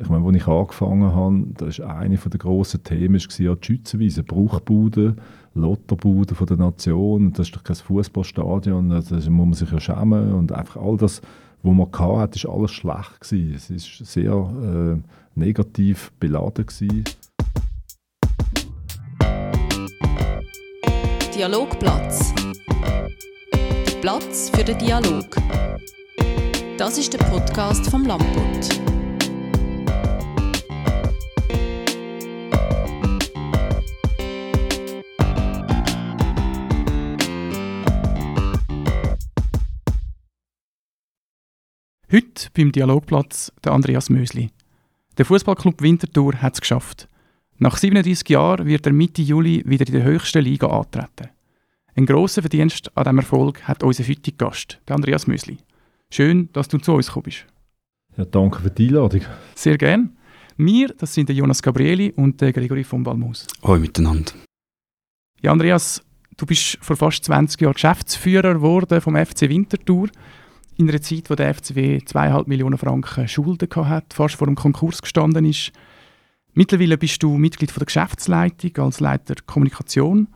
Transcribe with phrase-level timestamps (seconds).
[0.00, 3.66] ich meine, als ich angefangen habe, das war eine der grossen Themen, war ja die
[3.66, 5.16] Schützenwiese, Bruchbude,
[5.54, 7.32] Lotterbude von der Nation.
[7.32, 10.34] Das ist doch kein Fußballstadion, da muss man sich ja schämen.
[10.34, 11.20] Und einfach all das,
[11.62, 13.20] was man hatte, war alles schlecht.
[13.20, 13.76] Gewesen.
[13.76, 16.66] Es war sehr äh, negativ beladen.
[16.66, 17.04] Gewesen.
[21.36, 22.34] Dialogplatz.
[23.52, 25.36] Der Platz für den Dialog.
[26.76, 28.97] Das ist der Podcast vom Lamput.
[42.10, 44.48] Heute beim Dialogplatz der Andreas Mösli.
[45.18, 47.06] Der Fußballclub Winterthur hat es geschafft.
[47.58, 51.28] Nach 37 Jahren wird er Mitte Juli wieder in der höchsten Liga antreten.
[51.94, 55.58] Ein grosser Verdienst an diesem Erfolg hat unser heutiger Gast, der Andreas Mösli.
[56.10, 57.44] Schön, dass du zu uns kommst.
[58.16, 59.26] Ja, danke für die Einladung.
[59.54, 60.16] Sehr gern.
[60.56, 63.46] Wir, das sind der Jonas Gabrieli und der Gregory von Balmus.
[63.62, 64.32] Hallo miteinander.
[65.42, 66.02] Ja, Andreas,
[66.38, 70.08] du bist vor fast 20 Jahren Geschäftsführer geworden vom FC Winterthur
[70.78, 75.02] in einer Zeit, wo der FCW 2,5 Millionen Franken Schulden hatte, fast vor dem Konkurs
[75.02, 75.72] gestanden ist.
[76.54, 80.28] Mittlerweile bist du Mitglied von der Geschäftsleitung als Leiter Kommunikation.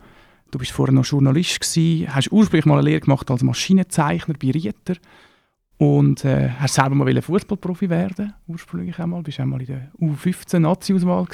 [0.51, 4.51] Du bist vorher noch Journalist gewesen, hast ursprünglich mal eine Lehre gemacht als Maschinenzeichner bei
[4.51, 4.95] Rieter
[5.77, 9.23] und äh, hast selber mal Fußballprofi werden ursprünglich einmal.
[9.23, 11.25] Bist einmal in der U15 Nazi-Auswahl.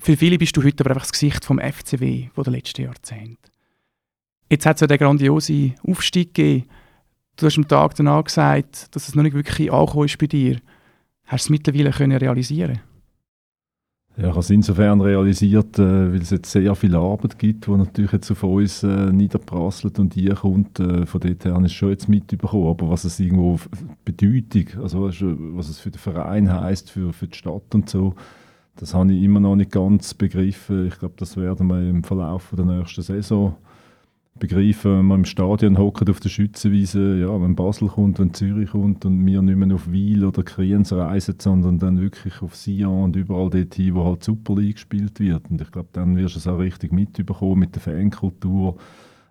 [0.00, 3.36] Für viele bist du heute aber einfach das Gesicht vom FCW von den letzten Jahrzehnten.
[4.50, 6.64] Jetzt hat es ja den grandiosen Aufstieg gegeben
[7.38, 10.56] Du hast am Tag danach gesagt, dass es noch nicht wirklich angekommen ist bei dir.
[11.24, 12.80] Hast du es mittlerweile können realisieren
[14.18, 17.70] ja, ich habe es insofern realisiert, äh, weil es jetzt sehr viel Arbeit gibt, die
[17.70, 20.80] natürlich jetzt auf uns äh, niederprasselt und hier kommt.
[20.80, 22.66] Äh, von dort her ist es schon jetzt mitbekommen.
[22.66, 23.60] Aber was es irgendwo
[24.04, 28.14] Bedeutung, also was es für den Verein heisst, für, für die Stadt und so,
[28.74, 30.88] das habe ich immer noch nicht ganz begriffen.
[30.88, 33.54] Ich glaube, das werden wir im Verlauf der nächsten Saison
[34.38, 38.70] begreifen, wenn man im Stadion hockt auf der Schützenwiese, ja, wenn Basel kommt, wenn Zürich
[38.70, 43.04] kommt und wir nicht mehr auf Wiel oder Kriens reisen, sondern dann wirklich auf Sion
[43.04, 45.50] und überall dort hin, wo halt Super League gespielt wird.
[45.50, 48.76] Und ich glaube, dann wirst du es auch richtig mitbekommen mit der Fankultur,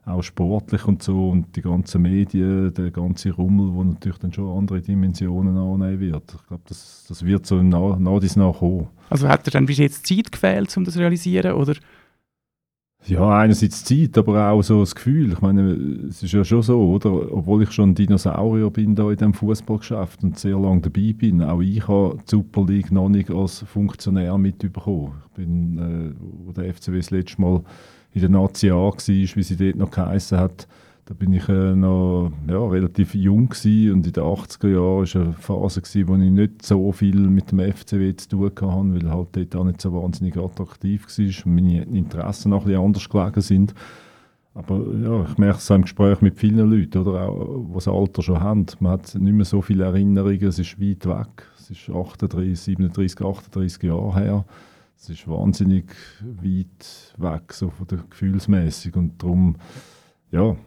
[0.05, 4.57] auch sportlich und so und die ganzen Medien, der ganze Rummel, wo natürlich dann schon
[4.57, 6.33] andere Dimensionen annehmen wird.
[6.33, 8.87] Ich glaube, das, das wird so nach, nach dies nach kommen.
[9.09, 11.75] Also hat er dann bis jetzt Zeit gefehlt, um das zu realisieren, oder
[13.05, 15.31] ja, einerseits Zeit, aber auch so das Gefühl.
[15.31, 15.71] Ich meine,
[16.09, 17.31] es ist ja schon so, oder?
[17.31, 21.41] Obwohl ich schon ein Dinosaurier bin da in diesem Fußballgeschäft und sehr lange dabei bin,
[21.41, 25.13] auch ich habe die Super League noch nicht als Funktionär mitbekommen.
[25.27, 27.63] Ich bin, äh, wo der FCW das letzte Mal
[28.13, 30.67] in der Nazi A war, wie sie dort noch geheissen hat,
[31.07, 35.21] da bin ich äh, noch ja, relativ jung gewesen und in den 80er Jahren war
[35.21, 39.09] eine Phase, gewesen, wo ich nicht so viel mit dem FCW zu tun hatte, weil
[39.09, 43.39] halt dort auch nicht so wahnsinnig attraktiv war und meine Interessen noch ein anders gelegen
[43.39, 43.73] sind.
[44.53, 47.87] Aber ja, ich merke es auch im Gespräch mit vielen Leuten, oder auch, die das
[47.87, 48.65] Alter schon haben.
[48.81, 51.47] Man hat nicht mehr so viele Erinnerungen, es ist weit weg.
[51.57, 54.45] Es ist 38, 37, 38 Jahre her.
[54.97, 55.85] Es ist wahnsinnig
[56.21, 59.55] weit weg, so von der Gefühlsmäßig und darum,
[60.31, 60.57] ja,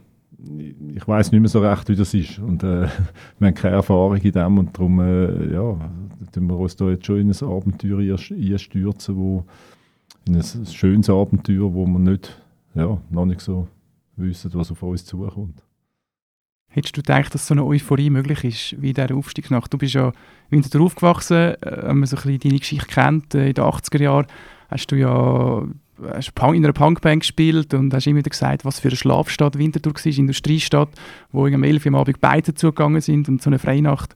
[0.95, 2.39] ich weiß nicht mehr so recht, wie das ist.
[2.39, 2.89] Und äh,
[3.39, 5.91] wir haben keine Erfahrung in dem und darum äh, ja,
[6.33, 9.45] tun wir uns da jetzt schon in ein Abenteuer einstürzen, wo,
[10.27, 12.41] in ein schönes Abenteuer, wo wir nicht,
[12.75, 13.69] ja, noch nicht so
[14.17, 15.63] wissen, was auf uns zukommt.
[16.73, 19.73] Hättest du gedacht, dass so eine Euphorie möglich ist, wie in dieser Aufstiegsnacht?
[19.73, 20.13] Du bist ja
[20.51, 24.01] winter aufgewachsen, äh, wenn man so ein bisschen deine Geschichte kennt, äh, in den 80er
[24.01, 24.27] Jahren
[24.69, 25.65] hast du ja
[26.09, 29.95] hast in einer Punkband gespielt und hast immer wieder gesagt, was für eine Schlafstadt Winterthur
[29.95, 30.91] war, Industriestadt,
[31.33, 34.15] wo um 11 Uhr am Abend beide zugegangen sind und so eine Freinacht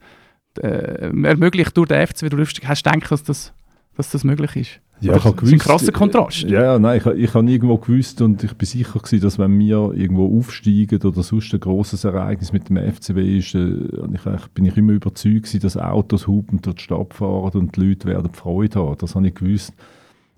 [0.59, 2.29] äh, ermöglicht durch den FCW.
[2.29, 3.53] Du hast du gedacht, dass das,
[3.97, 4.81] dass das möglich ist?
[5.01, 6.43] Ja, ich das ist ein krasser Kontrast.
[6.43, 9.93] Ja, nein, ich, ich habe irgendwo gewusst und ich bin sicher gewesen, dass wenn wir
[9.95, 13.75] irgendwo aufsteigen oder sonst ein grosses Ereignis mit dem FCW ist, äh,
[14.15, 17.89] ich, bin ich immer überzeugt gewesen, dass Autos hupen durch die Stadt fahren und die
[17.89, 18.97] Leute werden Freude haben.
[18.99, 19.75] Das habe ich gewusst.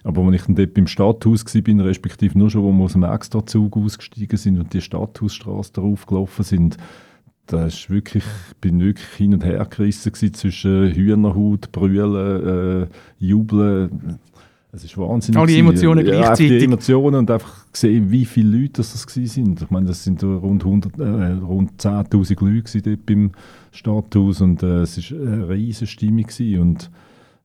[0.06, 3.02] Aber als ich dann dort beim Stadthaus war, respektive nur schon, wo wir aus dem
[3.02, 6.76] Extrazug ausgestiegen sind und die Stadthausstraße darauf gelaufen sind,
[7.46, 12.86] da ist wirklich, ich bin wirklich hin und her gerissen zwischen Hühnerhaut, Brüllen, äh,
[13.18, 14.20] Jubeln.
[14.70, 15.40] Es ist wahnsinnig.
[15.40, 16.58] Alle Emotionen ja, gleichzeitig.
[16.60, 19.60] Die Emotionen und einfach gesehen, wie viele Leute das, das sind.
[19.60, 23.32] Ich meine, das sind rund, äh, rund 10'000 Leute dort beim
[23.72, 26.60] Stadthaus und äh, es war eine riesige Stimmung gewesen.
[26.60, 26.90] und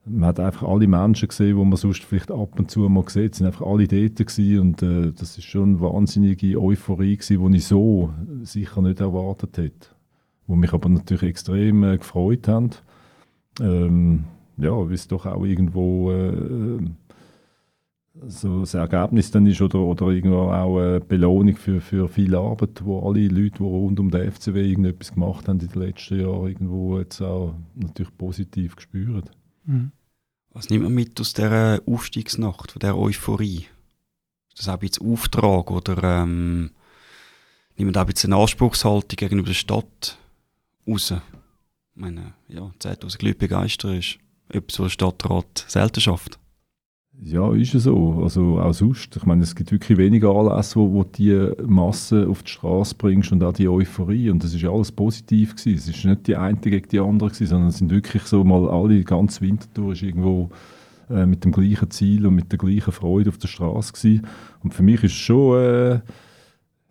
[0.06, 3.36] man hat einfach alle Menschen gesehen, die man sonst vielleicht ab und zu mal sieht,
[3.36, 7.57] sind einfach alle dort gewesen und äh, das ist schon eine wahnsinnige Euphorie gewesen, die
[7.57, 8.12] ich so
[8.42, 9.89] sicher nicht erwartet hätte.
[10.48, 12.71] Wo mich aber natürlich extrem äh, gefreut haben.
[13.59, 14.24] Ähm,
[14.57, 16.80] ja, wie es doch auch irgendwo äh,
[18.27, 22.83] so das Ergebnis dann ist oder, oder irgendwo auch eine Belohnung für, für viel Arbeit,
[22.83, 26.47] wo alle Leute, die rund um den FCW irgendetwas gemacht haben in den letzten Jahren,
[26.47, 29.31] irgendwo jetzt auch natürlich positiv gespürt.
[29.65, 29.91] Mhm.
[30.53, 33.67] Was nimmt man mit aus dieser Aufstiegsnacht, von dieser Euphorie?
[34.49, 36.71] Ist das auch jetzt Auftrag oder ähm,
[37.77, 40.17] nimmt man auch jetzt eine Anspruchshaltung gegenüber der Stadt
[40.85, 41.11] raus?
[41.11, 44.17] Ich meine, ja, 10'000 Leute begeistern ist
[44.49, 46.37] etwas, was der Stadtrat selten schafft.
[47.19, 48.21] Ja, ist es so.
[48.23, 49.15] Also auch sonst.
[49.15, 53.31] Ich meine, es gibt wirklich wenige Anlässe, wo, wo die Masse auf die Straße bringst
[53.31, 54.29] und auch die Euphorie.
[54.29, 55.75] Und das ist alles positiv gewesen.
[55.77, 58.67] Es ist nicht die eine gegen die andere gewesen, sondern es sind wirklich so mal
[58.69, 60.49] alle, ganz Wintertour ist irgendwo
[61.09, 64.27] äh, mit dem gleichen Ziel und mit der gleichen Freude auf der Straße gewesen.
[64.63, 65.59] Und für mich ist es schon...
[65.59, 65.99] Äh,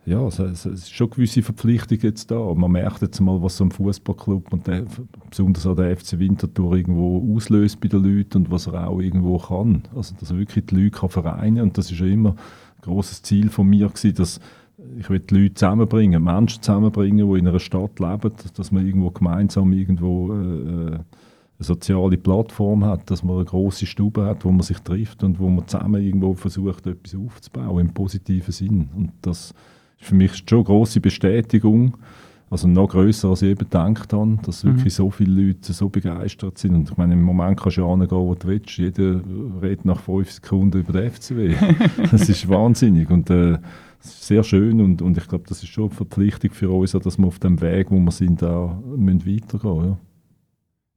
[0.07, 2.55] ja, es, es, es, ist schon gewisse Verpflichtung jetzt da.
[2.55, 4.87] Man merkt jetzt mal, was so ein Fußballclub und der,
[5.29, 9.39] besonders auch der FC Winterthur irgendwo auslöst bei den Leuten und was er auch irgendwo
[9.39, 9.83] kann.
[9.95, 13.23] Also, dass er wirklich die Leute kann vereinen und das ist ja immer ein grosses
[13.23, 14.41] Ziel von mir gewesen, dass
[14.99, 19.11] ich will die Leute zusammenbringen, Menschen zusammenbringen, die in einer Stadt leben, dass man irgendwo
[19.11, 21.05] gemeinsam irgendwo äh, eine
[21.59, 25.51] soziale Plattform hat, dass man eine große Stube hat, wo man sich trifft und wo
[25.51, 28.89] man zusammen irgendwo versucht, etwas aufzubauen im positiven Sinn.
[28.97, 29.55] Und das
[30.01, 31.97] für mich ist schon eine grosse Bestätigung,
[32.51, 34.77] also noch grösser als ich eben gedacht habe, dass mhm.
[34.77, 36.75] wirklich so viele Leute so begeistert sind.
[36.75, 38.77] Und ich meine, im Moment kannst du ja angehen, wo du willst.
[38.77, 39.21] Jeder
[39.63, 41.55] redet nach fünf Sekunden über den FCW.
[42.11, 43.59] das ist wahnsinnig und äh,
[44.01, 47.27] sehr schön und, und ich glaube, das ist schon eine Verpflichtung für uns, dass wir
[47.27, 49.99] auf dem Weg, wo wir sind, da müssen weitergehen ja.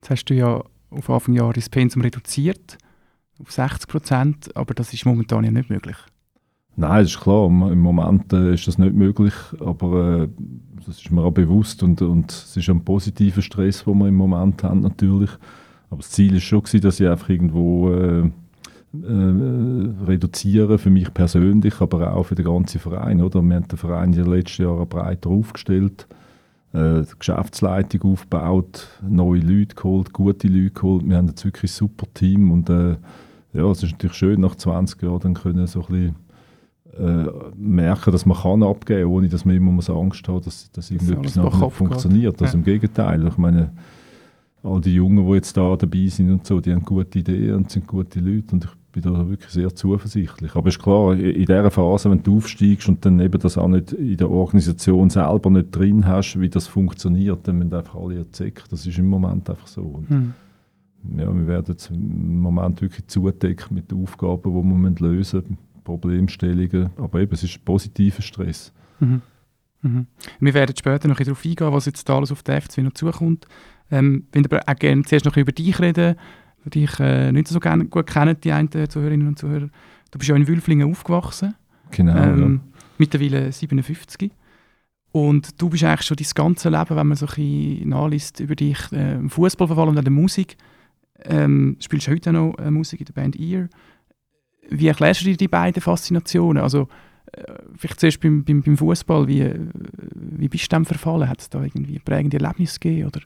[0.01, 2.77] Jetzt hast du ja auf Anfang Jahr das Pensum reduziert
[3.39, 5.97] auf 60 Prozent, aber das ist momentan ja nicht möglich.
[6.75, 7.47] Nein, das ist klar.
[7.47, 10.27] Im Moment äh, ist das nicht möglich, aber äh,
[10.85, 14.15] das ist mir auch bewusst und, und es ist ein positiver Stress, den wir im
[14.15, 15.29] Moment haben natürlich.
[15.89, 21.13] Aber das Ziel ist schon gewesen, dass ich einfach irgendwo äh, äh, reduziere für mich
[21.13, 23.21] persönlich, aber auch für den ganzen Verein.
[23.21, 23.41] Oder?
[23.41, 26.07] Wir haben den Verein in den letzten Jahren breiter aufgestellt,
[26.73, 31.07] äh, die Geschäftsleitung aufgebaut, neue Leute geholt, gute Leute geholt.
[31.07, 32.97] Wir haben jetzt wirklich ein super Team und äh,
[33.53, 36.15] ja, es ist natürlich schön, nach 20 Jahren dann können so ein bisschen
[36.97, 37.25] äh,
[37.55, 40.91] merken, dass man kann abgeben kann, ohne dass man immer muss Angst hat, dass, dass
[40.91, 42.41] irgendetwas nachher nicht funktioniert.
[42.41, 42.59] Also ja.
[42.59, 43.27] im Gegenteil.
[43.27, 43.71] Ich meine,
[44.61, 47.71] all die Jungen, die jetzt da dabei sind und so, die haben gute Ideen und
[47.71, 50.55] sind gute Leute und ich bin da wirklich sehr zuversichtlich.
[50.55, 53.67] Aber es ist klar, in dieser Phase, wenn du aufsteigst und dann eben das auch
[53.67, 58.17] nicht in der Organisation selber nicht drin hast, wie das funktioniert, dann müssen einfach alle
[58.17, 58.53] erzählen.
[58.69, 59.81] Das ist im Moment einfach so.
[59.81, 60.33] Und hm.
[61.17, 65.57] ja, wir werden jetzt im Moment wirklich zudeckt mit den Aufgaben, die wir lösen müssen
[65.83, 66.91] Problemstellungen.
[66.97, 68.71] Aber eben, es ist positiver Stress.
[68.99, 69.21] Mhm.
[69.81, 70.07] Mhm.
[70.39, 73.45] Wir werden später noch darauf eingehen, was jetzt alles auf der FC noch zukommt.
[73.91, 76.15] Ähm, ich würde aber auch gerne zuerst noch über dich reden,
[76.65, 79.69] die dich äh, nicht so gerne, gut kennen, die einen Zuhörerinnen und Zuhörer.
[80.11, 81.55] Du bist ja in Wülflingen aufgewachsen.
[81.91, 82.81] Genau, ähm, ja.
[82.97, 84.31] Mittlerweile 57.
[85.11, 88.55] Und du bist eigentlich schon dein ganze Leben, wenn man so ein bisschen nachliest über
[88.55, 90.57] dich, äh, im Fußball verfallen und an der Musik.
[91.25, 93.69] Ähm, spielst heute noch äh, Musik in der Band Ear.
[94.69, 96.63] Wie erklärst du dir die beiden Faszinationen?
[96.63, 96.87] Also,
[97.31, 97.43] äh,
[97.77, 99.53] vielleicht zuerst beim, beim, beim Fußball, wie,
[100.13, 101.29] wie bist du dem verfallen?
[101.29, 103.07] Hat es da irgendwie prägende Erlebnisse gegeben?
[103.07, 103.21] Oder?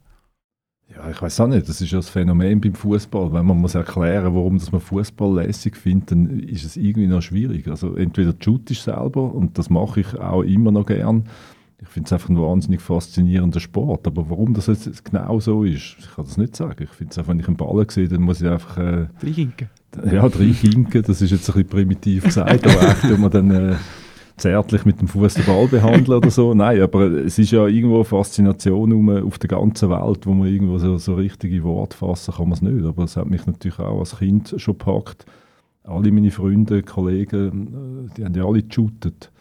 [0.95, 1.68] Ja, ich weiß auch nicht.
[1.68, 3.34] Das ist ja das Phänomen beim Fußball.
[3.34, 7.21] Wenn man muss erklären, warum das man Fußball lässig findet, dann ist es irgendwie noch
[7.21, 7.68] schwierig.
[7.68, 11.26] Also entweder shoot ich selber und das mache ich auch immer noch gern.
[11.80, 14.07] Ich finde es einfach ein wahnsinnig faszinierender Sport.
[14.07, 16.83] Aber warum das jetzt genau so ist, ich kann das nicht sagen.
[16.83, 18.78] Ich finde es einfach, wenn ich einen Ball sehe, dann muss ich einfach...
[18.78, 19.07] Äh,
[20.11, 23.51] ja, drei Hinken, das ist jetzt ein bisschen primitiv gesagt, aber echt, wenn man dann
[23.51, 23.75] äh,
[24.37, 26.53] zärtlich mit dem Fuß den Ball behandeln oder so.
[26.53, 30.47] Nein, aber es ist ja irgendwo eine Faszination um, auf der ganzen Welt, wo man
[30.47, 32.85] irgendwo so, so richtige Worte fassen kann man es nicht.
[32.85, 35.25] Aber es hat mich natürlich auch als Kind schon gepackt.
[35.83, 39.31] Alle meine Freunde, Kollegen, äh, die haben ja alle geshootet.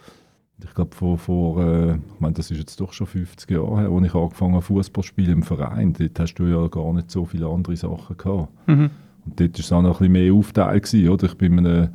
[0.63, 3.89] Ich glaube, vor, vor äh, ich meine, das ist jetzt doch schon 50 Jahre her,
[3.89, 5.93] als ich angefangen habe, Fußball spielen im Verein.
[5.93, 8.49] Dort hast du ja gar nicht so viele andere Sachen gehabt.
[8.67, 8.89] Mhm.
[9.35, 10.79] Dort war es auch noch ein bisschen mehr Aufteil.
[10.79, 11.25] Gewesen, oder?
[11.25, 11.89] Ich bin in einem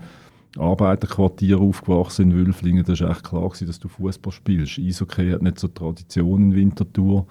[0.59, 2.85] Arbeiterquartier aufgewachsen in Wülflingen.
[2.85, 4.79] Da war echt klar, gewesen, dass du Fußball spielst.
[4.79, 7.27] Eishockey hat nicht so Tradition in Winterthur.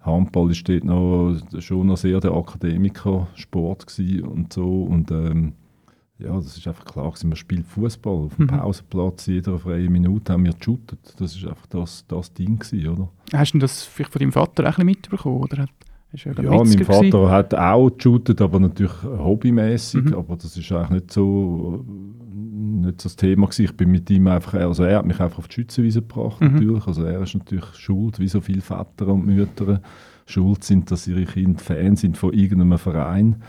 [0.00, 3.86] Handball ist dort noch, schon noch sehr der Akademikersport
[4.22, 4.82] und so.
[4.82, 5.54] Und ähm,
[6.18, 8.48] ja, das ist einfach klar gewesen, man spielt Fußball auf dem mhm.
[8.48, 11.14] Pausenplatz, jeder freie Minute haben wir geshootet.
[11.18, 13.08] Das ist einfach das, das Ding gewesen, oder?
[13.32, 15.66] Hast du das vielleicht von deinem Vater auch ein bisschen mitbekommen, oder
[16.14, 17.30] hat ja, ja mein Vater gewesen.
[17.30, 20.04] hat auch geshootet, aber natürlich hobbymäßig.
[20.04, 20.14] Mhm.
[20.14, 23.64] Aber das ist eigentlich nicht so, nicht so das Thema gewesen.
[23.64, 26.52] Ich bin mit ihm einfach, also er hat mich einfach auf die Schützenwiese gebracht mhm.
[26.52, 26.86] natürlich.
[26.86, 29.80] Also er ist natürlich schuld, wie so viele Väter und Mütter
[30.26, 33.42] schuld sind, dass ihre Kinder Fans sind von irgendeinem Verein.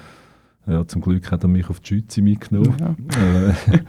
[0.68, 2.76] Ja, zum Glück hat er mich auf die Schütze mitgenommen.
[2.80, 2.96] Ja.
[3.22, 3.84] Äh,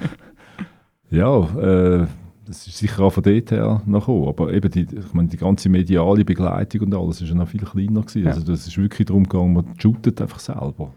[1.17, 2.07] ja, äh,
[2.47, 4.29] das ist sicher auch von dort her noch gekommen.
[4.29, 7.61] Aber eben die, ich meine, die ganze mediale Begleitung und alles ist ja noch viel
[7.61, 8.25] kleiner gewesen.
[8.25, 8.31] Ja.
[8.31, 10.93] Also das ist wirklich darum gegangen, man shootet einfach selber.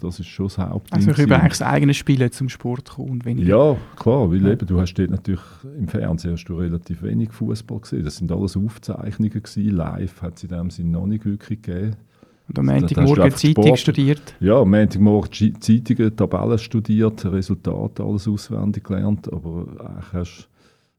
[0.00, 0.96] Das ist schon das Hauptding.
[0.96, 3.48] Also ich über eigentlich das eigene Spielen zum Sport kommen und weniger.
[3.48, 4.50] Ja, klar, weil Ja.
[4.52, 5.40] eben, du hast dort natürlich
[5.78, 8.04] im Fernsehen hast du relativ wenig Fußball gesehen.
[8.04, 9.70] Das sind alles Aufzeichnungen gewesen.
[9.76, 11.96] Live hat es in dem Sinne noch nicht wirklich gegeben.
[12.48, 13.78] Und am das Montagmorgen Zeitung Sport.
[13.78, 14.34] studiert.
[14.40, 20.48] Ja, am Montagmorgen Zeitungen, Tabellen studiert, Resultate alles auswendig gelernt, aber eigentlich hast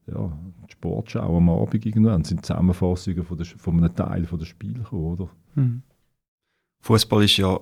[0.06, 4.46] ja, die Sportschau am Abend irgendwann sind Zusammenfassungen von, der, von einem Teil von der
[4.46, 5.28] Spiele gekommen, oder?
[5.54, 5.82] Mhm.
[6.80, 7.58] Fußball ist ja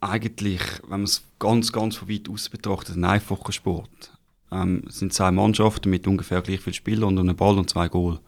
[0.00, 4.18] eigentlich, wenn man es ganz, ganz von weit aus betrachtet, ein einfacher Sport.
[4.52, 7.88] Ähm, es sind zwei Mannschaften mit ungefähr gleich viel Spielern und einem Ball und zwei
[7.88, 8.20] Goal.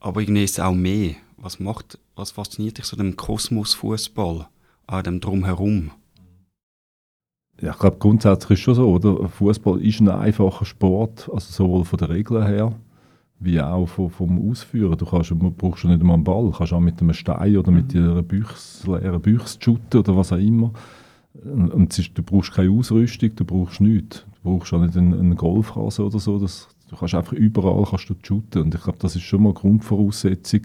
[0.00, 1.16] Aber irgendwie ist es auch mehr.
[1.36, 4.48] Was macht, was fasziniert dich so dem Kosmos Fußball,
[4.86, 5.92] an dem drumherum?
[7.60, 9.28] Ja, ich glaube, grundsätzlich ist schon so, oder?
[9.28, 12.72] Fußball ist ein einfacher Sport, also sowohl von den Regeln her,
[13.40, 14.96] wie auch vom, vom Ausführen.
[14.96, 17.56] Du kannst, du brauchst ja nicht einmal einen Ball, du kannst auch mit einem Stein
[17.56, 20.72] oder mit einer Büchse, leeren Büchse shooten oder was auch immer.
[21.44, 24.24] Und es ist, du brauchst keine Ausrüstung, du brauchst nichts.
[24.42, 26.38] Du brauchst auch nicht einen, einen Golfrasen oder so.
[26.38, 28.62] Das, du kannst einfach überall kannst du shooten.
[28.62, 30.62] Und ich glaube, das ist schon mal eine Grundvoraussetzung,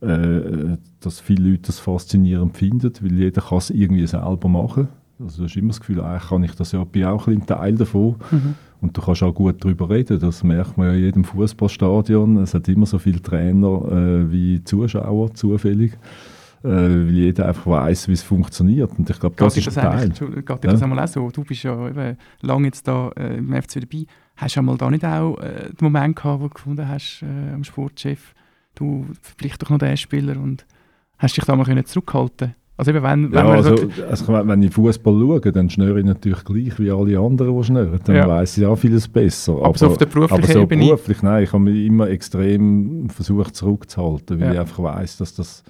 [0.00, 4.88] äh, dass viele Leute das faszinierend finden, weil jeder kann es irgendwie selber machen.
[5.24, 7.76] Also du hast immer das Gefühl, eigentlich kann ich das ja, bin auch ein Teil
[7.76, 8.16] davon.
[8.30, 8.54] Mhm.
[8.80, 10.18] Und du kannst auch gut darüber reden.
[10.18, 12.38] Das merkt man ja in jedem Fußballstadion.
[12.38, 15.92] Es hat immer so viele Trainer äh, wie Zuschauer zufällig,
[16.64, 18.90] äh, weil jeder einfach weiß, wie es funktioniert.
[18.98, 20.32] Und ich glaube, das ist das, ein Teil.
[20.42, 20.56] geht Ja.
[20.56, 21.30] das einmal auch so?
[21.30, 24.04] Du bist ja eben lange jetzt da äh, im FC dabei.
[24.36, 27.54] Hast du einmal da nicht auch äh, den Moment gehabt, wo du gefunden hast, äh,
[27.54, 28.34] am Sportchef,
[28.74, 30.66] du verpflicht doch noch den Spieler und
[31.18, 34.62] hast dich da mal können zurückhalten Also eben, wenn, wenn Ja, also, sagt, also, wenn
[34.62, 38.00] ich Fußball schaue, dann schnüre ich natürlich gleich wie alle anderen, die schnüren.
[38.04, 38.26] Dann Ja.
[38.28, 39.56] weiss ich auch vieles besser.
[39.62, 43.08] aber, so auf der aber beruflichen so Ebene, beruflich, nein, ich habe mich immer extrem
[43.10, 44.52] versucht zurückzuhalten, weil Ja.
[44.54, 45.62] ich einfach weiss, dass das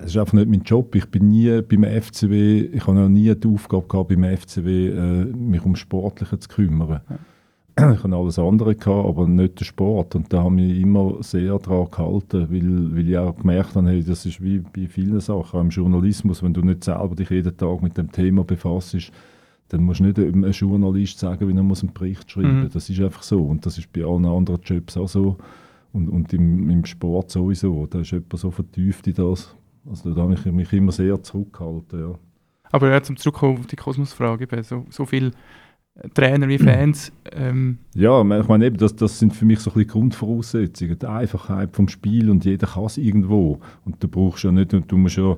[0.00, 0.94] es ist einfach nicht mein Job.
[0.94, 5.24] Ich bin nie beim FCW, ich habe noch nie die Aufgabe gehabt, beim FCW äh,
[5.24, 7.00] mich um Sportliche zu kümmern.
[7.94, 10.14] Ich habe alles andere gehabt, aber nicht den Sport.
[10.14, 13.88] Und da habe ich mich immer sehr daran gehalten, weil, weil ich auch gemerkt habe,
[13.88, 17.30] hey, das ist wie bei vielen Sachen, auch im Journalismus, wenn du nicht selber dich
[17.30, 18.96] jeden Tag mit dem Thema befasst,
[19.68, 22.62] dann musst du nicht einem Journalist sagen, wie er muss einen Bericht schreiben Mhm.
[22.64, 22.72] muss.
[22.72, 23.42] Das ist einfach so.
[23.44, 25.36] Und das ist bei allen anderen Jobs auch so.
[25.92, 27.86] Und, und im, im Sport sowieso.
[27.86, 29.54] Da ist jemand so vertieft in das.
[29.88, 32.00] Also da habe ich mich immer sehr zurückgehalten.
[32.00, 32.14] Ja.
[32.72, 35.30] aber ja, zum Zurückkommen auf die Kosmos-Frage, so, so viele
[36.14, 39.74] Trainer wie Fans, ähm, Ja, ich meine, eben, das, das sind für mich so ein
[39.74, 40.98] bisschen Grundvoraussetzungen.
[40.98, 43.58] Die Einfachheit vom Spiel und jeder kann es irgendwo.
[43.84, 45.36] Und du brauchst ja nicht, du musst ja,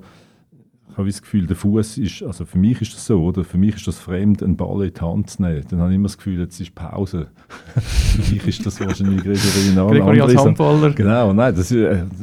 [0.91, 3.45] ich habe das Gefühl, der Fuß ist, also für mich ist das so, oder?
[3.45, 5.65] Für mich ist das fremd, einen Ball in die Hand zu nehmen.
[5.69, 7.29] Dann habe ich immer das Gefühl, jetzt ist Pause.
[7.77, 11.77] für mich ist das wahrscheinlich Gregory ein Gregory als Handballer, Genau, nein, das ist,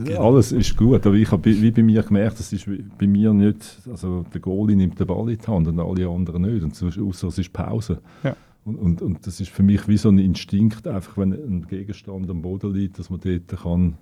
[0.10, 1.06] äh, alles ist gut.
[1.06, 4.76] Aber ich habe wie bei mir gemerkt, das ist bei mir nicht, also der Goalie
[4.76, 6.64] nimmt den Ball in die Hand und alle anderen nicht.
[6.64, 8.00] Und so, außer es ist Pause.
[8.24, 8.36] Ja.
[8.66, 12.30] Und, und, und das ist für mich wie so ein Instinkt, einfach wenn ein Gegenstand
[12.30, 13.98] am Boden liegt, dass man dort kann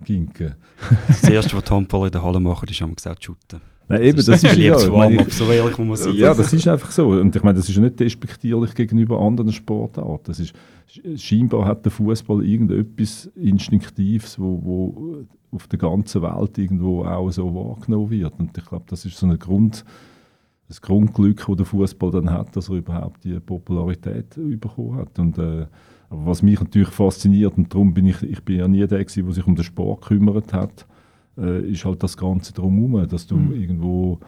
[0.00, 0.54] reinginken
[1.08, 3.60] Das Erste, was die Handballer in der Halle machen, ist, haben gesagt, shooten.
[3.88, 6.14] Nein, eben, das ist ja, Warm-up, so ehrlich muss man sein.
[6.14, 7.08] ja, das ist einfach so.
[7.08, 10.24] Und ich meine, das ist ja nicht despektierlich gegenüber anderen Sportarten.
[10.26, 10.52] Das ist,
[11.16, 17.54] scheinbar hat der Fußball irgendetwas Instinktives, wo, wo auf der ganzen Welt irgendwo auch so
[17.54, 18.38] wahrgenommen wird.
[18.38, 19.86] Und ich glaube, das ist so ein Grund,
[20.68, 25.18] das Grundglück, das der Fußball dann hat, dass er überhaupt die Popularität bekommen hat.
[25.18, 25.66] Und, äh,
[26.10, 29.24] aber was mich natürlich fasziniert, und darum bin ich, ich bin ja nie der gewesen,
[29.26, 30.86] der sich um den Sport gekümmert hat,
[31.36, 33.52] äh, ist halt das Ganze drumherum, dass du Mhm.
[33.54, 34.18] irgendwo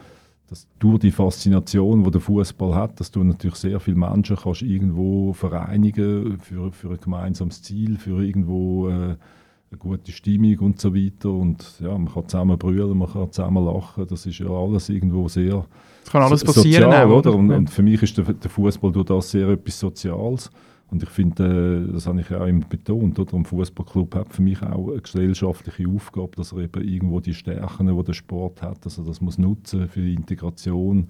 [0.49, 4.63] dass durch die Faszination, die der Fußball hat, dass du natürlich sehr viele Menschen kannst
[4.63, 10.93] irgendwo vereinigen für, für ein gemeinsames Ziel, für irgendwo äh, eine gute Stimmung und so
[10.93, 11.31] weiter.
[11.31, 14.07] Und ja, man kann zusammen brüllen, man kann zusammen lachen.
[14.09, 15.65] Das ist ja alles irgendwo sehr
[16.05, 17.33] es kann alles so- passieren sozial, auch, oder?
[17.37, 20.51] Und, und für mich ist der, der Fußball durch das sehr etwas Soziales.
[20.91, 23.35] Und ich finde, äh, das habe ich ja auch immer betont, oder?
[23.35, 27.97] Ein Fußballclub hat für mich auch eine gesellschaftliche Aufgabe, dass er eben irgendwo die Stärken,
[27.97, 31.09] die der Sport hat, dass er das muss nutzen für die Integration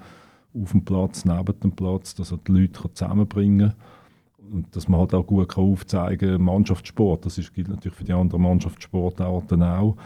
[0.55, 4.53] auf dem Platz, neben dem Platz, dass er die Leute zusammenbringen kann.
[4.53, 8.43] Und dass man halt auch gut aufzeigen kann, Mannschaftssport, das gilt natürlich für die anderen
[8.43, 9.97] Mannschaftssportarten auch,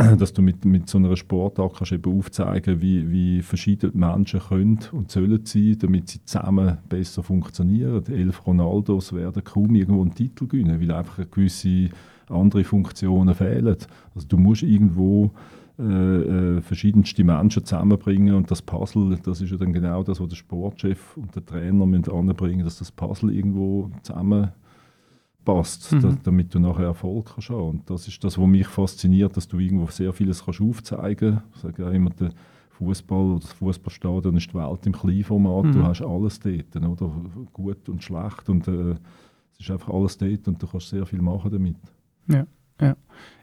[0.18, 4.78] dass du mit, mit so einer Sportart kannst eben aufzeigen wie, wie verschiedene Menschen können
[4.92, 8.04] und sollen sein, damit sie zusammen besser funktionieren.
[8.06, 11.90] Elf Ronaldos werden kaum irgendwo einen Titel gewinnen, weil einfach gewisse
[12.28, 13.76] andere Funktionen fehlen.
[14.14, 15.32] Also du musst irgendwo
[15.78, 20.28] äh, äh, verschiedenste Menschen zusammenbringen und das Puzzle, das ist ja dann genau das, was
[20.28, 23.90] der Sportchef und der Trainer müssen anbringen, dass das Puzzle irgendwo
[25.44, 26.00] zusammenpasst, Mhm.
[26.00, 27.68] da, damit du nachher Erfolg kannst haben.
[27.68, 31.56] Und das ist das, was mich fasziniert, dass du irgendwo sehr vieles kannst aufzeigen kannst.
[31.56, 32.30] Ich sage ja immer, der
[32.70, 35.64] Fußball oder das Fußballstadion ist die Welt im Kleinformat.
[35.66, 35.72] Mhm.
[35.72, 37.12] Du hast alles dort, oder?
[37.52, 38.92] gut und schlecht und äh,
[39.52, 41.76] es ist einfach alles dort und du kannst sehr viel machen damit.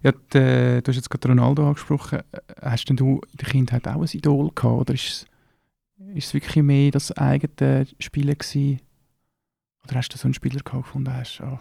[0.03, 2.19] Ja, die, du hast jetzt gerade Ronaldo angesprochen.
[2.59, 4.81] Hast denn du in der Kindheit auch ein Idol gehabt?
[4.81, 8.79] Oder ist es, ist es wirklich mehr das eigene Spielen gewesen?
[9.85, 11.41] Oder hast du so einen Spieler gehabt, gefunden hast?
[11.41, 11.59] Ah,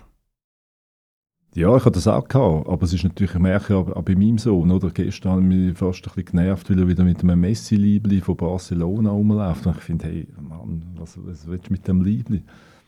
[1.56, 4.14] Ja, ich hatte das auch gehabt, aber es ist natürlich, ich merke ja auch bei
[4.14, 4.90] meinem Sohn, oder?
[4.90, 8.36] Gestern habe ich mich fast ein bisschen genervt, weil er wieder mit einem Messi-Liebli von
[8.36, 9.66] Barcelona rumläuft.
[9.66, 12.42] Und ich finde, hey, Mann, was, was willst du mit dem Liebli?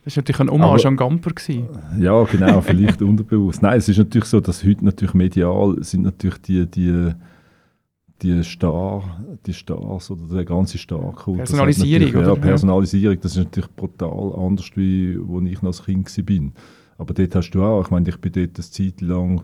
[0.05, 1.31] das war natürlich ein Hommage an Gamper.
[1.31, 1.67] Gewesen.
[1.99, 3.61] Ja, genau, vielleicht unterbewusst.
[3.63, 7.11] Nein, es ist natürlich so, dass heute natürlich medial sind natürlich die, die,
[8.21, 11.37] die Star, die Stars oder der ganze Starkult.
[11.37, 12.41] Personalisierung, natürlich- Ja, oder?
[12.41, 16.51] Personalisierung, das ist natürlich brutal anders, wie wo ich noch als Kind war.
[16.99, 19.41] Aber dort hast du auch, ich meine, ich bin dort eine Zeit lang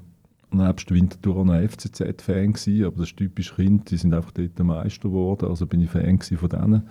[0.51, 4.65] nebst Winterthur noch FCZ-Fan gewesen, aber das ist typisch Kind, die sind einfach dort der
[4.65, 6.83] Meister geworden, also bin ich Fan von denen.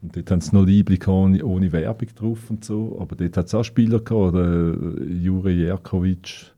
[0.00, 2.96] Und dort haben sie noch Liebling ohne, ohne Werbung drauf und so.
[3.00, 4.76] Aber dort hat es auch Spieler gehabt, der
[5.08, 6.54] Juri Jerkovic,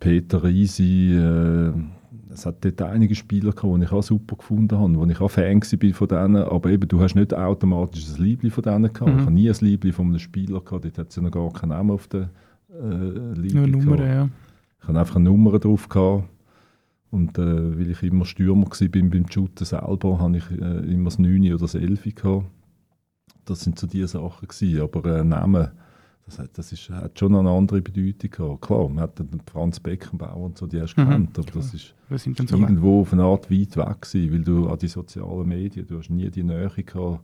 [0.00, 1.14] Peter Risi.
[1.14, 1.72] Äh,
[2.32, 5.30] es hat dort einige Spieler gehabt, die ich auch super gefunden habe, wo ich auch
[5.30, 6.42] Fan war von denen.
[6.42, 9.12] Aber eben, du hast nicht automatisch ein Liebling von denen gehabt.
[9.12, 9.18] Mhm.
[9.18, 10.84] Ich habe nie ein Liebling von einem Spieler gehabt.
[10.84, 12.30] Dort hat es ja noch gar keinen Namen auf der
[12.74, 14.14] äh, Liebling Nummern, gehabt.
[14.14, 14.28] ja.
[14.82, 15.88] Ich hatte einfach eine Nummer drauf.
[15.88, 16.28] Gehabt.
[17.10, 21.04] Und äh, weil ich immer Stürmer war bin, beim Shooten selber, hatte ich äh, immer
[21.04, 22.46] das 9 oder das 11 gehabt.
[23.44, 24.80] Das sind so die Sachen gewesen.
[24.82, 25.68] Aber äh, Namen,
[26.26, 28.62] das, hat, das ist, hat schon eine andere Bedeutung gehabt.
[28.62, 31.62] Klar, man hat den Franz Beckenbauer und so, die hast du Mhm, gekannt, aber klar.
[31.64, 34.78] das ist sind dann so irgendwo auf eine Art weit weg gewesen, weil du an
[34.78, 37.20] die sozialen Medien, du hast nie die Nähe gehabt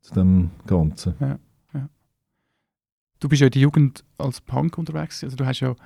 [0.00, 1.14] zu dem Ganzen.
[3.22, 5.22] Du bist ja in der Jugend als Punk unterwegs.
[5.22, 5.76] Also du hast ja,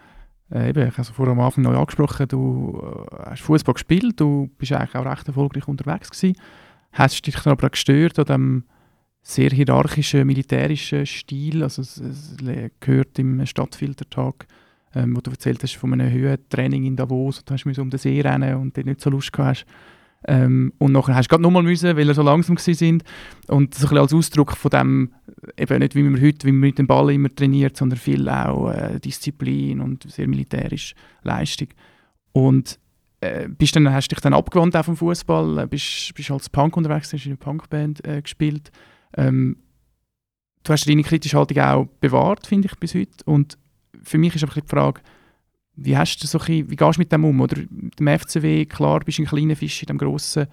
[0.50, 2.80] äh, eben, ich habe vorher am Anfang neu angesprochen, du
[3.12, 6.38] äh, hast Fußball gespielt, du bist eigentlich auch recht erfolgreich unterwegs gewesen.
[6.92, 8.64] Hast dich dann aber gestört an dem
[9.20, 11.62] sehr hierarchischen, militärischen Stil.
[11.62, 12.36] Also es, es
[12.80, 14.46] gehört im Stadtfiltertag,
[14.94, 17.98] ähm, wo du erzählt hast von einem Höhentraining in Davos und du hast um den
[17.98, 19.66] See rennen und dort nicht so Lust gehabt hast.
[20.28, 23.04] Ähm, und nachher hast du gerade nochmal müssen, weil er so langsam sind.
[23.46, 25.12] Und so ein bisschen als Ausdruck von dem,
[25.56, 28.70] eben nicht wie man heute, wie man mit dem Ball immer trainiert, sondern viel auch
[28.70, 31.68] äh, Disziplin und sehr militärisch Leistung.
[32.32, 32.78] Und
[33.20, 36.76] äh, bist dann, hast dich dann abgewandt auch vom Fußball, äh, bist, bist als Punk
[36.76, 38.70] unterwegs, hast in einer Punkband äh, gespielt.
[39.16, 39.56] Ähm,
[40.64, 43.24] du hast deine kritische Haltung auch bewahrt, finde ich, bis heute.
[43.24, 43.56] Und
[44.02, 45.00] für mich ist einfach die Frage,
[45.76, 47.40] wie, hast du so bisschen, wie gehst du mit dem um?
[47.40, 50.46] Oder mit dem FCW, klar, bist du ein kleiner Fisch in dem grossen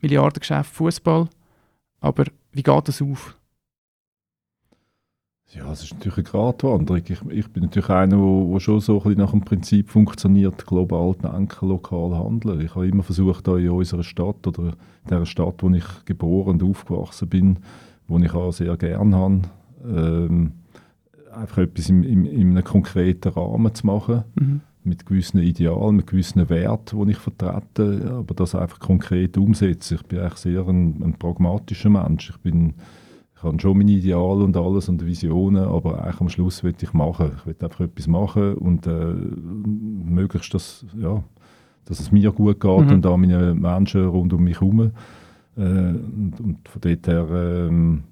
[0.00, 1.28] Milliardengeschäft Fußball,
[2.00, 3.36] aber wie geht das auf?
[5.52, 7.02] Ja, es ist natürlich eine Gratwanderung.
[7.08, 10.64] Ich, ich bin natürlich einer, der, der schon so ein bisschen nach dem Prinzip funktioniert,
[10.64, 12.60] global denken, lokal handeln.
[12.60, 16.60] Ich habe immer versucht, da in unserer Stadt oder in der Stadt, wo ich geboren
[16.60, 17.58] und aufgewachsen bin,
[18.06, 19.42] wo ich auch sehr gerne habe,
[19.84, 20.52] ähm,
[21.32, 24.60] einfach etwas im, im, in einem konkreten Rahmen zu machen, Mhm.
[24.82, 29.98] Mit gewissen Idealen, mit gewissen Werten, die ich vertrete, aber das einfach konkret umsetzen.
[30.00, 32.30] Ich bin eigentlich sehr ein, ein pragmatischer Mensch.
[32.30, 32.74] Ich bin
[33.36, 36.92] ich habe schon meine Ideale und alles und Visionen, aber eigentlich am Schluss will ich
[36.92, 37.30] machen.
[37.38, 41.24] Ich will einfach etwas machen und äh, möglichst, dass, ja,
[41.86, 42.92] dass es mir gut geht Mhm.
[42.92, 44.90] und auch meinen Menschen rund um mich herum.
[45.56, 48.02] Äh, und, und von dort her, ähm,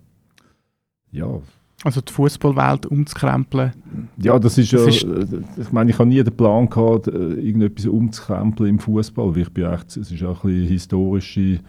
[1.11, 1.27] ja,
[1.85, 3.73] Also die Fußballwelt umzukrempeln.
[4.17, 5.27] ja, das ist ja, Das ist- äh,
[5.61, 9.65] ich meine, ich habe nie den Plan gehabt, irgendetwas umzukrempeln im Fußball, weil ich bin
[9.65, 11.61] echt, es ist auch ein bisschen historische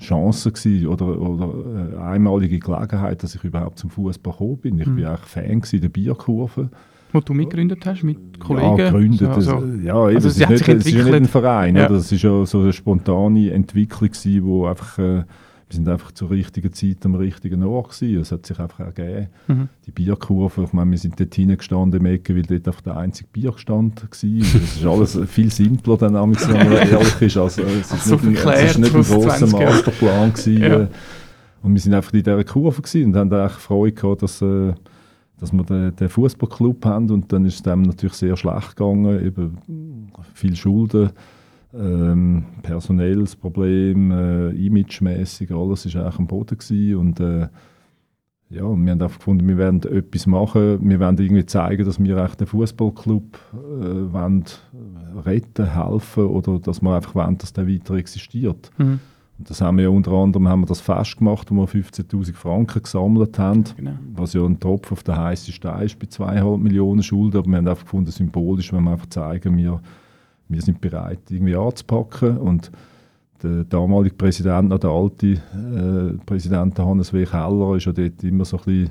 [0.00, 4.78] Chance gewesen, oder, oder äh, einmalige Gelegenheit, dass ich überhaupt zum Fußball gekommen bin.
[4.80, 4.96] Ich Mhm.
[4.96, 6.70] bin eigentlich Fan gewesen der Bierkurve.
[7.14, 8.78] wo du mitgegründet hast mit Kollegen.
[8.78, 9.18] Ja, gegründet.
[9.18, 11.24] So, das, also, ja, eben, also es ist nicht, es ist ja nicht ein.
[11.26, 11.76] Verein.
[11.76, 11.86] Ja.
[11.86, 11.96] Oder?
[11.96, 15.22] Es ist ja so eine spontane Entwicklung gewesen, wo einfach, äh,
[15.72, 18.20] wir sind einfach zur richtigen Zeit am richtigen Ort gewesen.
[18.20, 19.28] Es hat sich einfach ergeben.
[19.48, 19.68] mhm.
[19.86, 23.28] Die Bierkurve, ich meine, wir sind dort hineingestanden im Ecke, weil dort einfach der einzige
[23.32, 24.08] Bierstand war.
[24.10, 24.22] Das
[24.76, 27.36] ist alles viel simpler, dann, wenn man ehrlich ist.
[27.38, 29.64] Also, es ist So nicht, ein- es ist nicht ein aus 20 grosser.
[29.64, 30.58] Masterplan gewesen.
[30.62, 30.80] Ja.
[30.82, 30.88] äh,
[31.62, 34.74] Und wir sind einfach in dieser Kurve gewesen und haben eigentlich Freude gehabt, dass, äh,
[35.40, 37.10] dass wir den, den Fußballclub haben.
[37.10, 39.24] Und dann ist es dem natürlich sehr schlecht gegangen.
[39.24, 39.58] Eben
[40.34, 41.10] viel Schulden,
[41.74, 46.96] ähm, personelles Problem, äh, imagemäßig, alles ist eigentlich am Boden gewesen.
[46.96, 47.48] Und äh,
[48.50, 52.16] ja, wir haben einfach gefunden, wir werden etwas machen, wir werden irgendwie zeigen, dass wir
[52.18, 54.44] echt den Fußballclub äh, wollen
[55.24, 58.70] retten, helfen oder dass wir einfach wollen, dass der weiter existiert.
[58.76, 59.00] Mhm.
[59.38, 62.82] Und das haben wir unter anderem haben wir das Fest gemacht, wo wir 15'000 Franken
[62.82, 63.92] gesammelt haben, Genau.
[64.14, 67.56] was ja ein Tropf auf den heißen Stein ist bei 2,5 Millionen Schulden, aber wir
[67.56, 69.80] haben einfach gefunden, symbolisch, wenn wir einfach zeigen, wir,
[70.52, 72.70] wir sind bereit, irgendwie anzupacken und
[73.42, 77.24] der damalige Präsident, noch der alte äh, Präsident Hannes W.
[77.24, 78.90] Keller, ist ja dort immer so ein bisschen,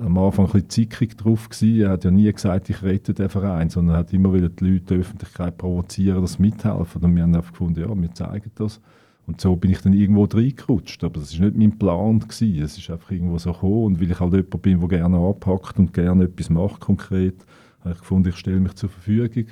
[0.00, 1.82] am Anfang ein bisschen zickig drauf gewesen.
[1.82, 4.64] Er hat ja nie gesagt, ich rette den Verein, sondern er hat immer wieder die
[4.64, 7.02] Leute, die Öffentlichkeit provozieren, dass sie mithelfen.
[7.02, 8.80] Und wir haben einfach gefunden, ja, wir zeigen das.
[9.26, 11.02] Und so bin ich dann irgendwo reingerutscht.
[11.04, 12.22] Aber das war nicht mein Plan.
[12.28, 13.84] Es ist einfach irgendwo so gekommen.
[13.84, 17.44] Und weil ich halt jemand bin, der gerne anpackt und gerne etwas macht konkret,
[17.80, 19.46] habe ich gefunden, ich stelle mich zur Verfügung.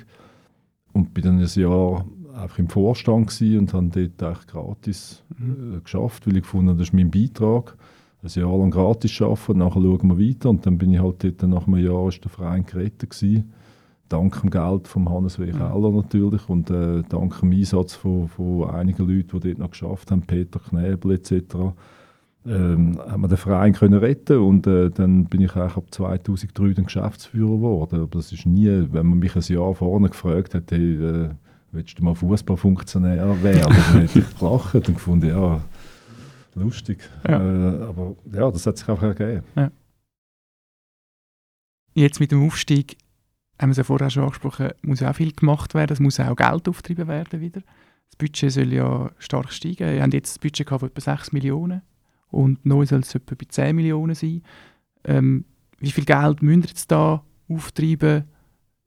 [0.93, 6.27] Und bin dann ein Jahr einfach im Vorstand und habe dort eigentlich gratis äh, geschafft,
[6.27, 7.77] weil ich gefunden habe, das ist mein Beitrag.
[8.23, 10.49] Ein Jahr lang gratis arbeiten, nachher schauen wir weiter.
[10.49, 13.51] Und dann bin ich halt dort, nach einem Jahr ist der Verein gerettet gewesen.
[14.07, 15.51] Dank dem Geld von Hannes W.
[15.51, 20.11] Keller natürlich und äh, dank dem Einsatz von, von einigen Leuten, die dort noch geschafft
[20.11, 21.41] haben, Peter Knäbel etc.,
[22.45, 26.73] ähm, haben wir den Verein können retten und äh, dann bin ich eigentlich ab 2003
[26.73, 28.01] dann Geschäftsführer geworden.
[28.01, 31.29] Aber das ist nie, wenn man mich ein Jahr vorne gefragt hat, hey, äh,
[31.71, 33.73] willst du mal Fußballfunktionär werden?
[33.73, 35.61] dann hätte ich gelacht und gefunden, ja,
[36.55, 36.99] lustig.
[37.27, 37.41] Ja.
[37.41, 39.43] Äh, aber ja, das hat sich einfach ergeben.
[41.95, 42.97] Jetzt mit dem Aufstieg,
[43.59, 46.35] haben wir es ja vorher schon angesprochen, muss auch viel gemacht werden, es muss auch
[46.35, 47.61] Geld auftrieben werden wieder.
[48.09, 49.89] Das Budget soll ja stark steigen.
[49.89, 51.81] Wir haben jetzt ein Budget gehabt von etwa 6 Millionen
[52.33, 54.41] und neu soll es etwa bei 10 Millionen sein.
[55.05, 55.45] Ähm,
[55.79, 58.23] wie viel Geld müsst ihr jetzt da auftreiben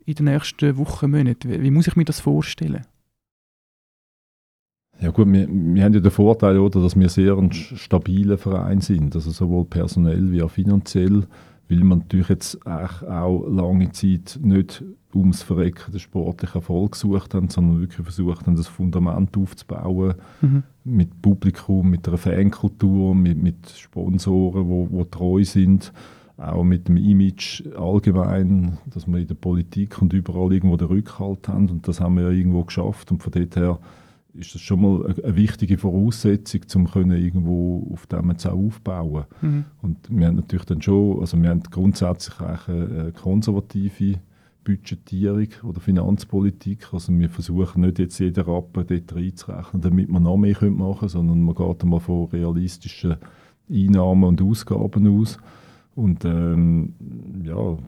[0.05, 1.51] in den nächsten Wochen, Monaten?
[1.51, 2.87] Wie, wie muss ich mir das vorstellen?
[5.01, 8.39] Ja gut, wir, wir haben ja den Vorteil, oder, dass wir sehr ein st- stabiler
[8.39, 11.27] Verein sind, also sowohl personell wie auch finanziell,
[11.69, 17.49] weil wir natürlich jetzt auch lange Zeit nicht ums Verrecken den sportlichen Erfolg gesucht haben,
[17.49, 20.15] sondern wirklich versucht haben, das Fundament aufzubauen.
[20.41, 20.63] Mhm.
[20.85, 25.93] mit Publikum, mit einer Fankultur, mit, mit Sponsoren, wo, wo treu sind,
[26.37, 31.49] auch mit dem Image allgemein, dass wir in der Politik und überall irgendwo den Rückhalt
[31.49, 31.71] haben.
[31.71, 33.11] Und das haben wir ja irgendwo geschafft.
[33.11, 33.79] Und von dort her
[34.39, 38.53] ist das schon mal eine, eine wichtige Voraussetzung, um können irgendwo auf dem jetzt auch
[38.53, 39.25] aufbauen.
[39.41, 39.65] Mhm.
[39.83, 44.21] Und wir haben natürlich dann schon, also wir haben grundsätzlich eigentlich eine, konservative
[44.65, 46.93] Budgetierung oder Finanzpolitik.
[46.93, 51.09] Also wir versuchen nicht jetzt jeden Rappen dort reinzurechnen, damit wir noch mehr machen können,
[51.09, 53.17] sondern man geht einmal von realistischen
[53.71, 55.39] Einnahmen und Ausgaben aus.
[55.95, 56.95] Und ähm,
[57.43, 57.79] ja,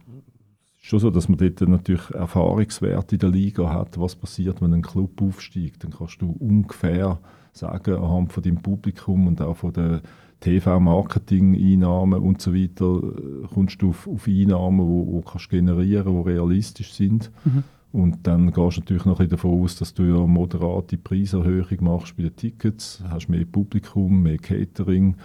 [0.88, 4.82] schon so, dass man dort natürlich Erfahrungswerte in der Liga hat, was passiert, wenn ein
[4.82, 5.84] Club aufsteigt.
[5.84, 7.18] Dann kannst du ungefähr
[7.52, 10.00] sagen, anhand von deinem Publikum und auch von der
[10.40, 16.22] TV-Marketing-Einnahmen und so weiter, äh, kommst du auf, auf Einnahmen, die wo, wo kannst generieren,
[16.22, 17.30] die realistisch sind.
[17.44, 17.64] Mhm.
[17.92, 22.16] Und dann gehst du natürlich noch ein davon aus, dass du ja moderate Preiserhöhung machst
[22.16, 25.16] bei den Tickets, hast mehr Publikum, mehr Catering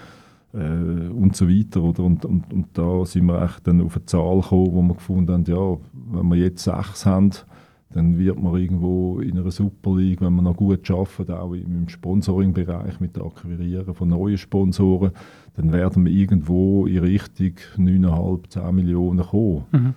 [0.53, 1.81] äh, und so weiter.
[1.81, 2.03] Oder?
[2.03, 5.31] Und, und, und da sind wir echt dann auf eine Zahl gekommen, wo wir gefunden
[5.31, 5.77] haben, ja,
[6.11, 7.31] wenn wir jetzt sechs haben,
[7.93, 11.87] dann wird man irgendwo in einer Super League, wenn wir noch gut arbeiten, auch im
[11.87, 15.11] Sponsoring-Bereich mit dem Akquirieren von neuen Sponsoren,
[15.55, 19.65] dann werden wir irgendwo in Richtung 9,5, 10 Millionen kommen.
[19.71, 19.93] Mhm.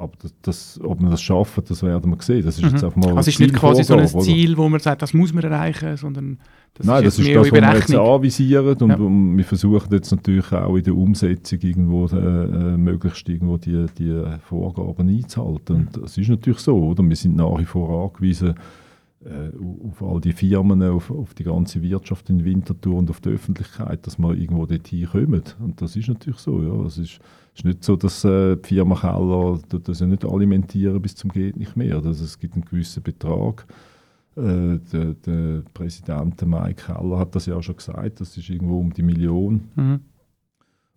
[0.00, 2.44] Aber das, das, ob wir das schaffen, das werden wir sehen.
[2.44, 2.84] Das ist jetzt Mhm.
[2.84, 4.06] einfach mal Also es ist nicht quasi so ein?
[4.06, 6.38] Ziel, wo man sagt, das muss man erreichen, sondern
[6.74, 8.96] das Nein, ist das jetzt ist das, was wir jetzt anvisieren und, Ja.
[8.96, 13.86] und wir versuchen jetzt natürlich auch in der Umsetzung irgendwo äh, äh, möglichst irgendwo die,
[13.98, 15.76] die Vorgaben einzuhalten.
[15.76, 17.02] Und das ist natürlich so, oder?
[17.02, 18.54] Wir sind nach wie vor angewiesen
[19.90, 24.06] auf all die Firmen, auf, auf die ganze Wirtschaft in Winterthur und auf die Öffentlichkeit,
[24.06, 25.42] dass wir irgendwo dorthin kommen.
[25.58, 26.86] Und das ist natürlich so, ja.
[26.86, 27.18] Es ist,
[27.54, 31.56] ist nicht so, dass äh, die Firma Keller das ja nicht alimentieren bis zum geht
[31.56, 31.96] nicht mehr.
[31.96, 33.66] Also es gibt einen gewissen Betrag.
[34.36, 38.78] Äh, der, der Präsident Mike Keller hat das ja auch schon gesagt, das ist irgendwo
[38.78, 40.00] um die Million, Mhm.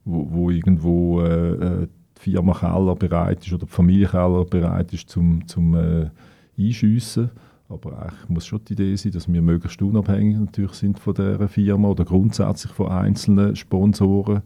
[0.06, 1.54] wo, wo irgendwo äh,
[1.84, 6.12] äh, die Firma Keller bereit ist oder die Familie Keller bereit ist zum, zum äh,
[6.56, 7.32] Einschiessen.
[7.72, 11.48] Aber eigentlich muss schon die Idee sein, dass wir möglichst unabhängig natürlich sind von dieser
[11.48, 14.42] Firma oder grundsätzlich von einzelnen Sponsoren.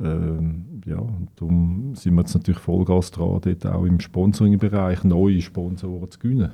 [0.00, 5.40] Ähm, ja, und darum sind wir jetzt natürlich Vollgas dran, dort auch im Sponsoring-Bereich neue
[5.40, 6.50] Sponsoren zu gewinnen.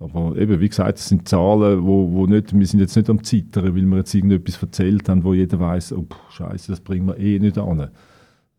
[0.00, 3.22] Aber eben, wie gesagt, das sind Zahlen, wo, wo nicht, wir sind jetzt nicht am
[3.22, 7.18] Zittern, weil wir jetzt irgendetwas erzählt haben, wo jeder weiß, oh, Scheiße, das bringen wir
[7.18, 7.78] eh nicht an.
[7.78, 7.90] Das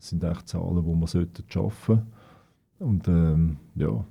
[0.09, 1.43] sind echt Zahlen, die wir sollten.
[2.77, 4.05] Und ähm, ja,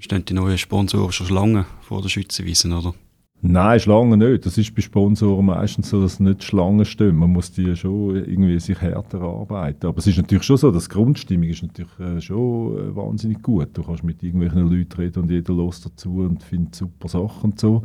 [0.00, 2.94] Stehen die neuen Sponsoren schon lange vor der Schützenwiese, oder?
[3.40, 4.46] Nein, Schlangen nicht.
[4.46, 7.16] Das ist bei Sponsoren meistens so, dass nicht Schlangen stehen.
[7.16, 9.86] Man muss die schon irgendwie sich härter arbeiten.
[9.86, 13.40] Aber es ist natürlich schon so, dass die Grundstimmung ist natürlich äh, schon äh, wahnsinnig
[13.42, 13.68] gut.
[13.74, 17.60] Du kannst mit irgendwelchen Leuten reden und jeder los dazu und findet super Sachen und
[17.60, 17.82] so.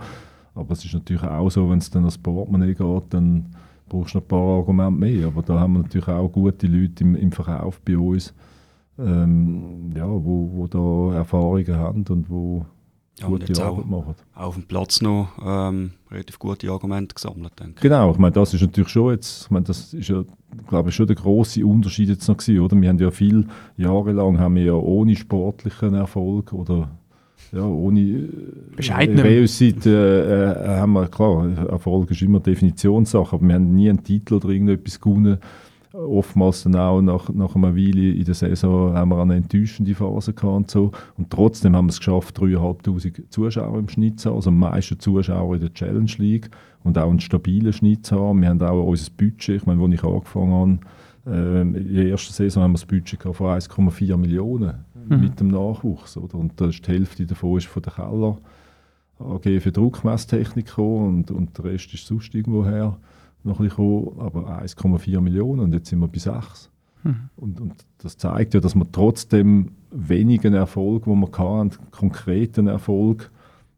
[0.56, 3.45] Aber es ist natürlich auch so, wenn es dann ans Portemonnaie geht, dann
[3.89, 5.28] brauchst du noch ein paar Argumente mehr.
[5.28, 8.34] Aber da haben wir natürlich auch gute Leute im, im Verkauf bei uns,
[8.99, 12.65] ähm, ja, wo, wo da Erfahrungen haben und wo
[13.19, 14.15] Ja, und gute jetzt Arbeit auch machen.
[14.36, 17.82] auf dem Platz noch ähm, relativ gute Argumente gesammelt, denke ich.
[17.82, 20.23] Genau, ich meine, das ist natürlich schon jetzt, ich meine, das ist ja,
[20.67, 22.79] glaube ich, schon der große Unterschied jetzt noch gewesen, oder?
[22.79, 26.89] Wir haben ja viel Jahre lang haben wir ja ohne sportlichen Erfolg oder
[27.51, 28.29] ja, ohne äh,
[28.75, 29.25] Bescheidenem.
[29.25, 34.03] Reussit äh, äh, haben wir, klar, Erfolg ist immer Definitionssache, aber wir haben nie einen
[34.03, 35.38] Titel oder irgendetwas gewonnen.
[35.93, 40.34] Oftmals dann auch nach, nach einer Weile in der Saison haben wir eine enttäuschende Phase
[40.34, 40.91] gehabt und so.
[41.17, 44.99] Und trotzdem haben wir es geschafft, 3'500 Zuschauer im Schnitt zu haben, also am meisten
[44.99, 46.49] Zuschauer in der Challenge League
[46.84, 48.41] und auch einen stabilen Schnitt zu haben.
[48.41, 50.79] Wir haben auch unser Budget, ich meine, als ich angefangen
[51.25, 54.73] habe, ähm, in der ersten Saison haben wir das Budget von 1,4 Millionen
[55.10, 56.17] mit dem Nachwuchs.
[56.17, 56.36] Oder?
[56.36, 58.38] Und da ist die Hälfte davon ist von der Keller
[59.19, 62.97] AG für Druckmesstechnik gekommen und, und der Rest ist sonst irgendwoher
[63.43, 66.69] noch ein bisschen gekommen, aber 1,4 Millionen und jetzt sind wir bei 6.
[67.36, 73.29] Und, und das zeigt ja, dass wir trotzdem wenigen Erfolg, wo wir hatten, konkreten Erfolg,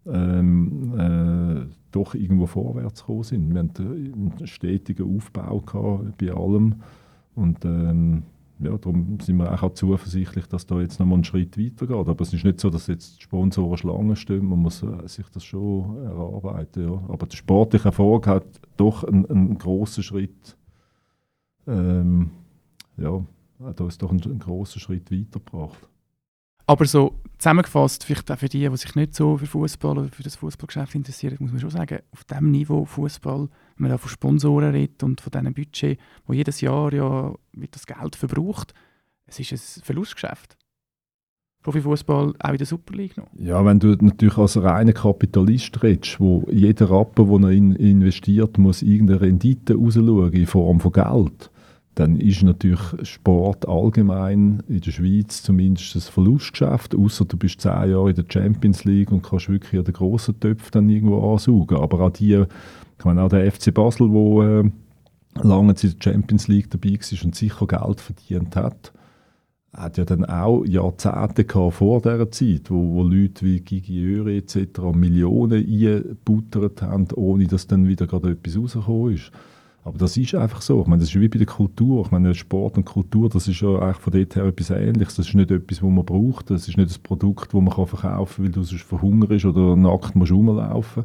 [0.06, 3.54] ähm, äh, doch irgendwo vorwärts gekommen sind.
[3.54, 6.76] Wir hatten einen stetigen Aufbau gehabt bei allem
[7.34, 8.24] und ähm,
[8.60, 11.96] ja, darum sind wir auch zuversichtlich, dass da jetzt nochmal einen Schritt weitergeht.
[11.96, 15.28] Aber es ist nicht so, dass jetzt die Sponsoren Schlangen stehen, man muss äh, sich
[15.30, 16.84] das schon erarbeiten.
[16.84, 17.04] Ja.
[17.10, 18.46] Aber der sportliche Erfolg hat
[18.78, 20.58] doch einen, einen grossen Schritt,
[21.68, 22.32] ähm,
[22.98, 23.26] ja,
[23.64, 25.90] hat uns doch einen, einen grossen Schritt weitergebracht.
[26.68, 30.24] Aber so zusammengefasst, vielleicht auch für die, die sich nicht so für Fußball oder für
[30.24, 34.10] das Fußballgeschäft interessieren, muss man schon sagen, auf diesem Niveau Fußball, wenn man da von
[34.10, 38.74] Sponsoren redet und von diesem Budget, wo jedes Jahr ja wird das Geld verbraucht,
[39.28, 40.58] es ist ein Verlustgeschäft.
[41.66, 43.28] Profifußball auch in der Super League noch.
[43.40, 48.60] Ja, wenn du natürlich als reiner Kapitalist redest, wo jeder Rappen, den er in, investiert,
[48.60, 51.50] muss irgendeine Rendite rausschauen in Form von Geld,
[51.96, 57.92] dann ist natürlich Sport allgemein in der Schweiz zumindest ein Verlustgeschäft, außer du bist zehn
[57.92, 61.78] Jahre in der Champions League und kannst wirklich an den grossen Töpfen dann irgendwo ansaugen.
[61.78, 62.44] Aber auch die,
[63.00, 64.70] ich meine auch der FC Basel, wo äh,
[65.42, 68.92] lange in der Champions League dabei war und sicher Geld verdient hat,
[69.72, 74.38] hat ja dann auch Jahrzehnte gehabt vor dieser Zeit, wo, wo Leute wie Gigi Öri
[74.38, 74.80] etc.
[74.94, 79.32] Millionen eingebuttert haben, ohne dass dann wieder gerade etwas rausgekommen ist.
[79.86, 80.82] Aber das ist einfach so.
[80.82, 82.04] Ich meine, das ist wie bei der Kultur.
[82.04, 85.16] Ich meine, Sport und Kultur, das ist ja eigentlich von dort her etwas Ähnliches.
[85.16, 86.50] Das ist nicht etwas, was man braucht.
[86.50, 89.76] Das ist nicht ein Produkt, das man kann verkaufen kann, weil du sonst verhungerst oder
[89.76, 91.04] nackt musst rumlaufen.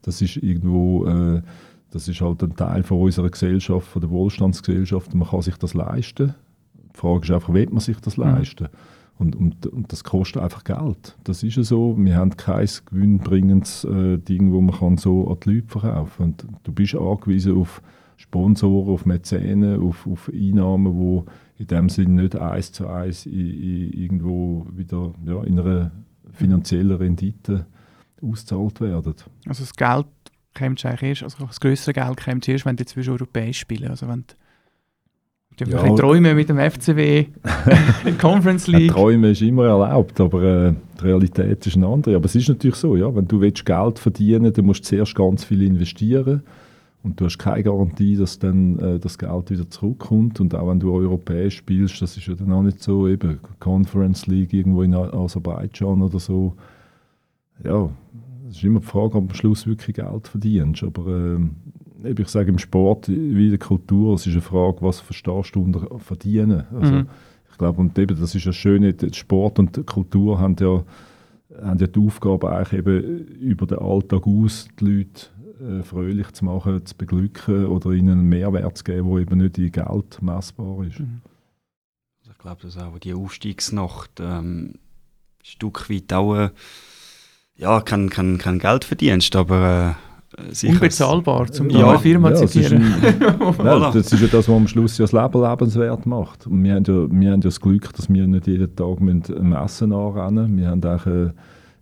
[0.00, 1.42] Das ist irgendwo, äh,
[1.90, 5.14] das ist halt ein Teil von unserer Gesellschaft, von der Wohlstandsgesellschaft.
[5.14, 6.34] Man kann sich das leisten.
[6.94, 8.68] Die Frage ist einfach, will man sich das leisten?
[9.18, 11.14] Und, und, und das kostet einfach Geld.
[11.24, 11.94] Das ist ja so.
[11.98, 16.26] Wir haben kein gewinnbringendes äh, Ding, wo man kann so an die Leute verkaufen kann.
[16.26, 17.82] Und du bist angewiesen auf
[18.16, 21.26] Sponsoren, auf Mäzenen, auf, auf Einnahmen, wo
[21.58, 25.90] in dem Sinne nicht eins zu eins in, in, irgendwo wieder ja, in einer
[26.32, 27.66] finanziellen Rendite
[28.22, 29.14] ausgezahlt werden.
[29.46, 30.06] Also das Geld
[30.56, 33.90] kommt eigentlich erst, also das größere Geld kommt erst, wenn die zwischen europäisch spielen.
[33.90, 34.24] Also wenn
[35.60, 35.82] die Ja.
[35.82, 37.26] ein träumen mit dem FCW
[38.04, 38.90] in Conference League.
[38.90, 42.16] Träumen ist immer erlaubt, aber äh, die Realität ist eine andere.
[42.16, 45.14] Aber es ist natürlich so, ja, wenn du willst Geld verdienen dann musst du zuerst
[45.14, 46.42] ganz viel investieren
[47.04, 50.40] und du hast keine Garantie, dass dann äh, das Geld wieder zurückkommt.
[50.40, 54.26] Und auch wenn du europäisch spielst, das ist ja dann auch nicht so, eben Conference
[54.26, 56.54] League irgendwo in Aserbaidschan oder so.
[57.62, 57.90] Ja,
[58.48, 60.82] es ist immer die Frage, ob du am Schluss wirklich Geld verdienst.
[60.82, 61.38] Aber
[62.04, 65.54] eben, ich sage im Sport wie in der Kultur, es ist eine Frage, was verstehst
[65.54, 66.64] du unter verdienen.
[66.74, 67.06] Also, Mhm.
[67.50, 70.82] ich glaube, und eben, das ist ja schön, Sport und Kultur haben ja,
[71.62, 75.26] haben ja die Aufgabe, eigentlich eben über den Alltag aus die Leute
[75.60, 79.58] äh, fröhlich zu machen, zu beglücken oder ihnen einen Mehrwert zu geben, der eben nicht
[79.58, 81.00] in Geld messbar ist.
[81.00, 81.20] Mhm.
[82.20, 84.78] Also ich glaube, dass auch die Aufstiegsnacht ähm, ein
[85.44, 86.50] Stück weit auch äh,
[87.56, 89.96] ja, kein, kein, kein Geld verdienst, aber
[90.36, 90.72] äh, sicher...
[90.74, 92.82] Unbezahlbar, um Ja, eine Firma ja, zu zitieren.
[92.82, 93.18] ein-
[93.58, 96.46] Nein, das ist ja das, was am Schluss ja das Leben lebenswert macht.
[96.48, 99.30] Und wir haben ja, wir haben ja das Glück, dass wir nicht jeden Tag mit
[99.30, 101.30] einem Essen anrennen Wir haben auch äh,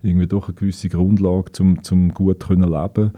[0.03, 3.13] irgendwie doch eine gewisse Grundlage, um zum gut können leben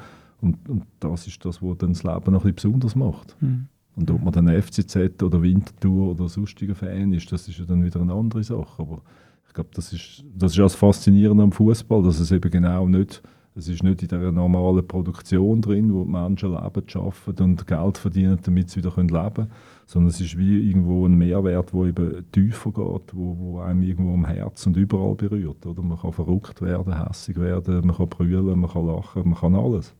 [0.45, 3.37] und, und das ist das, was dann das Leben noch ein bisschen besonders macht.
[3.41, 3.69] Mhm.
[3.97, 7.85] Und ob man dann FCZ oder Winterthur oder sonstiger Fan ist, das ist ja dann
[7.85, 8.83] wieder eine andere Sache.
[8.83, 9.03] Aber
[9.47, 12.89] ich glaube, das ist, das ist auch das Faszinierende am Fußball, dass es eben genau
[12.89, 13.23] nicht
[13.57, 17.99] Es ist nicht in der normalen Produktion drin, wo die Menschen leben, arbeiten und Geld
[17.99, 19.51] verdienen, damit sie wieder leben können,
[19.87, 24.15] sondern es ist wie irgendwo ein Mehrwert, der eben tiefer geht, wo, wo einem irgendwo
[24.15, 25.65] am Herz und überall berührt.
[25.65, 25.83] Oder?
[25.83, 29.95] Man kann verrückt werden, hässig werden, man kann brüllen, man kann lachen, man kann alles.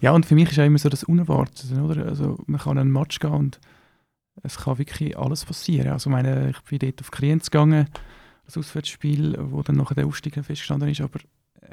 [0.00, 2.06] Ja, und für mich ist auch immer so das Unerwartete, oder?
[2.06, 3.60] Also man kann an einen Match gehen und
[4.42, 5.88] es kann wirklich alles passieren.
[5.88, 7.88] Also meine, ich bin dort auf Kriens gegangen,
[8.44, 11.18] das Auswärtsspiel, wo dann nachher der Aufstieg festgestanden ist, aber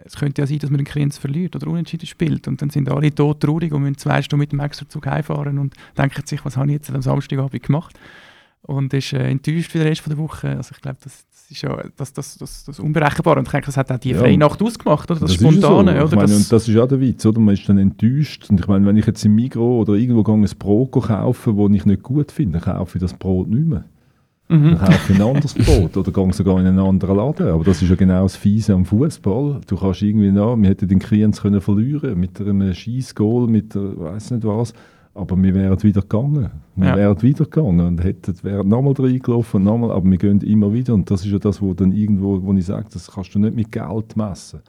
[0.04, 2.90] es könnte ja sein, dass man den Kriens verliert oder unentschieden spielt und dann sind
[2.90, 6.58] alle tot traurig und müssen zwei Stunden mit dem Extrazug heimfahren und denken sich, was
[6.58, 7.98] habe ich jetzt am Samstagabend gemacht
[8.68, 10.50] und ist äh, enttäuscht für den Rest der Woche.
[10.58, 13.68] Also ich glaube, das, das, ist ja das, das, das, das Unberechenbare und ich denke,
[13.68, 14.20] das hat auch die Ja.
[14.20, 15.20] freie Nacht ausgemacht, oder?
[15.20, 15.92] Das, Das Spontane.
[15.92, 16.06] Ist so.
[16.06, 16.16] Oder?
[16.16, 17.40] Meine, das, und das ist auch der Witz, oder?
[17.40, 18.50] Man ist dann enttäuscht.
[18.50, 21.72] Und ich meine, wenn ich jetzt im Migros oder irgendwo gehe, ein Brot kaufe, das
[21.76, 23.86] ich nicht gut finde, dann kaufe ich das Brot nicht mehr.
[24.50, 24.64] mhm.
[24.72, 27.48] Dann kaufe ich ein anderes Brot oder gehe sogar in einen anderen Laden.
[27.50, 29.62] Aber das ist ja genau das Fiese am Fußball.
[29.68, 33.98] Du kannst irgendwie noch, wir hätten den Kriens können verlieren mit einem Schießgoal, mit der,
[34.00, 34.74] weiß nicht was.
[35.16, 36.52] Aber wir wären wieder gegangen.
[36.76, 36.96] Wir Ja.
[36.98, 39.92] wären wieder gegangen und hätten, wären nochmal reingelaufen nochmal.
[39.92, 40.94] Aber wir gehen immer wieder.
[40.94, 43.56] Und das ist ja das, wo dann irgendwo, wo ich sage, das kannst du nicht
[43.56, 44.60] mit Geld messen.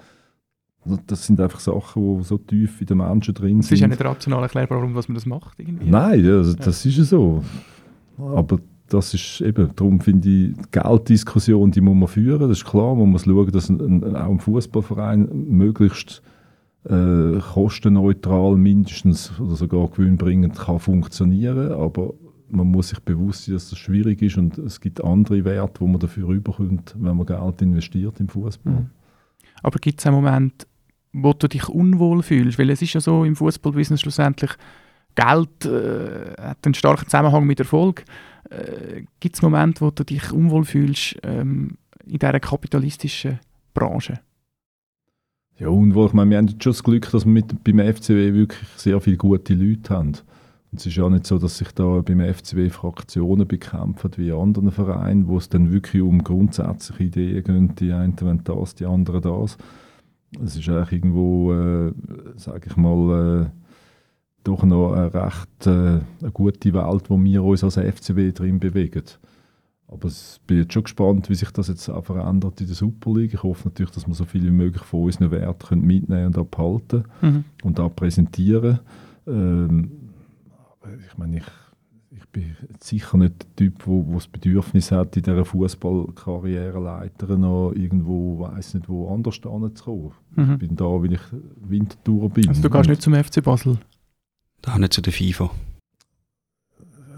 [1.09, 3.75] Das sind einfach Sachen, die so tief in den Menschen drin es sind.
[3.75, 5.59] ist ja nicht rational erklärbar, warum was man das macht.
[5.59, 5.91] Irgendwie.
[5.91, 7.43] Nein, ja, also das ist ja so.
[8.17, 12.65] Aber das ist eben, darum finde ich, die Gelddiskussion, die muss man führen, das ist
[12.65, 12.95] klar.
[12.95, 16.23] Man muss schauen, dass ein, ein, auch ein Fußballverein möglichst
[16.89, 21.73] äh, kostenneutral mindestens oder sogar gewinnbringend kann funktionieren.
[21.73, 22.15] Aber
[22.49, 25.87] man muss sich bewusst sein, dass das schwierig ist und es gibt andere Werte, wo
[25.87, 28.73] man dafür rüberkommt, wenn man Geld investiert im Fußball.
[28.73, 28.91] Mhm.
[29.63, 30.67] Aber gibt es einen Moment,
[31.13, 32.59] wo du dich unwohl fühlst?
[32.59, 34.53] Weil es ist ja so im Fußballbusiness schlussendlich,
[35.17, 38.05] Geld äh, hat einen starken Zusammenhang mit Erfolg.
[38.51, 43.41] Äh, gibt es Momente, wo du dich unwohl fühlst ähm, in dieser kapitalistischen
[43.73, 44.21] Branche?
[45.59, 48.35] Ja, und wo, ich meine, wir haben schon das Glück, dass wir mit, beim FCW
[48.35, 50.13] wirklich sehr viele gute Leute haben.
[50.71, 54.71] Und es ist ja nicht so, dass sich da beim FCW Fraktionen bekämpfen wie anderen
[54.71, 57.81] Vereinen, wo es dann wirklich um grundsätzliche Ideen geht.
[57.81, 59.57] Die einen wollen das, die anderen das.
[60.45, 61.93] Es ist eigentlich irgendwo, äh,
[62.37, 63.51] sage ich mal, äh,
[64.45, 69.05] doch noch eine recht äh, eine gute Welt, wo wir uns als FCW drin bewegen.
[69.89, 73.13] Aber ich bin jetzt schon gespannt, wie sich das jetzt auch verändert in der Super
[73.15, 73.35] League.
[73.35, 76.39] Ich hoffe natürlich, dass wir so viel wie möglich von unseren Werten können mitnehmen und
[76.39, 77.45] abhalten Mhm.
[77.63, 78.81] und auch präsentieren.
[79.29, 79.91] Ähm,
[80.83, 81.45] aber ich meine, ich,
[82.11, 87.37] ich bin sicher nicht der Typ, der wo, wo das Bedürfnis hat, in dieser Fußballkarriereleiter
[87.39, 90.11] noch irgendwo, weiß nicht, wo anders hinzukommen.
[90.33, 90.59] Ich Mhm.
[90.59, 91.21] bin da, weil ich
[91.61, 92.49] Wintertour bin.
[92.49, 93.79] Also du gehst nicht zum FC Basel?
[94.63, 95.51] Da nicht zu der FIFA.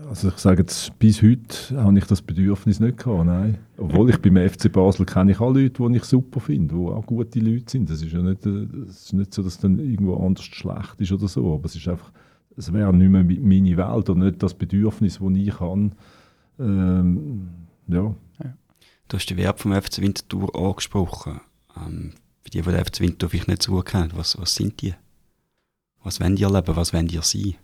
[0.09, 3.59] Also ich sage jetzt, bis heute habe ich das Bedürfnis nicht gehabt, nein.
[3.77, 7.05] Obwohl ich beim FC Basel kenne ich auch Leute, die ich super finde, die auch
[7.05, 7.91] gute Leute sind.
[7.91, 11.13] Das ist ja nicht, es ist nicht so, dass es dann irgendwo anders schlecht ist
[11.13, 12.11] oder so, aber es ist einfach,
[12.57, 15.91] es wäre nicht mehr meine Welt und nicht das Bedürfnis, das ich habe.
[16.59, 17.49] Ähm,
[17.89, 18.15] ja,
[19.09, 21.41] Du hast den Wert vom FC Winterthur angesprochen.
[21.75, 24.95] Ähm, für die, die den FC Winterthur vielleicht nicht so was, was sind die?
[26.05, 26.77] Was wollen die erleben?
[26.77, 27.55] Was wollen die sein?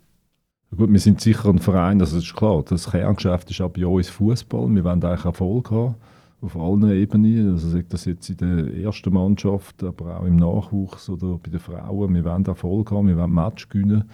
[0.77, 4.09] Gut, wir sind sicher ein Verein, das ist klar, das Kerngeschäft ist auch bei uns
[4.09, 4.75] Fußball.
[4.75, 5.95] Wir wollen eigentlich Erfolg haben,
[6.41, 7.53] auf allen Ebenen.
[7.53, 11.61] Also sei das jetzt in der ersten Mannschaft, aber auch im Nachwuchs oder bei den
[11.61, 12.15] Frauen.
[12.15, 14.05] Wir wollen Erfolg haben, wir wollen Match gewinnen.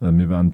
[0.00, 0.52] Äh, Wir wollen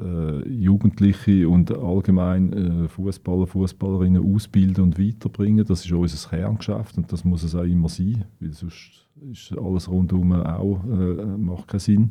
[0.00, 5.64] äh, Jugendliche und allgemein äh, Fußballer, Fußballerinnen ausbilden und weiterbringen.
[5.66, 9.88] Das ist unser Kerngeschäft und das muss es auch immer sein, weil sonst ist alles
[9.88, 12.10] rundherum auch, äh, macht keinen Sinn.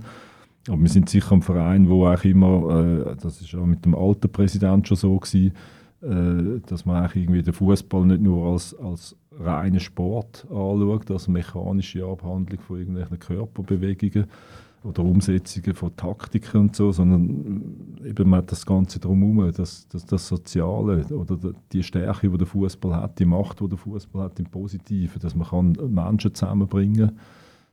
[0.70, 2.80] Aber wir sind sicher ein Verein, wo auch immer,
[3.10, 5.54] äh, das ist auch mit dem alten Präsidenten schon so gewesen,
[6.02, 11.28] äh, dass man auch irgendwie den Fußball nicht nur als, als reinen Sport anschaut, als
[11.28, 14.26] mechanische Abhandlung von irgendwelchen Körperbewegungen
[14.84, 19.88] oder Umsetzungen von Taktiken und so, sondern äh, eben man hat das Ganze drumherum, das,
[19.88, 24.24] das, das Soziale oder die- Stärke, die der Fußball hat, die Macht, die der Fußball
[24.26, 27.20] hat im Positiven, dass man kann Menschen zusammenbringen kann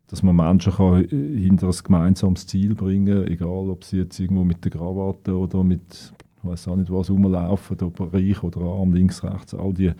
[0.09, 4.19] dass man Menschen kann äh, hinter ein gemeinsames Ziel bringen kann, egal ob sie jetzt
[4.21, 8.61] irgendwo mit der Krawatte oder mit, ich weiß auch nicht was, rumlaufen, ob reich oder
[8.61, 9.93] arm, links, rechts, all die,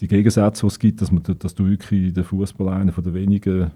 [0.00, 3.14] die Gegensätze, die es gibt, dass, man, dass du wirklich den Fußball einer von der
[3.14, 3.70] wenigen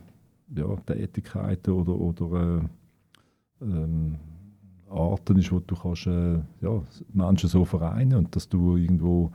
[0.55, 2.61] ja, Tätigkeiten oder, oder
[3.61, 4.16] äh, ähm,
[4.89, 9.31] Arten ist, wo du kannst, äh, ja, Menschen so vereinen und dass du irgendwo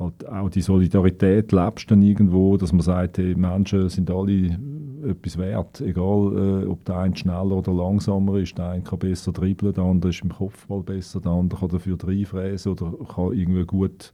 [0.00, 4.58] halt auch die Solidarität lebst dann irgendwo, dass man sagt, hey, Menschen sind alle
[5.06, 9.32] etwas wert, egal äh, ob der eine schneller oder langsamer ist, der eine kann besser
[9.32, 13.64] dribbeln, der andere ist im Kopfball besser, der andere kann dafür reinfräsen oder kann irgendwie
[13.64, 14.12] gut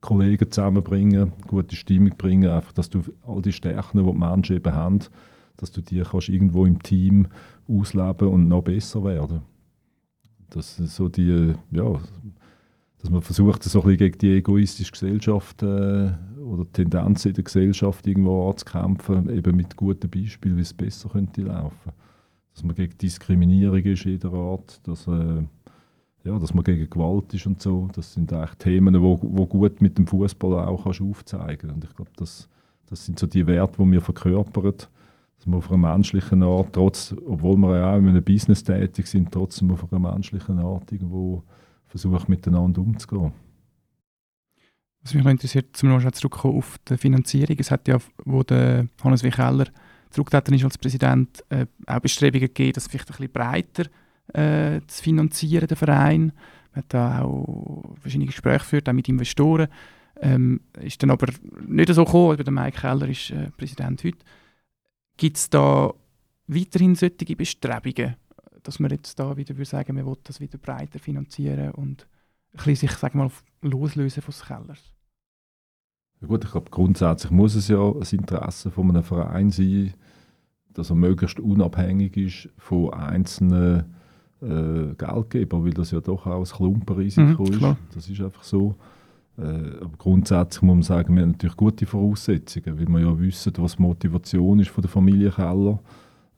[0.00, 4.74] Kollegen zusammenbringen, gute Stimmung bringen, einfach, dass du all die Stärken, die die Menschen eben
[4.74, 5.00] haben,
[5.56, 7.26] dass du die kannst irgendwo im Team
[7.68, 9.42] ausleben und noch besser werden.
[10.50, 12.00] Das ist so die, ja,
[13.00, 16.10] dass man versucht, so ein bisschen gegen die egoistische Gesellschaft äh,
[16.42, 21.42] oder Tendenzen in der Gesellschaft irgendwo anzukämpfen, eben mit guten Beispielen, wie es besser könnte
[21.42, 21.92] laufen.
[22.54, 25.42] Dass man gegen Diskriminierung ist jeder Art, dass, äh,
[26.24, 27.88] ja, dass man gegen Gewalt ist und so.
[27.94, 31.70] Das sind eigentlich Themen, wo, wo gut mit dem Fußball auch kannst aufzeigen.
[31.70, 32.48] Und ich glaube, das,
[32.86, 37.14] das sind so die Werte, die wir verkörpern, dass wir auf einer menschlichen Art, trotz,
[37.26, 41.44] obwohl wir ja auch in einem Business tätig sind, trotzdem auf einer menschlichen Art irgendwo
[41.88, 43.32] versuchen, miteinander umzugehen.
[45.02, 47.56] Was mich noch interessiert, zum noch zurückkommen auf die Finanzierung.
[47.58, 49.30] Es hat ja, wo der Hannes W.
[49.30, 49.66] Keller
[50.10, 53.84] zurückgetreten ist als Präsident, äh, auch Bestrebungen gegeben, das vielleicht ein bisschen breiter
[54.34, 56.32] äh, zu finanzieren, den Verein.
[56.72, 59.68] Man hat da auch verschiedene Gespräche geführt, auch mit Investoren.
[60.20, 61.28] Ähm, ist dann aber
[61.66, 64.18] nicht so gekommen, aber der Mike Keller ist äh, Präsident heute.
[65.16, 65.92] Gibt es da
[66.48, 68.16] weiterhin solche Bestrebungen,
[68.62, 72.06] dass man jetzt da wieder würde sagen, man will das wieder breiter finanzieren und
[72.52, 73.30] ein bisschen sich, sag mal,
[73.62, 74.92] loslösen von Kellers?
[76.20, 79.94] Ja gut, ich glaube, grundsätzlich muss es ja das Interesse von einem Verein sein,
[80.74, 83.94] dass er möglichst unabhängig ist von einzelnen
[84.40, 87.58] äh, Geldgebern, weil das ja doch auch ein Klumpenrisiko Mhm, ist.
[87.58, 87.76] klar.
[87.94, 88.74] Das ist einfach so.
[89.36, 89.42] Äh,
[89.80, 93.76] aber grundsätzlich muss man sagen, wir haben natürlich gute Voraussetzungen, weil wir ja wissen, was
[93.76, 95.78] die Motivation ist von der Familie Keller.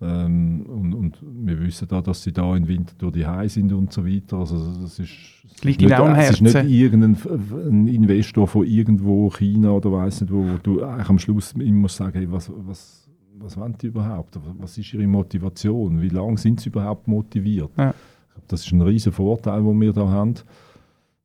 [0.03, 3.73] Ähm, und, und wir wissen auch, dass sie da im Winter durch die Hause sind
[3.73, 4.39] und so weiter.
[4.39, 5.11] Also das ist,
[5.63, 10.57] Liegt am es ist nicht irgendein Investor von irgendwo China oder weiß nicht wo, wo
[10.63, 14.39] du eigentlich am Schluss immer musst sagen, hey, was, was, was wollen die überhaupt?
[14.59, 16.01] Was ist ihre Motivation?
[16.01, 17.71] Wie lange sind sie überhaupt motiviert?
[17.77, 17.95] Ja.
[18.49, 20.35] Das ist ein riesen Vorteil, den wir da haben.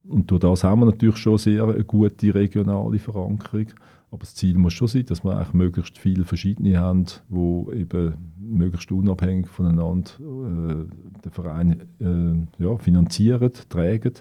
[0.07, 3.67] Und durch das haben wir natürlich schon sehr eine gute regionale Verankerung.
[4.11, 8.13] Aber das Ziel muss schon sein, dass wir eigentlich möglichst viele verschiedene haben, die eben
[8.39, 14.13] möglichst unabhängig voneinander äh, den Verein äh, ja, finanzieren, tragen.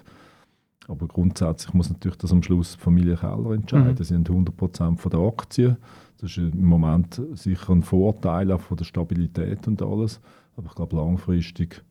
[0.87, 3.95] Aber grundsätzlich muss natürlich das am Schluss die Familie Keller entscheiden.
[3.97, 4.03] Mhm.
[4.03, 5.77] Sie haben 100% von der Aktien.
[6.19, 10.19] Das ist im Moment sicher ein Vorteil auch von der Stabilität und alles.
[10.55, 11.83] Aber ich glaube, langfristig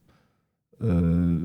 [0.80, 1.38] äh,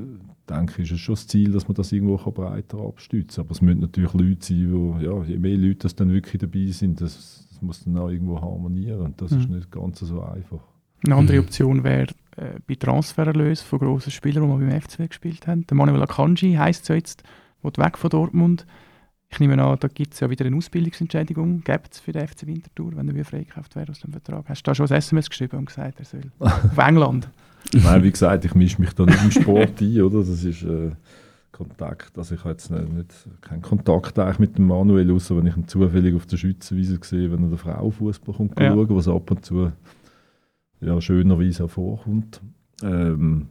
[0.50, 3.44] denke ich, ist es schon das Ziel, dass man das irgendwo breiter abstützen kann.
[3.46, 4.56] Aber es müssen natürlich Leute sein,
[4.98, 8.08] die, ja, je mehr Leute das dann wirklich dabei sind, das, das muss dann auch
[8.10, 9.00] irgendwo harmonieren.
[9.00, 9.56] Und das ist Mhm.
[9.56, 10.60] nicht ganz so einfach.
[11.06, 11.44] Eine andere Mhm.
[11.44, 15.66] Option wäre äh, bei Transfererlösen von grossen Spielern, die wir beim FCW gespielt haben.
[15.66, 17.22] Der Manuel Akanji heisst es ja jetzt,
[17.62, 18.66] will weg von Dortmund.
[19.32, 21.62] Ich nehme an, da gibt es ja wieder eine Ausbildungsentschädigung.
[21.62, 24.48] Gibt es für den FC Winterthur, wenn er wieder freikauft wäre aus dem Vertrag?
[24.48, 27.28] Hast du da schon ein SMS geschrieben und gesagt, er soll auf England?
[27.84, 30.18] Nein, wie gesagt, ich mische mich da nicht im Sport ein, oder?
[30.18, 30.90] Das ist äh,
[31.52, 32.16] Kontakt.
[32.16, 35.56] Also ich habe jetzt nicht, nicht, keinen Kontakt eigentlich mit dem Manuel, außer wenn ich
[35.56, 38.72] ihn zufällig auf der Schützenwiese sehe, wenn er der Frau Fußball kommt Ja.
[38.72, 39.70] schauen, was ab und zu
[40.80, 42.40] ja, schönerweise auch vorkommt.
[42.82, 43.48] Ähm,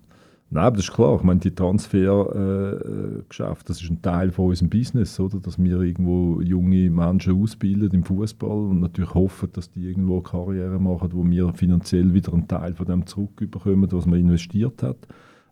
[0.49, 1.17] nein, das ist klar.
[1.17, 5.39] Ich meine, die Transfergeschäfte, äh, das ist ein Teil von unserem Business, oder?
[5.39, 10.23] Dass wir irgendwo junge Menschen ausbilden im Fußball und natürlich hoffen, dass die irgendwo eine
[10.23, 15.07] Karriere machen, wo wir finanziell wieder einen Teil von dem zurückbekommen, was man investiert hat.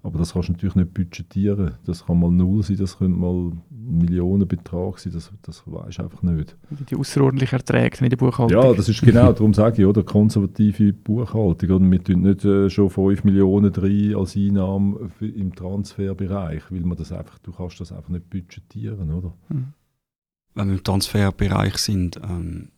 [0.08, 1.74] Aber das kannst du natürlich nicht budgetieren.
[1.86, 3.62] Das kann mal null sein, das könnte mal ein
[4.00, 6.56] Millionenbetrag sein, das, das weisst du einfach nicht.
[6.90, 8.58] Die außerordentlichen Erträge in der Buchhaltung.
[8.58, 11.72] Ja, das ist genau, darum sage ich, oder, konservative Buchhaltung.
[11.72, 11.92] Oder?
[11.92, 16.98] Wir tun nicht äh, schon 5 Millionen rein als Einnahme für, im Transferbereich, weil man
[16.98, 19.34] das einfach, du kannst das einfach nicht budgetieren, oder?
[19.50, 19.74] Mhm.
[20.56, 22.70] wenn wir im Transferbereich sind, ähm,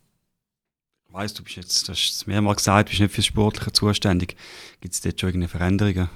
[1.08, 3.26] ich weiss, du bist jetzt, du hast es mehrmals gesagt, du bist nicht für das
[3.28, 4.36] Sportliche zuständig.
[4.82, 6.10] Gibt es dort schon irgendeine Veränderungen?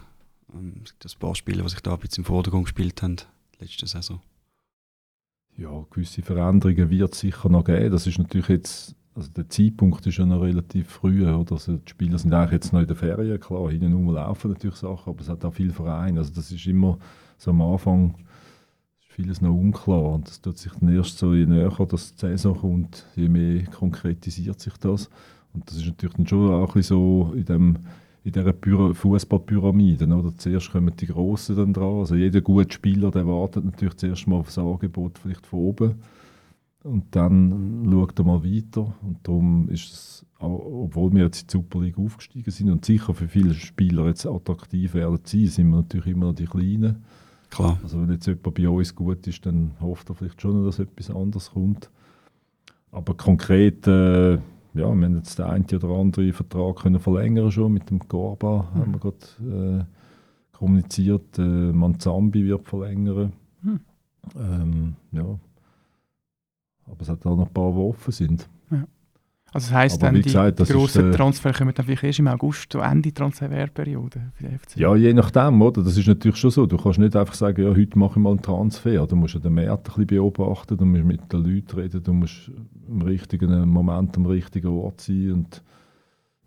[0.84, 3.18] Es gibt ein paar Spieler, die sich da ein bisschen im Vordergrund gespielt haben,
[3.60, 4.22] letzte Saison.
[5.58, 7.92] Ja, gewisse Veränderungen wird es sicher noch geben.
[7.92, 11.54] Das ist natürlich jetzt, also der Zeitpunkt ist ja noch relativ früh, oder?
[11.54, 14.76] Also die Spieler sind eigentlich jetzt noch in der Ferien, klar, hinten rum laufen natürlich
[14.76, 16.20] Sachen, aber es hat auch viele Vereine.
[16.20, 16.98] Also das ist immer
[17.38, 18.16] so am Anfang
[19.00, 22.58] vieles noch unklar und das tut sich dann erst so, je näher das die Saison
[22.58, 25.10] kommt, je mehr konkretisiert sich das.
[25.54, 27.78] Und das ist natürlich dann schon auch ein bisschen so in dem
[28.24, 30.06] in dieser Pyra- Fußballpyramide.
[30.08, 30.36] Oder?
[30.38, 32.00] Zuerst kommen die Grossen dann dran.
[32.00, 35.96] Also jeder gute Spieler der wartet natürlich zuerst mal auf das Angebot vielleicht von oben.
[36.84, 38.94] Und dann schaut er mal weiter.
[39.02, 43.14] Und darum ist es, obwohl wir jetzt in die Super League aufgestiegen sind und sicher
[43.14, 47.04] für viele Spieler jetzt attraktiv werden sein, sind wir natürlich immer noch die Kleinen.
[47.50, 47.80] Klar.
[47.84, 51.10] Also wenn jetzt jemand bei uns gut ist, dann hofft er vielleicht schon, dass etwas
[51.10, 51.90] anderes kommt.
[52.92, 54.40] Aber konkret, äh,
[54.74, 57.74] ja, wir haben jetzt den einen oder anderen Vertrag können verlängern schon.
[57.74, 61.38] Mit dem Gorba haben wir gerade äh, kommuniziert.
[61.38, 63.34] Äh, Manzambi wird verlängern.
[63.62, 63.80] Hm.
[64.36, 65.40] Ähm, ja.
[66.86, 68.50] Aber es hat auch noch ein paar, die offen sind.
[69.54, 72.20] Also das heisst dann, die, gesagt, die ist, grossen äh, Transfer kommen dann vielleicht erst
[72.20, 74.78] im August, so Ende Transferperiode für den FC.
[74.78, 75.84] Ja, je nachdem, oder?
[75.84, 76.66] Das ist natürlich schon so.
[76.66, 79.06] Du kannst nicht einfach sagen, ja, heute mache ich mal einen Transfer.
[79.06, 82.14] Du musst ja den Markt ein bisschen beobachten, du musst mit den Leuten reden, du
[82.14, 82.52] musst
[82.88, 85.62] im richtigen Moment am richtigen Ort sein und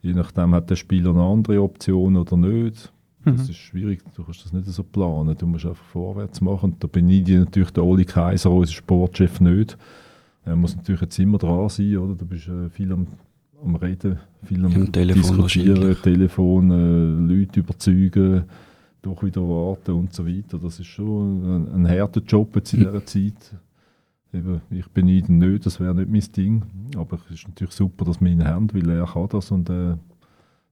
[0.02, 2.92] je nachdem hat der Spieler eine andere Option oder nicht.
[3.24, 3.40] Das Mhm.
[3.50, 5.36] ist schwierig, du kannst das nicht so planen.
[5.36, 6.72] Du musst einfach vorwärts machen.
[6.72, 9.76] Und da beneide ich natürlich den Oli Kaiser, unser Sportchef, nicht.
[10.46, 12.14] Er muss natürlich jetzt immer dran sein, oder?
[12.14, 13.08] Du bist äh, viel am,
[13.64, 15.96] am Reden, viel am Am Telefon Diskutieren.
[16.00, 18.44] Telefon, äh, Leute überzeugen,
[19.02, 20.58] doch wieder warten und so weiter.
[20.58, 23.56] Das ist schon ein, ein harter Job jetzt in dieser Zeit.
[24.32, 26.62] Eben, ich beneide ihn nicht, das wäre nicht mein Ding.
[26.96, 29.96] Aber es ist natürlich super, dass wir ihn haben, weil er kann das und äh,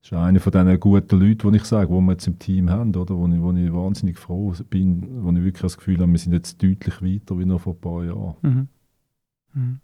[0.02, 2.94] ist einer von diesen guten Leuten, die ich sage, die wir jetzt im Team haben,
[2.94, 3.16] oder?
[3.16, 6.32] Wo, ich, wo ich wahnsinnig froh bin, wo ich wirklich das Gefühl habe, wir sind
[6.32, 8.34] jetzt deutlich weiter wie noch vor ein paar Jahren.
[8.42, 8.68] Mhm.
[9.54, 9.80] Mhm.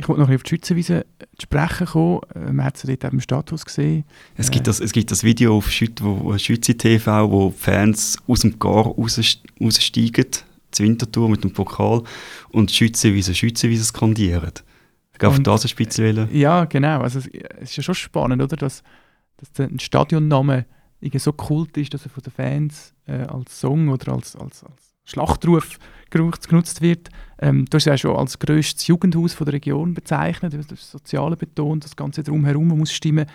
[0.00, 1.06] Ich wollte noch auf die Schützenwiese
[1.38, 2.20] zu sprechen kommen.
[2.34, 4.04] Äh, Man hat es dort im Status gesehen.
[4.36, 4.52] Es Äh.
[4.52, 8.84] gibt, das, es gibt das Video auf Schüt, wo, TV, wo Fans aus dem Gar
[8.86, 9.18] raus,
[9.60, 10.26] raussteigen,
[10.70, 12.04] zur Wintertour mit dem Pokal
[12.50, 14.52] und Schützenwiese, Schützenwiese skandieren.
[15.12, 16.28] Ich glaube, das ein bisschen wollen.
[16.32, 17.00] Ja, genau.
[17.00, 17.26] Also, es
[17.70, 18.56] ist ja schon spannend, oder?
[18.56, 18.84] Dass,
[19.38, 20.64] dass ein Stadionname
[21.16, 24.94] so kult ist, dass er von den Fans äh, als Song oder als, als, als
[25.04, 25.78] Schlachtruf
[26.10, 27.08] genutzt genutzt wird.
[27.40, 31.36] Ähm, du hast es ja schon als grösstes Jugendhaus von der Region bezeichnet, das soziale
[31.36, 33.26] betont, das Ganze drumherum muss stimmen.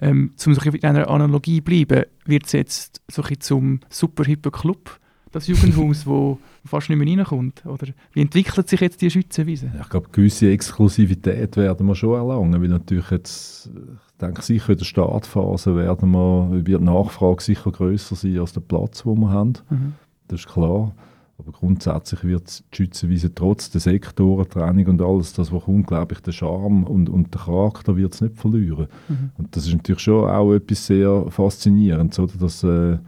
[0.00, 3.40] Ähm, um so ein bisschen in einer Analogie zu bleiben, wird es jetzt so ein
[3.40, 4.98] zum superhippen Club,
[5.34, 7.64] das Jugendhaus, wo fast nicht mehr reinkommt?
[7.66, 9.70] Oder wie entwickelt sich jetzt die Schützenwiese?
[9.80, 14.78] Ich glaube, gewisse Exklusivität werden wir schon erlangen, weil natürlich jetzt, ich denke sicher in
[14.78, 19.30] der Startphase werden wir, wird die Nachfrage sicher grösser sein als der Platz, den wir
[19.30, 19.54] haben.
[19.70, 19.94] Mhm.
[20.28, 20.94] Das ist klar.
[21.36, 26.14] Aber grundsätzlich wird die Schützenwiese trotz der Sektoren, Training und alles, das, was kommt, glaube
[26.14, 28.86] ich, der Charme und, und der Charakter wird es nicht verlieren.
[29.08, 29.30] Mhm.
[29.36, 32.32] Und das ist natürlich schon auch etwas sehr Faszinierendes, oder?
[32.38, 32.98] Dass, äh,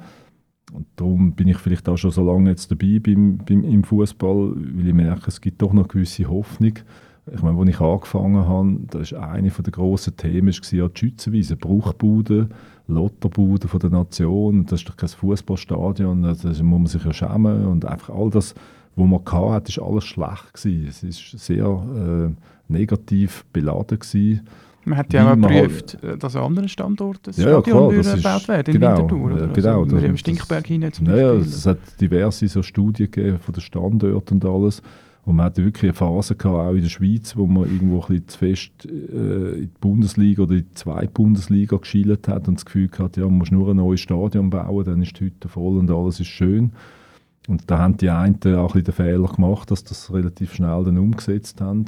[0.72, 4.54] und darum bin ich vielleicht auch schon so lange jetzt dabei beim, beim, im Fußball,
[4.56, 6.74] weil ich merke, es gibt doch noch gewisse Hoffnung.
[7.34, 10.98] Ich meine, als ich angefangen habe, das ist eine der grossen Themen, war ja die
[10.98, 12.50] Schützenwiese, Bruchbuden,
[12.86, 14.64] Lotterbuden von der Nation.
[14.66, 17.66] Das ist doch kein Fußballstadion, da muss man sich ja schämen.
[17.66, 18.54] Und einfach all das,
[18.94, 19.20] was man
[19.52, 20.86] hatte, ist alles schlecht gewesen.
[20.88, 24.46] Es ist sehr äh, negativ beladen gewesen.
[24.84, 27.88] Man hat ja auch man geprüft, äh, dass an anderen Standorten das Ja, ja, Stadion
[27.88, 29.32] klar, das ist- gebaut werden, genau, in Winterthur.
[29.32, 29.48] Oder?
[29.48, 31.52] genau, also, im Stinkberg hinein zum Ja, ja, Beispiel.
[31.52, 34.80] es hat diverse so Studien gegeben von den Standorten und alles.
[35.26, 38.06] Und man hatte wirklich eine Phase gehabt, auch in der Schweiz, wo man irgendwo ein
[38.06, 42.54] bisschen zu fest äh, in die Bundesliga oder in die zweite Bundesliga geschielt hat und
[42.54, 45.48] das Gefühl gehabt, ja, man muss nur ein neues Stadion bauen, dann ist die Hütte
[45.48, 46.70] voll und alles ist schön.
[47.48, 50.84] Und da haben die einen auch ein bisschen den Fehler gemacht, dass das relativ schnell
[50.84, 51.86] dann umgesetzt haben.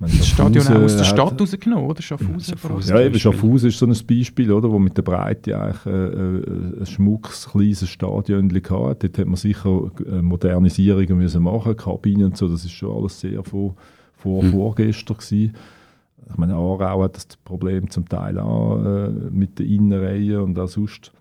[0.00, 2.00] Das Stadion auch aus der Stadt rausgenommen, oder?
[2.00, 2.56] Schaffhausen.
[2.56, 2.94] Schaffhausen.
[2.94, 3.18] ja, eben.
[3.18, 7.48] Schaffhausen ist so ein Beispiel, oder, wo mit der Breite eigentlich äh, äh, ein schmuckes,
[7.50, 9.08] kleines Stadion hatte.
[9.08, 13.18] Dort hat man sicher äh, Modernisierungen müssen machen, Kabinen und so, das ist schon alles
[13.18, 13.74] sehr vor,
[14.16, 14.50] vor Mhm.
[14.52, 15.54] vorgestern gewesen.
[16.30, 20.68] Ich meine, Aarau hat das Problem zum Teil auch äh, mit den Innenreihen und auch
[20.68, 21.12] sonst.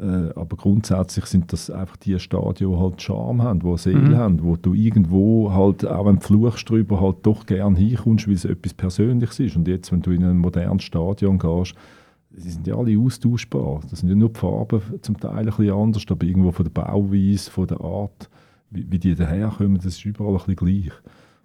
[0.00, 4.16] Äh, aber grundsätzlich sind das einfach die Stadien, die halt Charme haben, die Seele Mhm.
[4.16, 8.34] haben, wo du irgendwo halt, auch wenn du fluchst drüber, halt doch gern hinkommst, weil
[8.34, 9.56] es etwas Persönliches ist.
[9.56, 11.74] Und jetzt, wenn du in ein modernes Stadion gehst,
[12.30, 13.80] die sind ja alle austauschbar.
[13.90, 16.70] Das sind ja nur die Farben zum Teil ein bisschen anders, aber irgendwo von der
[16.70, 18.28] Bauweise, von der Art,
[18.70, 20.92] wie, wie die daherkommen, das ist überall ein bisschen gleich.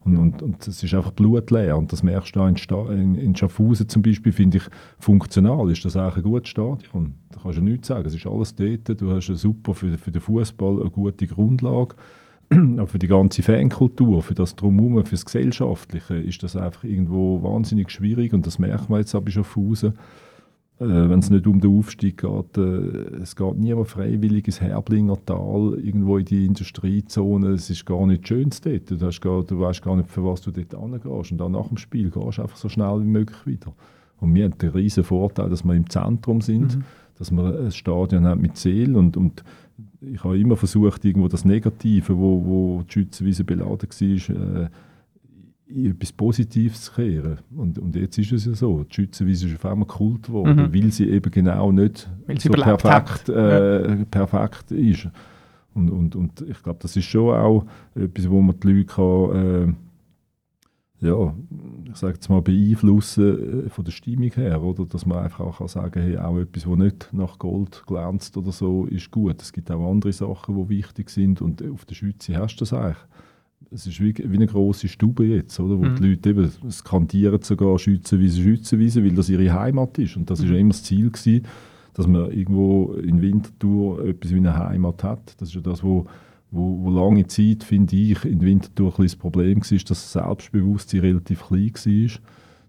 [0.06, 1.78] Und, und, und es ist einfach blutleer.
[1.78, 4.64] Und das merkst du auch in, Sta in, in Schaffhausen zum Beispiel, finde ich,
[5.00, 7.16] funktional ist das eigentlich ein gutes Stadion.
[7.32, 8.06] Da kannst du nichts sagen.
[8.06, 9.02] Es ist alles dort.
[9.02, 11.96] Du hast eine super für, für den Fußball eine gute Grundlage.
[12.50, 17.42] Aber für die ganze Fankultur, für das Drumherum, für das Gesellschaftliche ist das einfach irgendwo
[17.42, 18.34] wahnsinnig schwierig.
[18.34, 19.94] Und das merkt man jetzt auch bei Schaffhausen.
[20.80, 25.18] Äh, wenn es nicht um den Aufstieg geht, äh, es geht niemand freiwillig ins Herblinger
[25.26, 29.60] Tal, irgendwo in die Industriezone, es ist gar nicht schön dort, du, hast gar, du
[29.60, 32.42] weißt gar nicht, für was du dort hingehst und dann nach dem Spiel gehst du
[32.42, 33.74] einfach so schnell wie möglich wieder.
[34.20, 36.84] Und wir haben den riesen Vorteil, dass wir im Zentrum sind, Mhm.
[37.20, 39.44] dass wir ein Stadion haben mit Seele und, und
[40.02, 44.70] ich habe immer versucht, irgendwo das Negative, wo, wo die Schützenwiese beladen war, äh,
[45.68, 47.40] in etwas Positives kehren.
[47.56, 50.74] Und, und jetzt ist es ja so, die Schützenwiese ist auf einmal Kult geworden, Mhm.
[50.74, 55.08] weil sie eben genau nicht so perfekt, äh, perfekt ist.
[55.74, 59.76] Und, und, und ich glaube, das ist schon auch etwas, wo man die Leute kann,
[61.02, 61.34] äh, ja,
[61.90, 64.86] ich sage jetzt mal, beeinflussen äh, von der Stimmung her, oder?
[64.86, 68.52] Dass man einfach auch kann sagen hey, auch etwas, was nicht nach Gold glänzt oder
[68.52, 69.42] so, ist gut.
[69.42, 72.74] Es gibt auch andere Sachen, die wichtig sind und auf der Schweiz hast du das
[72.74, 72.98] eigentlich
[73.74, 75.78] es ist wie, wie eine grosse Stube jetzt, oder?
[75.78, 75.96] wo Mhm.
[75.96, 80.16] die Leute eben skandieren sogar Schützenwiese, Schützenwiese, weil das ihre Heimat ist.
[80.16, 81.46] Und das ist ja immer das Ziel gewesen,
[81.94, 85.36] dass man irgendwo in Winterthur etwas wie eine Heimat hat.
[85.40, 86.06] Das ist ja das, wo,
[86.52, 90.12] wo, wo lange Zeit, finde ich, in Winterthur ein bisschen das Problem war, dass das
[90.14, 92.20] Selbstbewusstsein relativ klein war.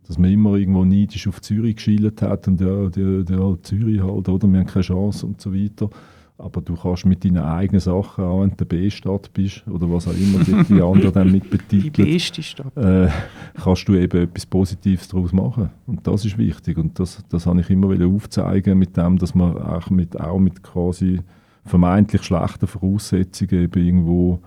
[0.06, 4.28] Dass man immer irgendwo neidisch auf Zürich geschielt hat und ja, der, der Zürich halt,
[4.28, 4.46] oder?
[4.48, 5.88] Wir haben keine Chance und so weiter.
[6.36, 10.08] Aber du kannst mit deinen eigenen Sachen, auch wenn du der B-Stadt bist oder was
[10.08, 12.76] auch immer die, die anderen dann mit Die betiteln, beste Stadt.
[12.76, 13.08] äh,
[13.54, 15.70] kannst du eben etwas Positives daraus machen.
[15.86, 16.76] Und das ist wichtig.
[16.76, 20.40] Und das, das habe ich immer wieder aufzeigen mit dem, dass man auch mit, auch
[20.40, 21.20] mit quasi
[21.64, 24.40] vermeintlich schlechten Voraussetzungen eben irgendwo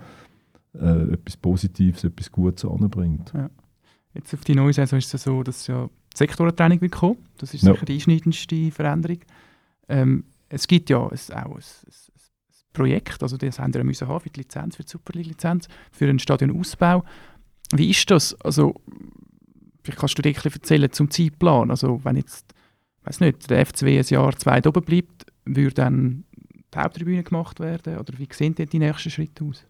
[0.74, 3.32] äh, etwas Positives, etwas Gutes anbringt.
[4.14, 7.18] Jetzt auf die neue Saison ist es so, dass ja die Sektorentraining wird kommen.
[7.38, 7.72] Das ist Ja.
[7.74, 9.20] sicher die einschneidendste Veränderung.
[9.88, 11.62] Ähm, es gibt ja ein, auch ein, ein,
[12.74, 16.20] Projekt, also das haben wir müssen haben für die Lizenz, für die Superliga-Lizenz, für einen
[16.20, 17.04] Stadionausbau.
[17.74, 18.40] Wie ist das?
[18.42, 18.76] Also,
[19.84, 21.72] vielleicht kannst du dir ein bisschen erzählen zum Zeitplan.
[21.72, 22.54] Also, wenn jetzt,
[23.04, 26.26] weiß nicht, der FCW ein Jahr, zwei oben bleibt, würde dann
[26.74, 27.98] die Haupttribüne gemacht werden?
[27.98, 29.66] Oder wie sehen denn die nächsten Schritte aus?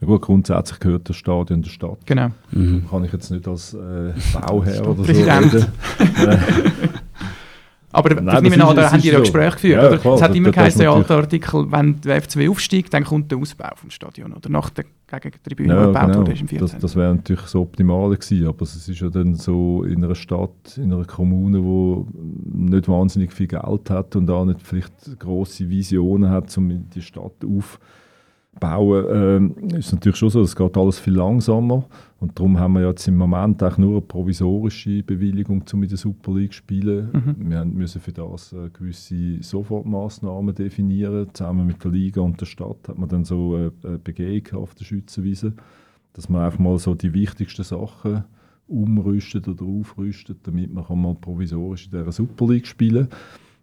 [0.00, 2.04] Ja gut, grundsätzlich gehört das Stadion der Stadt.
[2.06, 2.30] Genau.
[2.50, 2.88] Mhm.
[2.90, 5.66] Kann ich jetzt nicht als äh, Bauherr oder so reden.
[7.94, 9.20] Aber Nein, ich das nehme an, da das haben die ja so.
[9.20, 9.82] Gespräche geführt.
[9.92, 12.48] Ja, klar, es hat das- immer das geheißen, der natürlich- alte Artikel, wenn der FCW
[12.48, 14.32] aufsteigt, dann kommt der Ausbau vom Stadion.
[14.32, 14.84] Oder nach der
[15.20, 16.18] Gegentribüne, die Ja, gebaut genau.
[16.20, 16.80] wurde, im Das, 14.
[16.80, 20.78] das wäre natürlich das Optimale gewesen, aber es ist ja dann so in einer Stadt,
[20.78, 22.06] in einer Kommune, wo
[22.50, 27.24] nicht wahnsinnig viel Geld hat und auch nicht vielleicht große Visionen hat, um die Stadt
[27.44, 27.78] aufzubauen,
[28.60, 31.84] ähm, ist es natürlich schon so, es geht alles viel langsamer
[32.20, 35.98] und darum haben wir jetzt im Moment eigentlich nur eine provisorische Bewilligung, um in der
[35.98, 37.08] Super League zu spielen.
[37.12, 37.50] Mhm.
[37.50, 41.28] Wir müssen für das äh, gewisse Sofortmaßnahmen definieren.
[41.32, 44.74] Zusammen mit der Liga und der Stadt hat man dann so eine, eine Begehung auf
[44.74, 45.54] der Schützenwiese,
[46.12, 48.24] dass man einfach mal so die wichtigsten Sachen
[48.68, 53.08] umrüstet oder aufrüstet, damit man kann mal provisorisch in dieser Super League spielen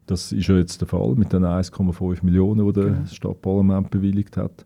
[0.07, 2.97] Das ist ja jetzt der Fall mit den 1,5 Millionen, die Genau.
[3.01, 4.65] das Stadtparlament bewilligt hat.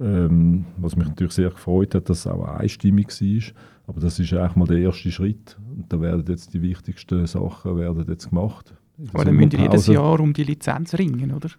[0.00, 3.52] Ähm, was mich natürlich sehr gefreut hat, dass es auch einstimmig war.
[3.86, 5.58] Aber das ist eigentlich mal der erste Schritt.
[5.76, 8.74] Und da werden jetzt die wichtigsten Sachen werden jetzt gemacht.
[9.12, 9.86] Aber dann müsst ihr jedes.
[9.86, 11.50] Jahr um die Lizenz ringen, oder?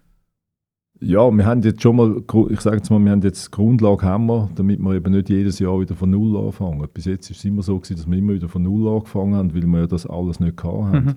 [1.00, 4.06] Ja, wir haben jetzt schon mal, ich sage jetzt mal, wir haben jetzt die Grundlage
[4.06, 6.86] haben wir, damit wir eben nicht jedes Jahr wieder von Null anfangen.
[6.94, 9.54] Bis jetzt ist es immer so gewesen, dass wir immer wieder von Null angefangen haben,
[9.54, 11.04] weil wir ja das alles nicht haben.
[11.04, 11.14] Mhm.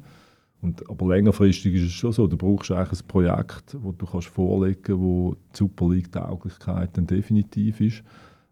[0.65, 4.29] Und, aber längerfristig ist es schon so, du brauchst eigentlich ein Projekt, wo du kannst
[4.29, 8.03] vorlegen wo die Super League-Tauglichkeit dann definitiv ist.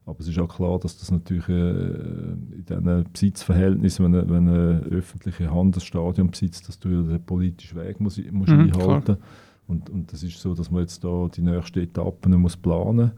[0.06, 4.48] Aber es ist auch klar, dass das natürlich äh, in diesen Besitzverhältnissen, wenn eine, wenn
[4.48, 8.72] eine öffentliche Hand das Stadion besitzt, dass du ja den politischen Weg musst, musst Mhm,
[8.74, 9.18] einhalten
[9.66, 13.12] und, und das ist so, dass man jetzt da die nächsten Etappen muss planen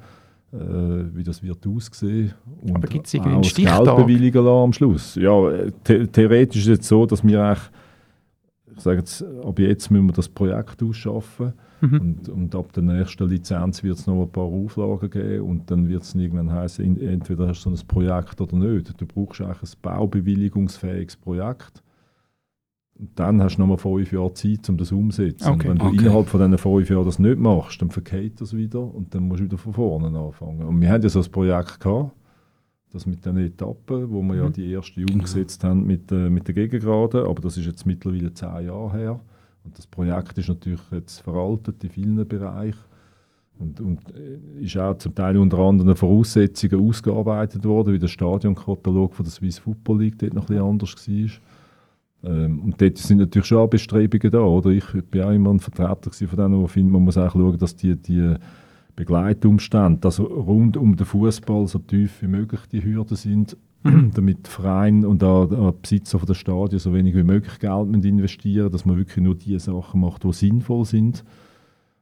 [0.53, 0.57] äh,
[1.13, 2.33] wie das wird aussehen.
[2.61, 3.83] Und Aber gibt's auch irgendwie einen Stichtag?
[3.83, 5.15] Geld bewilligen am Schluss.
[5.15, 7.69] Ja, äh, the theoretisch ist es jetzt so, dass wir eigentlich
[8.75, 11.99] ich sage jetzt, ab jetzt müssen wir das Projekt ausschaffen Mhm.
[11.99, 15.89] und, und ab der nächsten Lizenz wird es noch ein paar Auflagen geben und dann
[15.89, 18.99] wird es irgendwann heißen, entweder hast du so ein Projekt oder nicht.
[18.99, 21.83] Du brauchst eigentlich ein baubewilligungsfähiges Projekt.
[22.97, 25.49] Und dann hast du nochmal fünf Jahre Zeit, um das umzusetzen.
[25.49, 25.67] Okay.
[25.67, 25.97] Und wenn du Okay.
[26.05, 29.41] innerhalb von diesen fünf Jahren das nicht machst, dann verkehrt das wieder und dann musst
[29.41, 30.61] du wieder von vorne anfangen.
[30.63, 32.11] Und wir haben ja so ein Projekt gehabt,
[32.95, 34.53] das mit den Etappen, wo wir ja Mhm.
[34.53, 38.65] die erste umgesetzt haben mit, äh, mit der Gegengrade, aber das ist jetzt mittlerweile zehn
[38.65, 39.19] Jahre her.
[39.63, 42.79] Und das Projekt ist natürlich jetzt veraltet in vielen Bereichen
[43.59, 49.13] und, und äh, ist auch zum Teil unter anderen Voraussetzungen ausgearbeitet worden, wie der Stadionkatalog
[49.13, 52.31] von der Swiss Football League dort noch ein bisschen anders war.
[52.31, 54.69] Ähm, und dort sind natürlich schon auch Bestrebungen da, oder?
[54.69, 57.75] Ich bin auch immer ein Vertreter von denen, die finden, man muss auch schauen, dass
[57.75, 58.35] die, die
[58.95, 64.51] Begleitumstände, also rund um den Fußball so tief wie möglich die Hürden sind, damit der
[64.51, 68.85] Verein und auch die Besitzer von der Stadien so wenig wie möglich Geld investieren dass
[68.85, 71.23] man wirklich nur die Sachen macht, die sinnvoll sind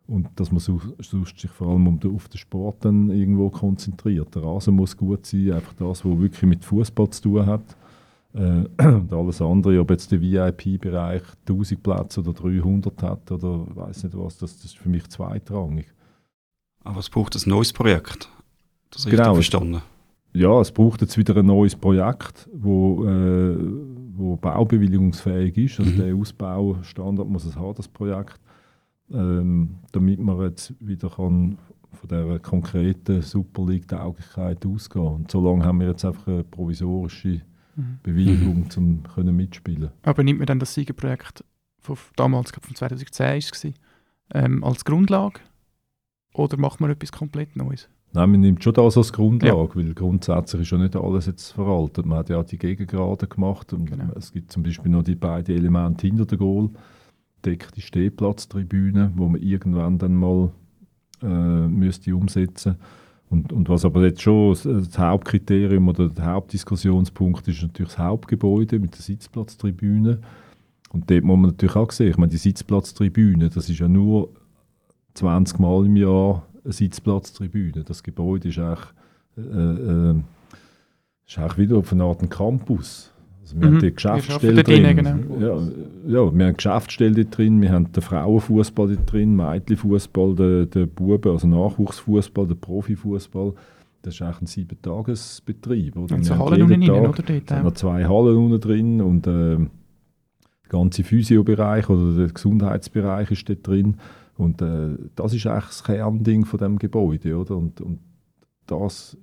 [0.08, 3.50] und dass man so- sonst sich vor allem um den, auf den Sport dann irgendwo
[3.50, 4.36] konzentriert.
[4.36, 7.78] Der Rasen muss gut sein, einfach das, was wirklich mit Fußball zu tun hat.
[8.34, 14.04] Äh, und alles andere, ob jetzt der VIP-Bereich 1000 Plätze oder 300 hat oder weiß
[14.06, 15.86] nicht was, das, das ist für mich zweitrangig.
[16.84, 18.30] Aber es braucht ein neues Projekt.
[18.92, 19.34] Das Genau.
[19.34, 19.82] richtig verstanden.
[20.34, 23.56] Ja, es braucht jetzt wieder ein neues Projekt, wo, äh,
[24.16, 25.80] wo baubewilligungsfähig ist.
[25.80, 25.98] Also Mhm.
[25.98, 28.40] der Ausbaustandard muss es haben, das Projekt,
[29.12, 31.58] ähm, damit man jetzt wieder kann
[31.92, 35.06] von der konkreten Super League-Tauglichkeit ausgehen.
[35.06, 37.42] Und so lange haben wir jetzt einfach eine provisorische
[37.76, 38.00] Mhm.
[38.04, 39.90] Bewilligung, um können mitspielen.
[40.04, 41.44] Aber nimmt man dann das Siegerprojekt
[41.80, 43.74] von damals, ich glaube von 2010 ist es,
[44.34, 45.40] ähm, als Grundlage?
[46.34, 47.90] Oder macht man etwas komplett Neues?
[48.14, 49.76] Nein, man nimmt schon das als Grundlage, ja.
[49.76, 52.06] weil grundsätzlich ist ja nicht alles jetzt veraltet.
[52.06, 54.12] Man hat ja auch die Gegengrade gemacht und genau.
[54.16, 56.70] es gibt zum Beispiel noch die beiden Elemente hinter der Goal,
[57.44, 60.52] deckte Stehplatztribüne, wo man irgendwann dann mal
[61.24, 62.78] äh, müsste umsetzen
[63.34, 68.78] und, und was aber jetzt schon das Hauptkriterium oder der Hauptdiskussionspunkt ist natürlich das Hauptgebäude
[68.78, 70.20] mit der Sitzplatztribüne.
[70.92, 74.30] Und dort muss man natürlich auch sehen, ich meine, die Sitzplatztribüne, das ist ja nur
[75.14, 77.84] 20 Mal im Jahr eine Sitzplatztribüne.
[77.84, 78.88] Das Gebäude ist eigentlich,
[79.38, 80.16] äh, äh,
[81.28, 83.12] ist eigentlich wieder auf eine Art Campus.
[83.42, 83.74] Also wir mhm.
[83.74, 84.96] haben die Geschäftsstelle drin.
[84.96, 85.18] Genau.
[85.40, 85.58] Ja,
[86.08, 91.48] ja, wir haben Geschäftsstelle drin, wir haben den Frauenfußball drin, Mädchenfußball, den, den Buben, also
[91.48, 93.54] Nachwuchsfußball, den Profifußball.
[94.02, 95.96] Das ist eigentlich ein Sieben-Tages-Betrieb.
[95.98, 96.16] Oder?
[96.16, 97.22] Und so Hallen unten rein, oder?
[97.22, 97.64] Dort, ja.
[97.64, 99.68] noch zwei Hallen unten drin und äh, der
[100.70, 103.98] ganze Physiobereich oder der Gesundheitsbereich ist dort drin.
[104.38, 107.56] Und äh, das ist eigentlich das Kernding von dem Gebäude, oder?
[107.56, 108.00] Und, und
[108.66, 109.18] das,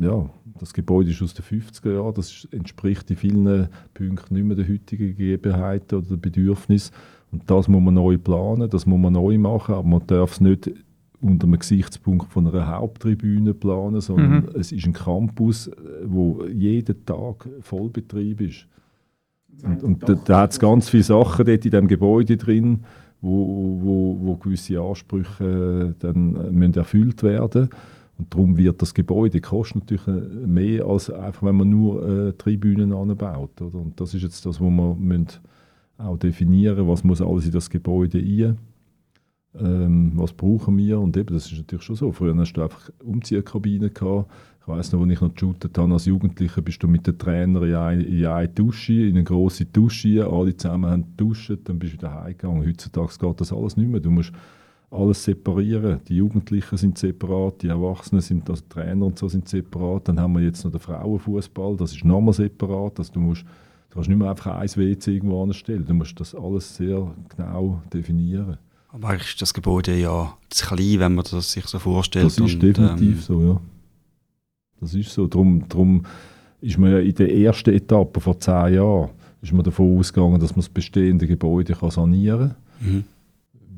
[0.00, 0.28] ja,
[0.58, 4.68] das Gebäude ist aus den 50er Jahren, das entspricht in vielen Punkten nicht mehr den
[4.68, 6.94] heutigen Gegebenheiten oder den Bedürfnissen.
[7.30, 10.40] Und das muss man neu planen, das muss man neu machen, aber man darf es
[10.40, 10.70] nicht
[11.20, 14.48] unter dem Gesichtspunkt von einer Haupttribüne planen, sondern mhm.
[14.54, 15.70] es ist ein Campus,
[16.04, 18.66] wo jeden Tag Vollbetrieb ist.
[19.62, 22.84] Und, und da, da hat es ganz viele Sachen dort in dem Gebäude drin,
[23.20, 27.68] wo, wo, wo gewisse Ansprüche dann äh, müssen erfüllt werden
[28.18, 32.32] und darum wird das Gebäude kostet natürlich äh, mehr als einfach, wenn man nur äh,
[32.32, 33.60] Tribünen anbaut.
[33.62, 33.78] Oder?
[33.78, 35.28] Und das ist jetzt das, wo man müssen
[35.96, 38.58] auch definieren, was muss alles in das Gebäude rein.
[39.58, 41.00] Ähm, was brauchen wir?
[41.00, 42.12] Und eben, das ist natürlich schon so.
[42.12, 44.30] Früher hast du einfach Umziehkabinen gehabt
[44.68, 47.62] ich weiß noch, als ich noch geshootet habe als Jugendlicher, bist du mit den Trainern
[47.62, 51.94] in eine, in eine Dusche, in eine grosse Dusche, alle zusammen haben duschen, dann bist
[51.94, 52.66] du wieder heimgegangen.
[52.66, 54.00] Heutzutage geht das alles nicht mehr.
[54.00, 54.30] Du musst
[54.90, 56.00] alles separieren.
[56.06, 60.08] Die Jugendlichen sind separat, die Erwachsenen sind, also Trainer und so sind separat.
[60.08, 62.98] Dann haben wir jetzt noch den Frauenfußball, das ist nochmal separat.
[62.98, 65.86] Also du, musst, du kannst nicht mehr einfach ein WC irgendwo anstellen.
[65.86, 68.58] Du musst das alles sehr genau definieren.
[68.90, 72.26] Aber eigentlich ist das Gebäude ja zu klein, wenn man das sich so vorstellt.
[72.26, 73.60] Das ist und, definitiv ähm, so, ja.
[74.80, 75.26] Das ist so.
[75.26, 76.04] Darum, darum
[76.60, 79.10] ist man ja in der ersten Etappe vor zehn Jahren
[79.40, 82.92] ist man davon ausgegangen, dass man das bestehende Gebäude kann sanieren kann.
[82.92, 83.04] Mhm.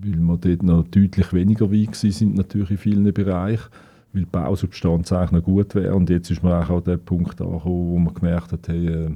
[0.02, 3.68] Weil wir dort noch deutlich weniger weit sind natürlich in vielen Bereichen,
[4.12, 5.94] weil die Bausubstanz eigentlich noch gut wäre.
[5.94, 9.10] Und jetzt ist man auch an dem Punkt angekommen, wo man gemerkt hat, hey, äh,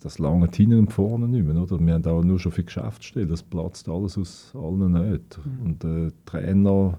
[0.00, 1.56] das lange hinten und vorne nicht mehr.
[1.62, 1.78] Oder?
[1.78, 5.40] Wir haben auch nur schon für Geschäftsstellen, das platzt alles aus allen Nähten.
[5.44, 5.64] Mhm.
[5.64, 6.98] Und äh, Trainer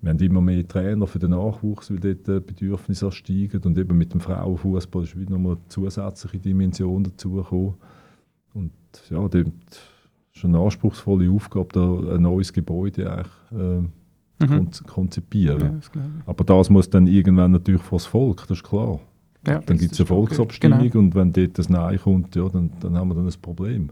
[0.00, 3.60] wir haben immer mehr Trainer für den Nachwuchs, weil dort die Bedürfnisse steigen.
[3.64, 7.74] Und eben mit dem Frauenfußball ist wieder nochmal eine zusätzliche Dimension dazugekommen.
[8.54, 8.72] Und
[9.10, 9.44] ja, das
[10.34, 13.90] ist eine anspruchsvolle Aufgabe, da ein neues Gebäude eigentlich,
[14.40, 14.70] äh, mhm.
[14.86, 15.82] konzipieren.
[15.94, 19.00] Ja, Aber das muss dann irgendwann natürlich vor das Volk, das ist klar.
[19.46, 20.98] Ja, dann gibt es eine Volksabstimmung genau.
[20.98, 23.90] und wenn dort das Nein kommt, ja, dann, dann haben wir dann ein Problem.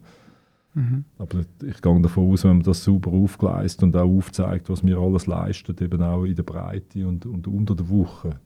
[0.76, 1.06] Mhm.
[1.16, 4.98] Aber ich gehe davon aus, wenn man das sauber aufgleist und auch aufzeigt, was wir
[4.98, 8.38] alles leisten, eben auch in der Breite und, und unter der Woche,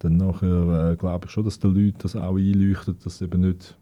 [0.00, 3.78] dann nachher äh, glaube ich schon, dass den Leuten das auch einleuchtet, dass eben nicht,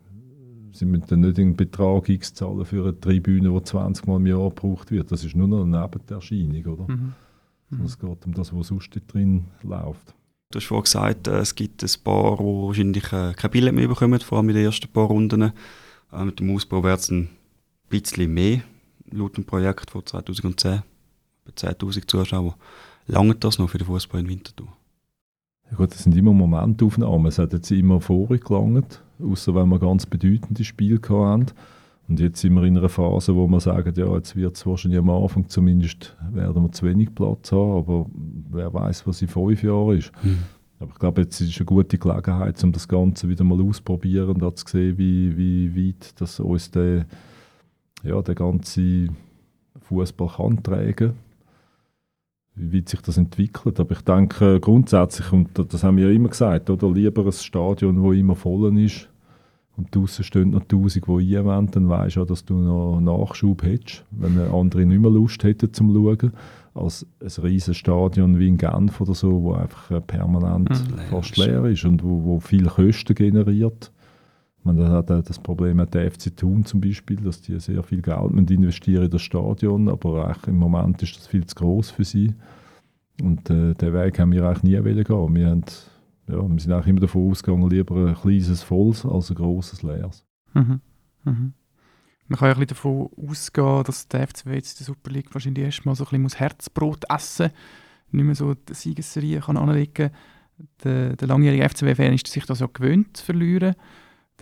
[0.72, 4.26] sie müssen dann nicht einen Betrag X zahlen für eine Tribüne, die 20 Mal im
[4.26, 5.10] Jahr gebraucht wird.
[5.10, 6.92] Das ist nur noch eine Nebenerscheinung, oder?
[6.92, 7.12] Mhm.
[7.70, 7.84] Mhm.
[7.86, 10.14] Es geht um das, was sonst drin läuft.
[10.50, 13.88] Du hast vorhin gesagt, äh, es gibt ein paar, die wahrscheinlich äh, kein Billett mehr
[13.88, 15.54] bekommen, vor allem in den ersten paar Runden.
[16.24, 17.10] Mit dem Ausbau wird es
[17.90, 18.60] bisschen mehr,
[19.10, 20.82] laut dem Projekt von 2010,
[21.44, 22.56] bei 10'000 Zuschauer.
[23.06, 24.68] Lange das noch für den Fußball in Winterthur?
[25.70, 27.26] Ja gut, das sind immer Momentaufnahmen.
[27.26, 31.46] Es hat jetzt immer vorher gelangt, außer wenn wir ganz bedeutende Spiele hatten.
[32.08, 34.98] Und jetzt sind wir in einer Phase, wo wir sagen, ja, jetzt wird es wahrscheinlich
[34.98, 38.06] am Anfang zumindest werden wir zu wenig Platz haben, aber
[38.50, 40.10] wer weiß, was in fünf Jahren ist.
[40.24, 40.38] Mhm.
[40.80, 44.58] Aber ich glaube, jetzt ist eine gute Gelegenheit, um das Ganze wieder mal auszuprobieren und
[44.58, 47.06] zu sehen, wie, wie weit das uns der
[48.02, 49.08] ja, der ganze
[49.82, 51.14] Fußball kann tragen
[52.60, 53.80] wie weit sich das entwickelt.
[53.80, 58.02] Aber ich denke grundsätzlich, und das haben wir ja immer gesagt, oder lieber ein Stadion,
[58.02, 59.08] das immer voll ist
[59.76, 63.62] und draußen stehen noch Tausend, die einwenden, dann weisst du ja, dass du noch Nachschub
[63.62, 66.32] hättest, wenn andere nicht mehr Lust hätten zum Schauen,
[66.74, 70.98] als ein riesiges Stadion wie in Genf oder so, wo einfach permanent mhm.
[71.10, 73.90] fast leer ist und wo, wo viel Kosten generiert.
[74.62, 78.50] Man hat das Problem mit der FC Thun zum Beispiel, dass die sehr viel Geld
[78.50, 82.34] investieren in das Stadion, aber im Moment ist das viel zu groß für sie.
[83.22, 85.34] Und äh, den Weg haben wir eigentlich nie gehen.
[85.34, 85.64] Wir, haben,
[86.28, 90.26] ja, wir sind auch immer davon ausgegangen, lieber ein kleines Volles als ein grosses Leeres.
[90.52, 90.80] Mhm.
[91.24, 91.52] Mhm.
[92.28, 95.64] Man kann ja ein davon ausgehen, dass der FCW jetzt in der Super League wahrscheinlich
[95.64, 97.52] erstmal so ein bisschen Herzbrot essen muss
[98.12, 100.10] nicht mehr so die Siegesserie kann anlegen kann.
[100.84, 103.74] Der, der langjährige FCW-Fan ist sich das ja gewöhnt zu verlieren.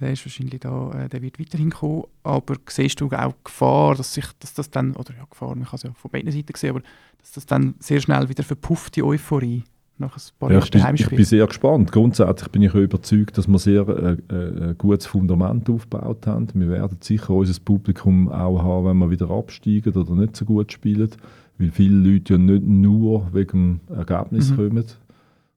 [0.01, 2.05] Der ist wahrscheinlich da, äh, der wird weiterhin kommen.
[2.23, 5.77] Aber siehst du auch Gefahr, dass sich dass das dann, oder ja, Gefahr, man kann
[5.77, 6.83] es ja von beiden Seiten sehen, aber
[7.19, 9.65] dass das dann sehr schnell wieder verpufft, die Euphorie?
[9.99, 11.93] nach ein paar ja, ich, bin, ich bin sehr gespannt.
[11.93, 16.49] Grundsätzlich bin ich überzeugt, dass wir sehr äh, äh, ein gutes Fundament aufgebaut haben.
[16.55, 20.73] Wir werden sicher unser Publikum auch haben, wenn wir wieder absteigen oder nicht so gut
[20.73, 21.11] spielen,
[21.59, 24.57] weil viele Leute ja nicht nur wegen dem Ergebnis mhm.
[24.57, 24.85] kommen.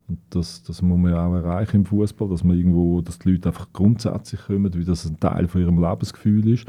[0.07, 3.49] Und das, das muss man auch erreichen im Fußball, dass man irgendwo, dass die Leute
[3.49, 6.67] einfach grundsätzlich kommen, wie das ein Teil von ihrem Lebensgefühl ist.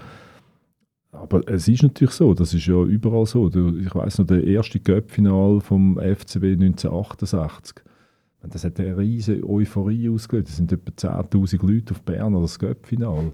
[1.13, 3.49] Aber es ist natürlich so, das ist ja überall so.
[3.49, 7.85] Ich weiß noch, der erste Cup-Final vom FCB 1968,
[8.49, 10.49] das hat eine riesige Euphorie ausgelöst.
[10.49, 13.33] Es sind etwa 10'000 Leute auf Bern an das Cup-Final.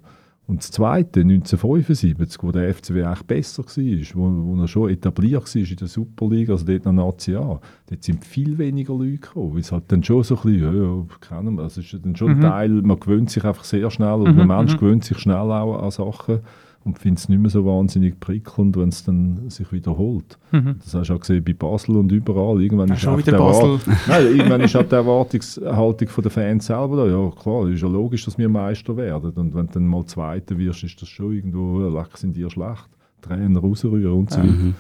[0.49, 5.55] Und das zweite, 1975, wo der FCB eigentlich besser war, wo, wo er schon etabliert
[5.55, 9.53] war in der Superliga, also dort noch Nazi A, dort sind viel weniger Leute gekommen,
[9.53, 12.03] weil es halt dann schon so ein bisschen, ja, ja kennen wir, also es ist
[12.03, 12.45] dann schon mhm.
[12.45, 14.37] ein Teil, man gewöhnt sich einfach sehr schnell, und mhm.
[14.37, 14.79] der Mensch mhm.
[14.79, 16.41] gewöhnt sich schnell auch an Sachen
[16.85, 20.39] und finde es nicht mehr so wahnsinnig prickelnd, wenn es dann sich wiederholt.
[20.53, 20.77] Mhm.
[20.83, 22.63] Das hast du auch gesehen bei Basel und überall.
[22.63, 23.79] Irgendwann ist schon wieder Basel.
[24.09, 27.07] Nein, irgendwann ist halt die Erwartungshaltung der Fans selber da.
[27.07, 29.33] Ja klar, es ist ja logisch, dass wir Meister werden.
[29.33, 32.89] Und wenn du dann mal Zweiter wirst, ist das schon irgendwo, leck sind dir schlecht.
[33.21, 34.53] Trainer rausrühren und so weiter.
[34.53, 34.75] Mhm.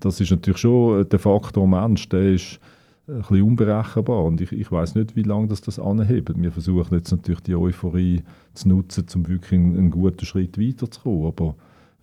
[0.00, 2.60] Das ist natürlich schon der Faktor Mensch, der ist
[3.08, 6.30] ein bisschen unberechenbar und ich, ich weiß nicht, wie lange das, das anhebt.
[6.36, 8.22] Wir versuchen jetzt natürlich die Euphorie
[8.54, 11.54] zu nutzen, um wirklich einen, guten Schritt weiterzukommen, aber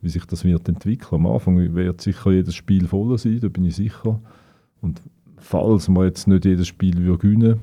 [0.01, 1.25] wie sich das wird entwickeln.
[1.25, 4.19] Am Anfang wird sicher jedes Spiel voll sein, da bin ich sicher.
[4.81, 5.01] Und
[5.37, 7.59] falls man jetzt nicht jedes Spiel gewinnen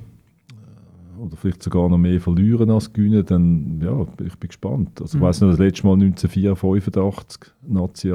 [1.17, 5.01] äh, oder vielleicht sogar noch mehr verlieren als gewinnen, dann ja, ich bin gespannt.
[5.01, 5.25] Also ich mhm.
[5.25, 8.11] weiß noch, das letzte Mal 1984, Nazi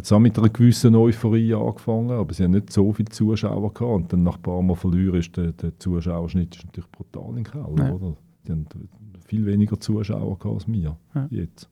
[0.00, 3.74] hat es auch mit einer gewissen Euphorie angefangen, aber sie haben nicht so viele Zuschauer
[3.74, 3.80] gehabt.
[3.80, 7.44] Und dann nach ein paar Mal verlieren ist der, der Zuschauerschnitt ist natürlich brutal im
[7.44, 7.92] Keller, ja.
[7.92, 8.16] oder?
[8.46, 8.66] Die haben
[9.26, 11.28] viel weniger Zuschauer gehabt als wir ja.
[11.30, 11.68] jetzt.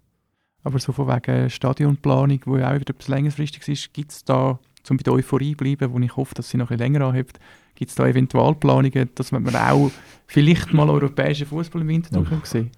[0.62, 4.58] Aber so von wegen Stadionplanung, wo ja auch wieder etwas längerfristig ist, gibt es da,
[4.90, 7.06] um bei der Euphorie zu bleiben, wo ich hoffe, dass sie noch ein bisschen länger
[7.06, 7.40] anhebt,
[7.76, 9.90] gibt es da Eventualplanungen, dass man auch
[10.26, 12.70] vielleicht mal europäischen Fußball im Winter sehen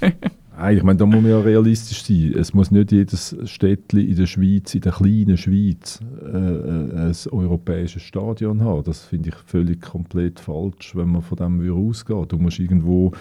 [0.60, 2.34] Nein, ich meine, da muss man ja realistisch sein.
[2.36, 7.14] Es muss nicht jedes Städtchen in der Schweiz, in der kleinen Schweiz, äh, äh ein
[7.30, 8.84] europäisches Stadion haben.
[8.84, 13.12] Das finde ich völlig komplett falsch, wenn man von dem ausgehen Du musst irgendwo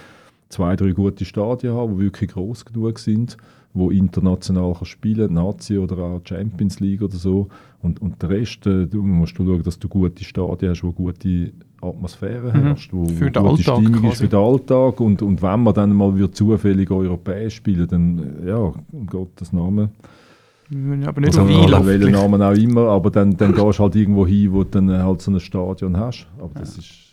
[0.50, 3.38] zwei, drei gute Stadien haben, die wirklich groß genug sind,
[3.74, 7.48] wo international kann spielen Nazi oder auch Champions League oder so.
[7.82, 11.54] Und, und der Rest, äh, du musst schauen, dass du gute Stadien hast, die gute
[11.82, 12.62] Atmosphäre mhm.
[12.64, 15.00] herrscht, wo, für gute Alltag Stimmung ist für den Alltag.
[15.00, 19.90] Und, und wenn man dann mal wieder zufällig europäisch spielen, dann, ja, um Gottes Namen.
[20.72, 24.28] Aber nicht also, so welchen Namen auch immer, aber dann, dann gehst du halt irgendwo
[24.28, 26.28] hin, wo du dann halt so ein Stadion hast.
[26.38, 26.60] Aber ja.
[26.60, 27.10] das ist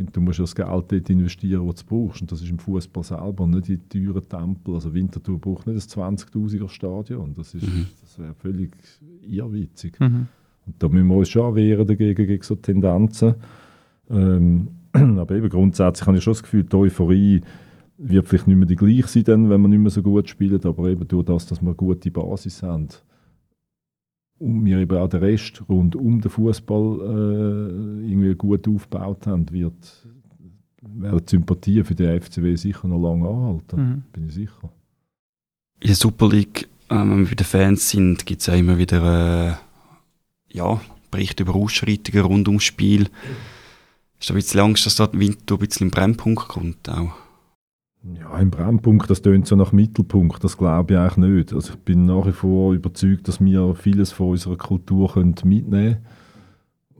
[0.00, 2.22] finde, du musst das Geld dort investieren, das du brauchst.
[2.22, 4.74] Und das ist im Fußball selber, nicht in teuren Tempel.
[4.74, 7.34] Also Winterthur braucht nicht ein 20.000er Stadion.
[7.34, 7.86] Das, mhm.
[8.00, 8.70] das wäre völlig
[9.22, 10.00] irrwitzig.
[10.00, 10.28] Mhm.
[10.66, 13.34] Und da müssen wir uns schon wehren dagegen, gegen so Tendenzen.
[14.10, 17.40] Ähm, aber eben grundsätzlich habe ich schon das Gefühl, die Euphorie
[17.98, 20.64] wird vielleicht nicht mehr die gleiche sein, dann, wenn wir nicht mehr so gut spielen,
[20.64, 22.88] aber eben durch das, dass wir eine gute Basis haben,
[24.38, 29.50] und wir eben auch den Rest rund um den Fußball äh, irgendwie gut aufgebaut haben,
[29.50, 29.74] wird
[30.82, 33.76] werden die Sympathie für den FCW sicher noch lange anhalten.
[33.80, 34.02] Mhm.
[34.12, 34.72] Bin ich sicher.
[35.80, 38.78] In der Super League, äh, wenn wir bei den Fans sind, gibt es ja immer
[38.78, 39.54] wieder äh,
[40.56, 40.80] ja,
[41.10, 43.08] Berichte über Ausschreitungen rund ums Spiel.
[44.20, 47.12] Ist da ein bisschen Angst, dass da der Winter ein bisschen im Brennpunkt kommt auch?
[48.18, 51.52] Ja, im Brennpunkt, das tönt so nach Mittelpunkt, das glaube ich eigentlich nicht.
[51.54, 55.94] Also ich bin nach wie vor überzeugt, dass wir vieles von unserer Kultur können mitnehmen
[55.94, 56.06] können.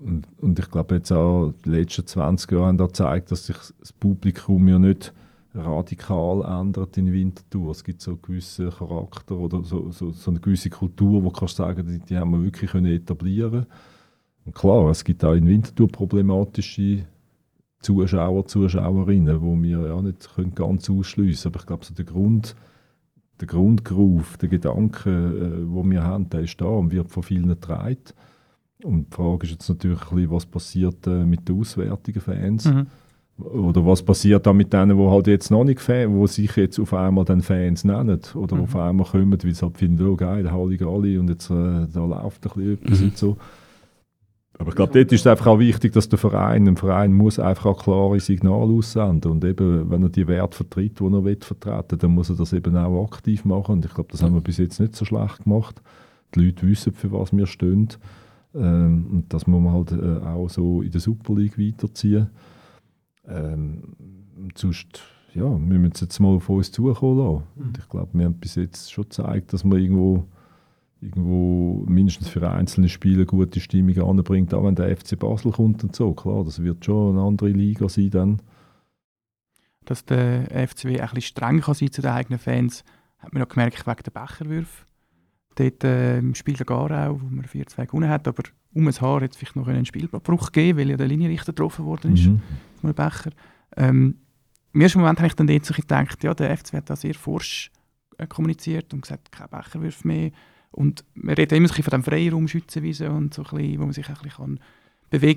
[0.02, 3.56] Und, und ich glaube jetzt auch, die letzten 20 Jahre haben da gezeigt, dass sich
[3.78, 5.12] das Publikum ja nicht
[5.54, 7.72] radikal ändert in Winterthur.
[7.72, 11.56] Es gibt so gewisse Charakter oder so, so, so eine gewisse Kultur, wo du kannst
[11.56, 13.89] sagen, die, die haben wir wirklich können etablieren Und
[14.52, 17.04] klar, es gibt auch in Winterthur problematische
[17.80, 22.54] Zuschauer, Zuschauerinnen, wo wir ja nicht können ganz ausschliessen Aber ich glaube, so der Grund,
[23.40, 27.48] der Grundgroove, der Gedanke, äh, wo wir haben, der ist da und wird von vielen
[27.48, 27.96] getragen.
[28.82, 32.66] Und die Frage ist jetzt natürlich was passiert äh, mit den auswärtigen Fans?
[32.66, 32.86] Mhm.
[33.38, 36.78] Oder was passiert da mit denen, die halt jetzt noch nicht Fans, wo sich jetzt
[36.78, 38.20] auf einmal dann Fans nennen?
[38.34, 38.62] Oder mhm.
[38.62, 42.46] auf einmal kommen, weil sie halt finden, oh geil, Halligalli und jetzt äh, da läuft
[42.46, 43.06] ein bisschen etwas mhm.
[43.06, 43.36] und so.
[44.60, 47.38] Aber ich glaube, dort ist es einfach auch wichtig, dass der Verein, ein Verein muss
[47.38, 49.32] einfach auch klare Signale aussenden.
[49.32, 52.52] Und eben, wenn er die Werte vertritt, die er will vertreten dann muss er das
[52.52, 53.72] eben auch aktiv machen.
[53.72, 55.80] Und ich glaube, das haben wir bis jetzt nicht so schlecht gemacht.
[56.34, 57.88] Die Leute wissen, für was wir stehen.
[58.54, 62.28] Ähm, und das muss man halt äh, auch so in der Super League weiterziehen.
[63.26, 63.82] Ähm,
[64.54, 65.00] sonst
[65.34, 67.44] ja, wir müssen jetzt mal auf uns zukommen lassen.
[67.54, 67.62] Mhm.
[67.64, 70.24] Und ich glaube, wir haben bis jetzt schon gezeigt, dass man irgendwo,
[71.00, 75.96] irgendwo mindestens für einzelne Spiele gute Stimmung anbringt, auch wenn der FC Basel kommt und
[75.96, 76.12] so.
[76.12, 78.42] Klar, das wird schon eine andere Liga sein dann.
[79.86, 82.84] Dass der FCW ein bisschen streng kann sein zu den eigenen Fans,
[83.18, 84.84] hat man auch gemerkt wegen der Becherwürfe.
[85.54, 88.42] Dort äh, im Spiel der Garau, wo man 4-2 gewonnen hat, aber
[88.72, 91.86] um ein Haar hat es vielleicht noch einen Spielbruch gegeben, weil ja der Linienrichter getroffen
[91.86, 92.40] worden ist mhm.
[92.80, 93.30] von Becher.
[93.76, 94.16] Ähm,
[94.72, 97.14] Im ersten Moment habe ich dann dort so gedacht, ja, der FCW hat da sehr
[97.14, 97.70] forsch
[98.18, 100.30] äh, kommuniziert und gesagt, kein Becherwürfe mehr.
[100.72, 104.14] Und man redet immer von dem Freiraum Schützenwiese und so bisschen, wo man sich ein
[104.22, 104.58] bisschen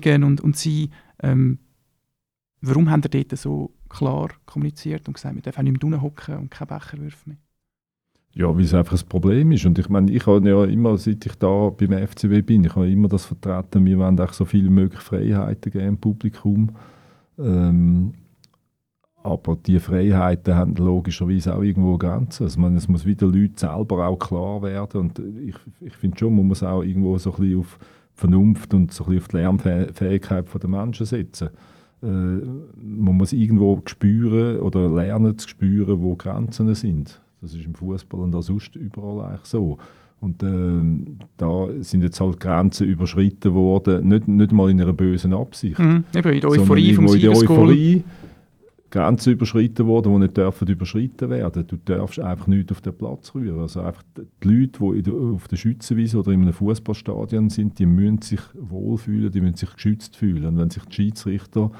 [0.00, 0.90] kann und, und sein.
[1.22, 1.58] Ähm,
[2.60, 6.50] warum haben ihr dort so klar kommuniziert und gesagt, wir dürfen nicht mehr hocken und
[6.50, 7.38] keine Becherwürfe mehr?
[8.32, 9.64] Ja, weil es einfach ein Problem ist.
[9.64, 12.90] Und ich meine, ich habe ja immer, seit ich da beim FCW bin, ich habe
[12.90, 16.70] immer das vertreten, wir wollen auch so viel möglich Freiheiten geben im Publikum.
[17.38, 18.12] Ähm,
[19.24, 22.44] aber die Freiheiten haben logischerweise auch irgendwo Grenzen.
[22.44, 25.00] Also meine, es muss wieder Leuten selber auch klar werden.
[25.00, 27.78] Und ich, ich finde schon, man muss auch irgendwo so ein bisschen auf
[28.14, 31.48] Vernunft und so ein bisschen auf die Lernfähigkeit der Menschen setzen.
[32.02, 37.18] Äh, man muss irgendwo spüren oder lernen zu spüren, wo Grenzen sind.
[37.40, 39.78] Das ist im Fußball und auch sonst überall eigentlich so.
[40.20, 45.32] Und äh, da sind jetzt halt Grenzen überschritten worden, nicht, nicht mal in einer bösen
[45.32, 45.78] Absicht.
[45.78, 48.04] Mhm, eben in der Euphorie vom Euphorie
[48.94, 51.66] Grenzen überschritten worden, die nicht dürfen überschritten werden.
[51.66, 53.58] Du darfst einfach nicht auf den Platz rühren.
[53.60, 58.22] Also einfach die Leute, die auf der Schützenwiese oder in einem Fußballstadion sind, die müssen
[58.22, 60.46] sich wohlfühlen, die müssen sich geschützt fühlen.
[60.46, 61.72] Und wenn sich die Schiedsrichter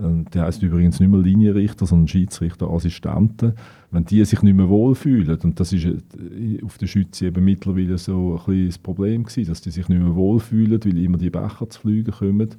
[0.00, 3.54] der heißt übrigens nicht mehr Linienrichter, sondern Schiedsrichterassistenten.
[3.90, 7.98] Wenn die sich nicht mehr wohlfühlen, und das ist äh, auf der Schütze eben mittlerweile
[7.98, 11.68] so ein das Problem gewesen, dass die sich nicht mehr wohlfühlen, weil immer die Becher
[11.68, 12.50] zu fliegen kommen,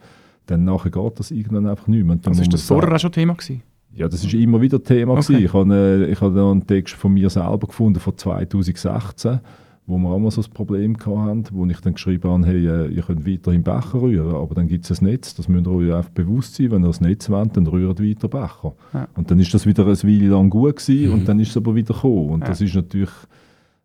[0.48, 2.20] dann nachher geht das irgendwann einfach nicht mehr.
[2.26, 3.62] Also ist das vorher auch schon Thema gewesen?
[3.94, 5.22] Ja, das ist immer wieder Thema okay.
[5.22, 5.46] gewesen.
[5.46, 9.40] Ich habe, äh, ich habe einen Text von mir selber gefunden, von 2016,
[9.88, 12.88] wo wir auch mal so ein Problem hatten, wo ich dann geschrieben habe, hey, äh,
[12.88, 15.94] ihr könnt weiterhin Becher rühren, aber dann gibt es ein Netz, das müsst ihr euch
[15.94, 18.74] einfach bewusst sein, wenn ihr das Netz wollt, dann rührt weiter Becher.
[18.94, 19.08] Ja.
[19.16, 21.14] Und dann ist das wieder eine Weile lang gut gewesen mhm.
[21.14, 22.30] und dann ist es aber wieder gekommen.
[22.30, 22.48] Und ja.
[22.48, 23.10] das ist natürlich,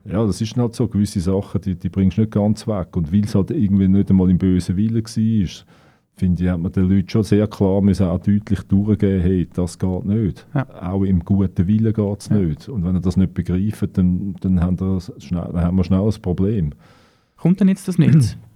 [0.04, 2.94] ja, das ist halt so, gewisse Sachen, die, die bringst du nicht ganz weg.
[2.94, 5.64] Und weil es halt irgendwie nicht einmal im bösen Willen war,
[6.16, 9.78] finde ich, hat man den Leuten schon sehr klar müssen auch deutlich durchgeben, hey, das
[9.78, 10.46] geht nicht.
[10.54, 10.66] Ja.
[10.92, 12.36] Auch im guten Willen geht es ja.
[12.36, 12.68] nicht.
[12.68, 16.02] Und wenn ihr das nicht begreift, dann, dann, haben wir schnell, dann haben wir schnell
[16.02, 16.70] ein Problem.
[17.36, 18.36] Kommt denn jetzt das Netz?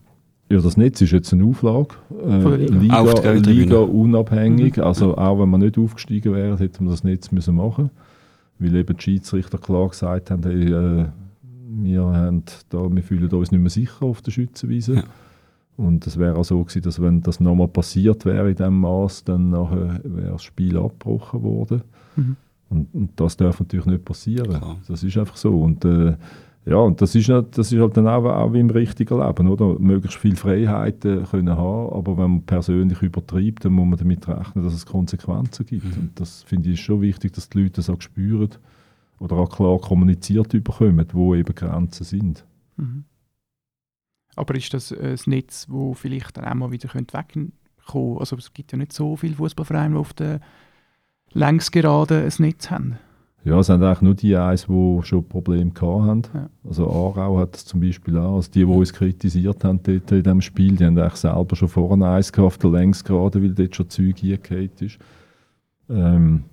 [0.51, 1.97] Ja, das Netz ist jetzt eine Auflage.
[2.25, 4.79] Äh, Liga, Liga, Liga unabhängig.
[4.79, 4.83] Mhm.
[4.83, 7.91] Also auch wenn wir nicht aufgestiegen wären, hätten wir das Netz müssen machen
[8.59, 11.05] Weil eben die Schiedsrichter klar gesagt haben, hey, äh,
[11.83, 14.95] wir, haben da, wir fühlen uns nicht mehr sicher auf der Schützenwiese.
[14.95, 15.03] Ja.
[15.79, 19.23] Und es wäre auch so gewesen, dass wenn das nochmal passiert wäre in diesem Maß,
[19.23, 21.83] dann nachher wäre das Spiel abgebrochen worden.
[22.17, 22.37] Mhm.
[22.69, 24.49] Und, und, das darf natürlich nicht passieren.
[24.49, 24.77] Klar.
[24.89, 25.63] Das ist einfach so.
[25.63, 26.17] Und äh,
[26.67, 29.79] ja, und das ist, das ist halt dann auch, auch wie im richtigen Leben, oder?
[29.79, 34.65] Möglichst viele Freiheiten können haben, aber wenn man persönlich übertreibt, dann muss man damit rechnen,
[34.65, 35.85] dass es Konsequenzen gibt.
[35.85, 36.03] Mhm.
[36.03, 38.51] Und das finde ich schon wichtig, dass die Leute das auch spüren
[39.21, 42.45] oder auch klar kommuniziert bekommen, wo eben Grenzen sind.
[42.77, 43.05] Mhm.
[44.39, 47.53] Aber ist das ein Netz, wo vielleicht dann auch mal wieder wegkommen
[47.87, 48.21] könnte?
[48.21, 50.41] Also es gibt ja nicht so viele Fußballvereine, die auf der
[51.33, 52.99] Längsgeraden ein Netz haben.
[53.45, 56.23] Ja, es sind eigentlich nur die eins, die schon Probleme hatten.
[56.35, 56.51] Ja.
[56.67, 58.37] Also Aarau hat das zum Beispiel auch.
[58.37, 61.69] Also die, die uns kritisiert haben dort in diesem Spiel, die haben eigentlich selber schon
[61.69, 64.99] vorne eins gehabt, auf der Längsgeraden, weil dort schon Zeug hingehauen ist.
[65.89, 66.45] Ähm,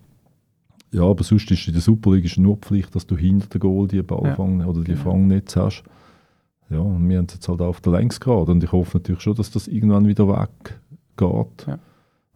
[0.91, 4.01] ja, aber sonst ist in der Superliga nur Pflicht, dass du hinter dem Goal die
[4.01, 4.67] Ballfang ja.
[4.67, 5.03] oder die genau.
[5.03, 5.83] Fangnetz hast.
[6.69, 9.35] Ja, und wir haben es jetzt halt auf der Längsgrad und ich hoffe natürlich schon,
[9.35, 11.67] dass das irgendwann wieder weggeht.
[11.67, 11.79] Ja.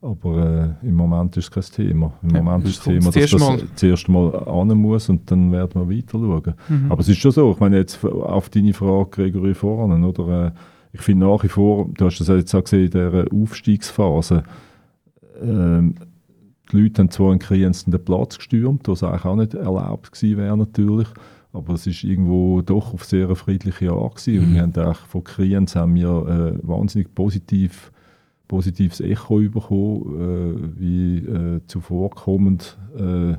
[0.01, 2.13] Aber äh, im Moment ist es kein Thema.
[2.21, 3.61] Im ja, Moment ist das Thema, dass das mal.
[3.75, 6.53] zuerst mal an muss und dann werden wir weiter schauen.
[6.69, 6.91] Mhm.
[6.91, 10.47] Aber es ist schon so, ich meine jetzt auf deine Frage, Gregory, vorne, oder?
[10.47, 10.51] Äh,
[10.91, 14.43] ich finde nach wie vor, du hast das jetzt auch gesehen in dieser Aufstiegsphase,
[15.41, 15.81] äh,
[16.71, 20.57] die Leute haben zwar einen krienzenden Platz gestürmt, was eigentlich auch nicht erlaubt gewesen wäre
[20.57, 21.07] natürlich,
[21.51, 24.43] aber es ist irgendwo doch auf sehr friedliche Art gewesen.
[24.43, 24.53] Und mhm.
[24.53, 27.91] wir haben auch von Kriens haben wir äh, wahnsinnig positiv,
[28.47, 33.35] positives Echo bekommen, äh, wie äh, zuvorkommend äh,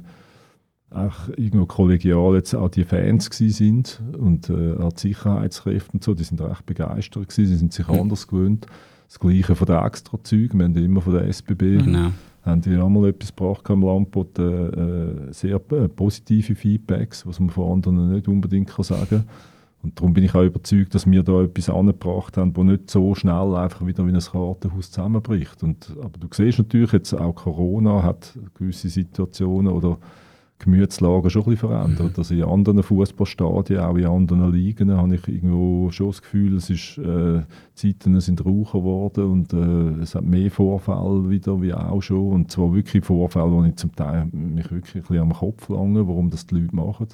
[0.92, 6.14] auch irgendwo kollegial jetzt auch die Fans sind und äh, auch die Sicherheitskräfte und so,
[6.14, 8.00] die sind recht begeistert gewesen, sie sind sich mhm.
[8.00, 8.66] anders gewöhnt.
[9.06, 12.10] Das Gleiche von der Extra-Züge, wir haben immer von der SBB genau
[12.50, 17.40] haben die auch mal etwas gebracht am Landbot, äh, äh, sehr äh, positive Feedbacks, was
[17.40, 19.24] man von anderen nicht unbedingt kann sagen
[19.82, 23.14] Und darum bin ich auch überzeugt, dass wir da etwas angebracht haben, wo nicht so
[23.14, 25.62] schnell einfach wieder wie ein Kartenhaus zusammenbricht.
[25.62, 29.98] Und, aber du siehst natürlich jetzt auch Corona hat gewisse Situationen oder
[30.60, 32.12] Gemütslage schon ein bisschen verändert.
[32.12, 32.18] Mhm.
[32.18, 36.70] Also in anderen Fußballstadien, auch in anderen Ligen, habe ich irgendwo schon das Gefühl, es
[36.70, 37.42] ist, äh,
[37.74, 42.32] Zeiten sind raucher geworden und äh, es hat mehr Vorfälle wieder wie auch schon.
[42.32, 46.06] Und zwar wirklich Vorfälle, wo ich zum Teil mich wirklich ein bisschen am Kopf lange,
[46.06, 47.08] warum das die Leute machen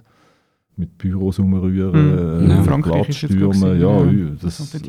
[0.78, 2.50] mit Pyros umrühren, mhm.
[2.50, 2.62] äh, ja.
[2.62, 4.82] Frankreich ist Stürmen, ja, ja, das, das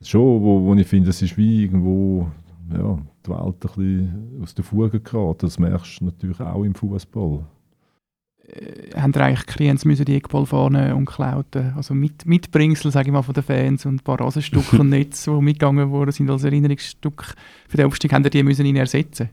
[0.00, 2.28] schon, wo, wo ich finde, es ist wie irgendwo
[2.72, 5.46] ja, die Welt ein bisschen aus den Fugen geraten.
[5.46, 7.44] Das merkst du natürlich auch im Fußball.
[8.48, 11.72] Äh, haben eigentlich Klients müssen die Eckball fahren und klauten.
[11.76, 15.24] Also mit, Mitbringsel, sage ich mal, von den Fans und ein paar Rasenstücke und Netz,
[15.24, 17.34] die mitgegangen wurden, sind als Erinnerungsstück
[17.68, 19.30] für den Aufstieg, haben die müssen ihn ersetzen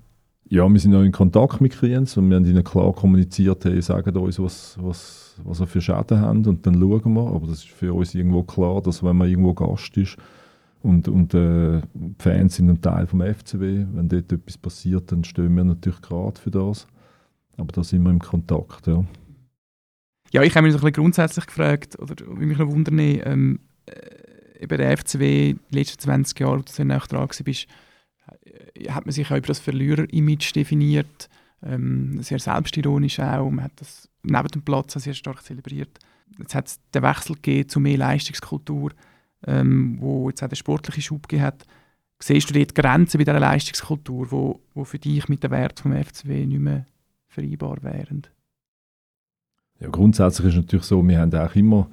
[0.48, 3.82] ja, wir sind auch in Kontakt mit Klienten und wir haben ihnen klar kommuniziert, hey,
[3.82, 7.28] sagen uns, was, was, was sie für Schäden haben und dann schauen wir.
[7.28, 10.18] Aber das ist für uns irgendwo klar, dass wenn man irgendwo Gast ist
[10.84, 11.82] und, und äh,
[12.20, 16.40] Fans sind ein Teil vom FCW, wenn dort etwas passiert, dann stehen wir natürlich gerade
[16.40, 16.88] für das.
[17.58, 19.04] Aber da sind wir im Kontakt, ja.
[20.32, 24.64] Ja, ich habe mich ein bisschen grundsätzlich gefragt, oder wie mich noch wundern, ähm, äh,
[24.64, 29.06] eben der FCW die letzten 20 Jahre, als du sehr nah dran warst, äh, hat
[29.06, 31.30] man sich auch über das Verlierer-Image definiert,
[31.64, 36.00] ähm, sehr selbstironisch auch, man hat das neben dem Platz sehr stark zelebriert.
[36.38, 38.92] Jetzt hat es den Wechsel gegeben zu mehr Leistungskultur,
[39.48, 41.66] ähm, wo jetzt auch den sportlichen Schub gegeben hat.
[42.20, 45.94] Siehst du dort Grenzen bei dieser Leistungskultur, wo, wo für dich mit dem Wert vom
[45.94, 46.86] FCW nicht mehr
[47.36, 48.24] vereinbar wären?
[49.80, 51.90] Ja, grundsätzlich ist es natürlich so, wir haben auch immer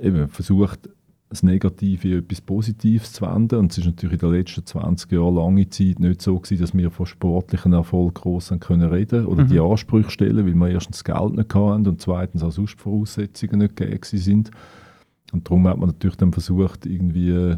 [0.00, 0.88] eben versucht,
[1.28, 3.56] das Negative in etwas Positives zu wenden.
[3.58, 6.74] Und es ist natürlich in den letzten 20 Jahren lange Zeit nicht so gewesen, dass
[6.74, 9.48] wir von sportlichen Erfolg gross können reden oder mhm.
[9.48, 13.76] die Ansprüche stellen, weil wir erstens Geld nicht hatten und zweitens auch sonst Voraussetzungen nicht
[13.76, 14.50] gegeben sind.
[15.32, 17.56] Und darum hat man natürlich dann versucht, irgendwie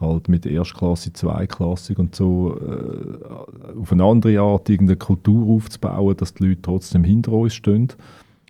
[0.00, 6.34] halt mit Erstklasse, Zweiklassig und so äh, auf eine andere Art irgendeine Kultur aufzubauen, dass
[6.34, 7.88] die Leute trotzdem hinter uns stehen.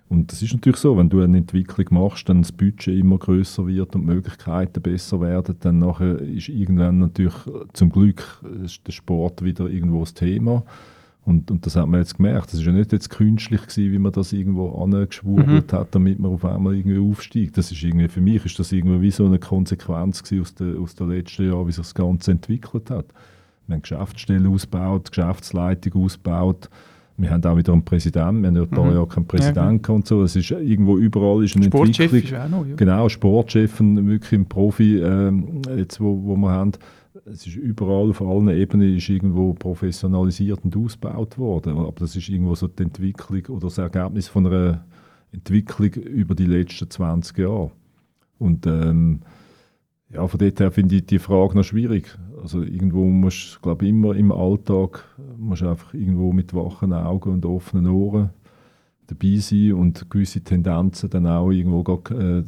[0.08, 3.66] Und das ist natürlich so, wenn du eine Entwicklung machst, dann das Budget immer größer
[3.66, 7.34] wird und die Möglichkeiten besser werden, dann nachher ist irgendwann natürlich
[7.72, 10.62] zum Glück der Sport wieder irgendwo das Thema.
[11.26, 12.52] Und, und das hat man jetzt gemerkt.
[12.52, 15.76] Das ist ja nicht jetzt künstlich gewesen, wie man das irgendwo angeschwurbelt mhm.
[15.76, 17.58] hat, damit man auf einmal irgendwie aufsteigt.
[17.58, 20.94] Das ist irgendwie, für mich ist das irgendwie wie so eine Konsequenz aus den aus
[20.94, 23.06] der letzten Jahren, wie sich das Ganze entwickelt hat.
[23.66, 26.70] Wir haben Geschäftsstellen ausgebaut, Geschäftsleitung ausgebaut,
[27.18, 28.90] wir haben auch wieder einen Präsidenten, wir haben ja mhm.
[28.90, 30.22] da ja keinen Präsidenten ja, und so.
[30.22, 32.40] Es ist irgendwo überall ist eine Sportchef Entwicklung.
[32.40, 32.76] Ist auch noch, ja.
[32.76, 36.72] Genau, Sportchef, wirklich ein Profi, ähm, jetzt wo, wo wir haben.
[37.24, 41.78] Es ist überall, auf allen Ebenen ist irgendwo professionalisiert und ausgebaut worden.
[41.78, 44.84] Aber das ist irgendwo so die Entwicklung oder das Ergebnis von einer
[45.32, 47.70] Entwicklung über die letzten 20 Jahre.
[48.38, 49.20] Und ähm,
[50.10, 52.16] ja, von dort her finde ich die Frage noch schwierig.
[52.42, 55.04] Also irgendwo musst du, glaube immer im Alltag
[55.38, 58.30] musst einfach irgendwo mit wachen Augen und offenen Ohren
[59.06, 62.44] dabei sein und gewisse Tendenzen dann auch irgendwo grad, äh, äh,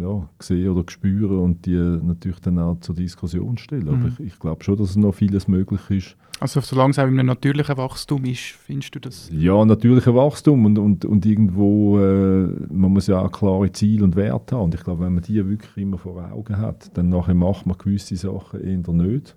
[0.00, 3.84] ja, sehen oder spüren und die natürlich dann auch zur Diskussion stellen.
[3.84, 3.94] Mhm.
[3.94, 6.16] Aber ich, ich glaube schon, dass noch vieles möglich ist.
[6.40, 9.30] Also solange es auch in einem natürlichen Wachstum ist, findest du das?
[9.32, 14.16] Ja, natürliches Wachstum und, und, und irgendwo, äh, man muss ja auch klare Ziele und
[14.16, 14.64] Werte haben.
[14.64, 17.78] Und ich glaube, wenn man die wirklich immer vor Augen hat, dann nachher macht man
[17.78, 19.36] gewisse Sachen eher nicht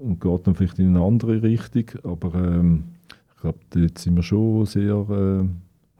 [0.00, 1.84] und geht dann vielleicht in eine andere Richtung.
[2.02, 2.84] Aber ähm,
[3.44, 5.44] glaube, dort sind wir schon sehr äh,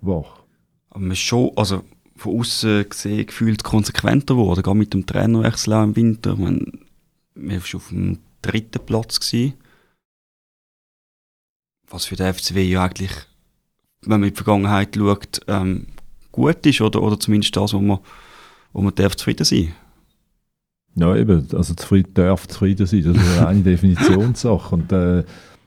[0.01, 0.43] wach.
[0.91, 1.85] Aber man ist schon, also
[2.17, 6.37] von außen gesehen, gefühlt konsequenter geworden, gerade mit dem Trainerwechsel im Winter.
[6.37, 6.81] Man,
[7.35, 9.21] man war auf dem dritten Platz.
[9.21, 9.55] Gewesen.
[11.89, 13.13] Was für den FCW ja eigentlich,
[14.03, 15.87] wenn man in die Vergangenheit schaut, ähm,
[16.33, 17.99] gut ist oder, oder zumindest das, wo man,
[18.73, 19.75] wo man darf zufrieden sein
[20.95, 24.75] Ja, eben, also zufrieden, darf zufrieden sein, das ist eine Definitionssache.
[24.75, 25.25] Und äh,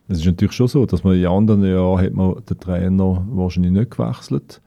[0.08, 3.74] es ist natürlich schon so, dass man in anderen Jahren hat man den Trainer wahrscheinlich
[3.74, 4.62] nicht gewechselt.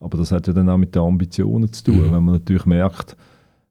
[0.00, 2.08] Aber das hat ja dann auch mit den Ambitionen zu tun.
[2.08, 2.12] Mhm.
[2.12, 3.16] Wenn man natürlich merkt,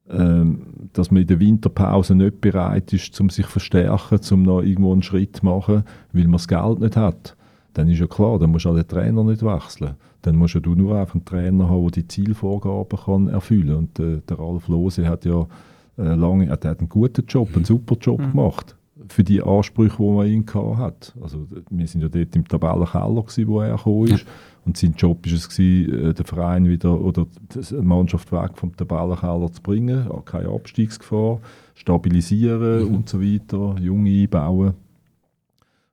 [0.09, 0.61] ähm,
[0.93, 4.91] dass man in der Winterpause nicht bereit ist, um sich zu verstärken, um noch irgendwo
[4.91, 5.83] einen Schritt zu machen,
[6.13, 7.35] weil man das Geld nicht hat,
[7.73, 9.95] dann ist ja klar, dann musst du auch den Trainer nicht wechseln.
[10.21, 13.77] Dann musst du nur einfach einen Trainer haben, der die Zielvorgaben kann erfüllen kann.
[13.77, 15.47] Und äh, der Ralf Lose hat ja
[15.97, 18.31] äh, lange, er hat einen guten Job, einen super Job mhm.
[18.31, 18.75] gemacht
[19.09, 20.45] für die Ansprüche, die man ihn
[20.77, 21.13] hat.
[21.21, 24.25] Also wir sind ja dort im Tabellenkeller gewesen, wo er gekommen ist.
[24.25, 24.31] Ja.
[24.65, 28.75] Und sein Job war es gewesen, äh, den Verein wieder oder die Mannschaft weg vom
[28.75, 31.39] Tabellenkeller zu bringen, keine Abstiegsgefahr,
[31.75, 32.95] stabilisieren mhm.
[32.95, 34.73] und so weiter, Junge einbauen.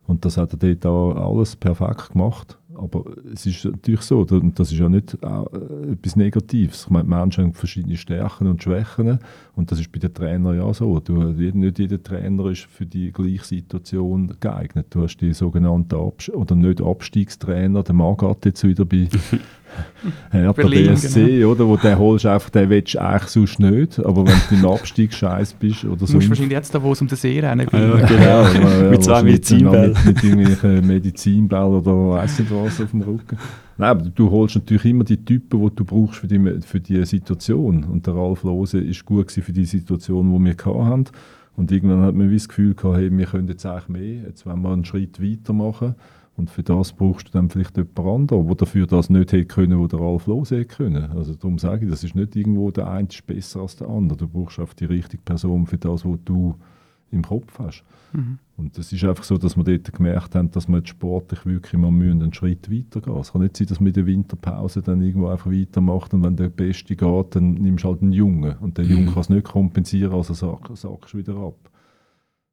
[0.06, 2.58] Und das hat er dort auch alles perfekt gemacht.
[2.74, 6.84] Aber es ist natürlich so, und das ist ja nicht äh, etwas Negatives.
[6.84, 9.18] Ich meine, Menschen haben verschiedene Stärken und Schwächen
[9.54, 10.98] und das ist bei den Trainern ja so.
[11.00, 14.86] Du, nicht jeder Trainer ist für die gleiche Situation geeignet.
[14.90, 19.08] Du hast die sogenannten Abs oder nicht Abstiegstrainer, der Magath jetzt wieder bei
[20.32, 21.50] ja, der BSC, genau.
[21.50, 24.64] oder, wo den holst einfach, den willst du eigentlich sonst nicht, aber wenn du im
[24.66, 26.06] Abstieg scheiß bist oder so.
[26.06, 28.68] Du musst wahrscheinlich jetzt da, wo es um den See rennen ah, ja, genau.
[28.82, 29.92] ja, mit zwei Medizinbällen.
[29.92, 33.38] Mit, mit irgendwelchen Medizinbällen oder weiss nicht was auf dem Rücken.
[33.78, 37.04] Nein, aber du holst natürlich immer die Typen, die du brauchst für die, für die
[37.04, 37.84] Situation.
[37.84, 41.06] Und der Ralf Lose ist gut für die Situation, die wir hatten.
[41.56, 44.62] Und irgendwann hat man das Gefühl gehabt, hey, wir können jetzt eigentlich mehr, jetzt wollen
[44.62, 45.94] wir einen Schritt weitermachen.
[46.36, 49.78] Und für das brauchst du dann vielleicht jemand anderen, der dafür das nicht hätte können,
[49.78, 51.10] wo der Ralf Loos hätte können.
[51.12, 54.18] Also darum sage ich, das ist nicht irgendwo, der eine ist besser als der andere.
[54.18, 56.54] Du brauchst einfach die richtige Person für das, was du
[57.10, 57.84] im Kopf hast.
[58.14, 58.38] Mhm.
[58.56, 61.80] Und es ist einfach so, dass wir dort gemerkt haben, dass wir jetzt sportlich wirklich
[61.80, 65.28] mal einen Schritt weitergehen Es kann nicht sein, dass man in der Winterpause dann irgendwo
[65.28, 68.56] einfach weitermacht und wenn der Beste geht, dann nimmst du halt einen Jungen.
[68.58, 69.12] Und der Junge mhm.
[69.12, 71.71] kann es nicht kompensieren, also sackst du wieder ab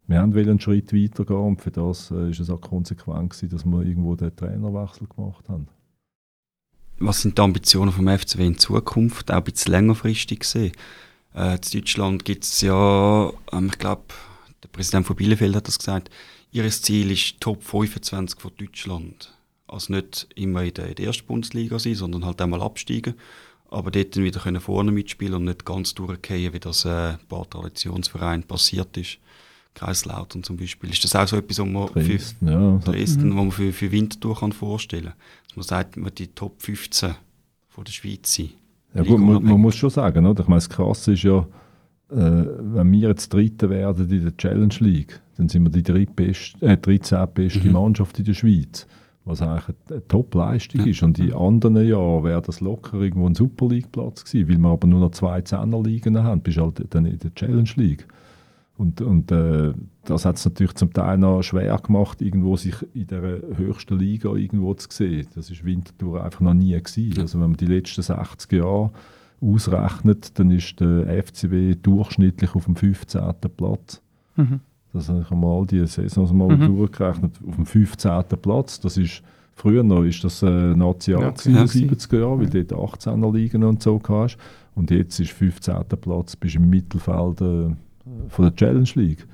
[0.10, 3.49] wir haben einen Schritt weiter gehen und für das äh, ist es auch konsequent gewesen,
[3.49, 5.68] dass wir irgendwo den Trainerwechsel gemacht haben.
[6.98, 10.72] Was sind die Ambitionen vom FCW in Zukunft, auch ein bisschen längerfristig gesehen?
[11.36, 14.06] Äh, in Deutschland gibt es ja, ähm, ich glaube,
[14.64, 16.10] der Präsident von Bielefeld hat das gesagt,
[16.52, 19.38] ihr Ziel ist Top 25 von Deutschland.
[19.68, 23.14] Also nicht immer in der, in der ersten Bundesliga sein, sondern halt einmal absteigen.
[23.69, 27.48] Aber dort dann wieder können vorne mitspielen und nicht ganz durchgehen, wie das äh, paar
[27.48, 29.19] Traditionsvereinen passiert ist.
[29.80, 30.89] Kreislautern zum Beispiel.
[30.89, 32.77] Ist das auch so etwas, was man Dresden, für, ja.
[32.84, 33.38] Dresden, mhm.
[33.38, 35.14] wo man für, für Winterthur kann vorstellen kann?
[35.47, 37.15] Dass man sagt, man die Top 15
[37.69, 38.51] von der Schweiz sind.
[38.93, 40.41] Ja gut, man, man, muss schon sagen, oder?
[40.41, 41.45] Ich meine, das Krasse ist ja, äh,
[42.11, 46.76] wenn wir jetzt Dritte werden in der Challenge League, dann sind wir die drittbeste, äh,
[46.76, 47.27] 13.
[47.34, 47.72] beste mhm.
[47.72, 48.85] Mannschaft in der Schweiz.
[49.26, 50.88] Was eigentlich eine, Top-Leistung ja.
[50.88, 51.03] ist.
[51.03, 54.49] Und in anderen Jahren wäre das locker irgendwo ein Super League-Platz gewesen.
[54.49, 58.07] Weil wir aber nur noch zwei Zehner-Ligen haben, bist halt dann in der Challenge League.
[58.80, 59.73] Und, und äh,
[60.06, 64.34] das hat es natürlich zum Teil noch schwer gemacht, irgendwo sich in der höchsten Liga
[64.34, 65.27] irgendwo zu sehen.
[65.35, 67.19] Das ist Winterthur einfach noch nie gewesen.
[67.19, 68.91] Also wenn man die letzten 60 Jahre
[69.41, 73.22] ausrechnet, dann ist der FCW durchschnittlich auf dem 15.
[73.57, 74.01] Platz.
[74.38, 74.61] Mhm.
[74.93, 76.77] Das habe ich einmal die Saison mal mhm.
[76.77, 77.34] durchgerechnet.
[77.45, 78.23] Auf dem 15.
[78.41, 78.80] Platz.
[78.80, 79.22] Das ist,
[79.56, 82.64] früher noch ist das äh, National ja, in den 70er Jahren, weil ja.
[82.64, 84.38] dort 18er Ligen und so hast.
[84.73, 85.84] Und jetzt ist 15.
[85.99, 87.76] Platz, bist im Mittelfeld äh,
[88.27, 89.27] von der Challenge League.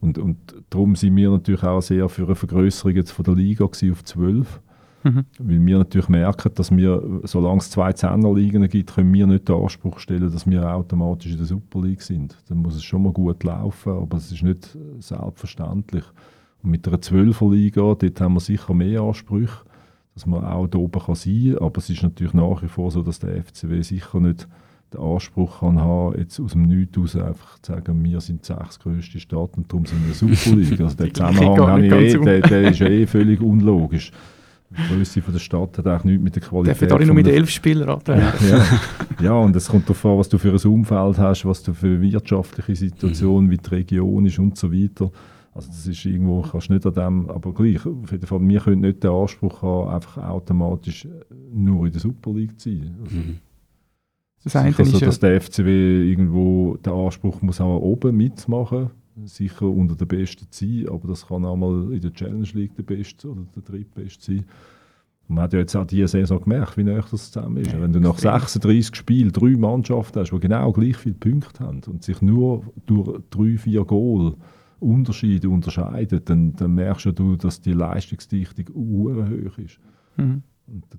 [0.00, 0.36] Und, und
[0.70, 4.60] darum sind wir natürlich auch sehr für eine Vergrößerung jetzt von der Liga auf 12.
[5.04, 5.24] Mhm.
[5.38, 9.56] Weil wir natürlich merken, dass wir, solange es zwei Zehnerligen gibt, können wir nicht den
[9.56, 12.36] Anspruch stellen, dass wir automatisch in der Super League sind.
[12.48, 16.04] Dann muss es schon mal gut laufen, aber es ist nicht selbstverständlich.
[16.62, 19.64] Und mit einer Zwölferliga, dort haben wir sicher mehr Ansprüche,
[20.14, 21.64] dass man auch da oben kann sein kann.
[21.64, 24.48] Aber es ist natürlich nach wie vor so, dass der FCW sicher nicht
[24.92, 28.52] den Anspruch kann haben, jetzt aus dem Nichts heraus einfach zu sagen, wir sind die
[28.52, 30.80] sechstgrößte Stadt und darum sind wir Super League.
[30.80, 34.12] Also der Zusammenhang eh, der, der ist eh völlig unlogisch.
[34.70, 36.90] Die Größe von der Stadt hat eigentlich nichts mit der Qualität.
[36.90, 38.24] Der nur mit elf Spielern antreten.
[38.50, 38.64] Ja,
[39.22, 41.86] ja, und es kommt darauf an, was du für ein Umfeld hast, was du für
[41.86, 43.50] eine wirtschaftliche Situation, mhm.
[43.50, 45.10] wie die Region ist und so weiter.
[45.54, 48.82] Also das ist irgendwo, kannst nicht an dem, aber gleich, auf jeden Fall, wir können
[48.82, 51.08] nicht den Anspruch haben, einfach automatisch
[51.52, 52.94] nur in der Super League zu sein.
[53.02, 53.38] Also, mhm.
[54.52, 58.90] Das eine Sicher so, dass der FCW irgendwo den Anspruch muss auch oben mitmachen
[59.24, 62.84] sicher unter den Besten sein, aber das kann auch mal in der Challenge League der
[62.84, 64.44] Beste oder der Drittbeste sein.
[65.28, 67.72] Und man hat ja jetzt auch diese Saison gemerkt, wie näher das zusammen ist.
[67.72, 71.82] Ja, Wenn du nach 36 Spielen drei Mannschaften hast, die genau gleich viele Punkte haben
[71.86, 74.34] und sich nur durch drei, vier Goal
[74.80, 79.78] Unterschiede unterscheiden, dann, dann merkst du, dass die Leistungsdichtung hoch ist.
[80.16, 80.42] Mhm.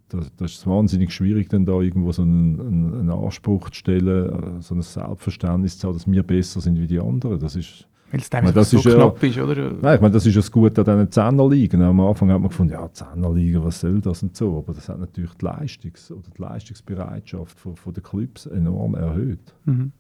[0.09, 4.61] Das, das, ist wahnsinnig schwierig, dann da irgendwo so einen, einen, einen, Anspruch zu stellen,
[4.61, 7.39] so ein Selbstverständnis zu haben, dass wir besser sind wie die anderen.
[7.39, 9.71] Das ist, weil es meine, das so ist knapp ja, ist, oder?
[9.81, 11.81] Nein, ich meine, das ist das Gute an diesen Zehnerligen.
[11.83, 14.57] Am Anfang hat man gefunden, ja, Zehnerligen, was soll das und so.
[14.57, 19.53] Aber das hat natürlich die, Leistungs- oder die Leistungsbereitschaft von, von den Clubs enorm erhöht.
[19.65, 19.91] Mhm.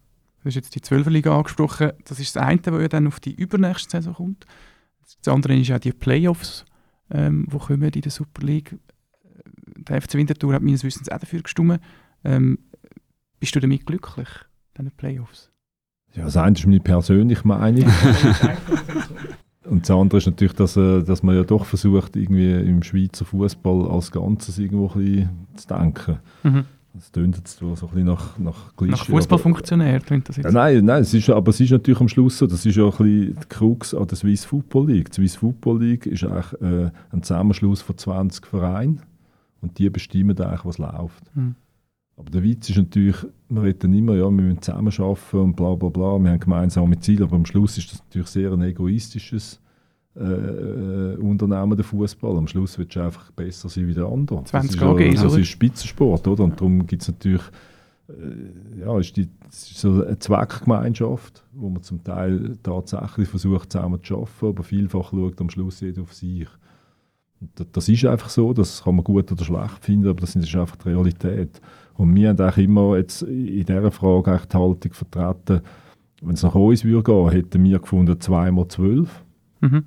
[0.41, 1.91] Du hast jetzt die Zwölferliga angesprochen.
[2.05, 4.45] Das ist das eine, was ja dann auf die übernächste Saison kommt.
[5.23, 6.65] Das andere ist auch die Playoffs,
[7.11, 8.75] ähm, die kommen in der Super League
[9.89, 11.79] der FC Winterthur hat meines Wissens auch dafür gestimmt.
[12.23, 12.59] Ähm,
[13.39, 14.29] bist du damit glücklich,
[14.77, 15.51] diesen Playoffs?
[16.13, 17.89] Ja, das eine ist meine persönliche Meinung.
[19.65, 23.23] Und das andere ist natürlich, dass, äh, dass man ja doch versucht, irgendwie im Schweizer
[23.25, 26.19] Fußball als Ganzes irgendwo ein bisschen zu denken.
[26.43, 26.65] Mhm.
[26.95, 28.91] Das tönt jetzt so ein bisschen nach, nach Klischee.
[28.93, 30.45] Nach Fußballfunktionär tönt das jetzt.
[30.45, 32.85] Ja, nein, nein es ist, aber es ist natürlich am Schluss so, das ist ja
[32.85, 35.11] ein bisschen die Krux an der Swiss Football League.
[35.11, 39.03] Die Swiss Football League ist eigentlich äh, ein Zusammenschluss von 20 Vereinen
[39.61, 41.35] Und die bestimmen eigentlich, was läuft.
[41.35, 41.55] Mhm.
[42.17, 43.15] Aber der Witz ist natürlich,
[43.47, 46.99] wir reden immer, ja, wir müssen zusammen arbeiten und bla bla bla, wir haben gemeinsame
[46.99, 49.61] Ziele, aber am Schluss ist das natürlich sehr ein egoistisches
[50.17, 52.37] äh, äh, Unternehmen, der Fußball.
[52.37, 54.43] Am Schluss willst du einfach besser sein wie der andere.
[54.43, 56.43] 20 das ist, ja, das ist Spitzensport, oder?
[56.43, 57.43] Und darum gibt es natürlich
[58.09, 63.71] äh, ja, ist die, es ist so eine Zweckgemeinschaft, wo man zum Teil tatsächlich versucht,
[63.71, 66.47] zusammen zu arbeiten, aber vielfach schaut am Schluss jeder auf sich.
[67.71, 70.75] Das ist einfach so, das kann man gut oder schlecht finden, aber das ist einfach
[70.75, 71.61] die Realität.
[71.95, 75.61] Und wir haben eigentlich immer jetzt in dieser Frage die Haltung vertreten,
[76.21, 79.23] wenn es nach uns würde gehen, hätten wir gefunden 2 mal 12
[79.61, 79.83] Mhm.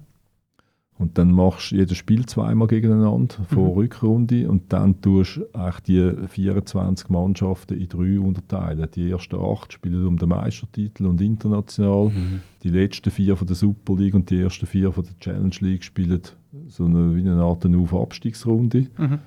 [0.98, 3.74] und dann machst du jedes Spiel zweimal gegeneinander vor Mhm.
[3.74, 5.46] Rückrunde und dann tust du
[5.86, 8.88] die 24 Mannschaften in drei unterteilen.
[8.94, 12.08] Die ersten acht spielen um den Meistertitel und international.
[12.10, 12.40] Mhm.
[12.62, 15.84] Die letzten vier von der Super League und die ersten vier von der Challenge League
[15.84, 16.20] spielen
[16.68, 18.86] so eine, wie eine Art Auf-Abstiegsrunde.
[18.98, 19.18] Mhm.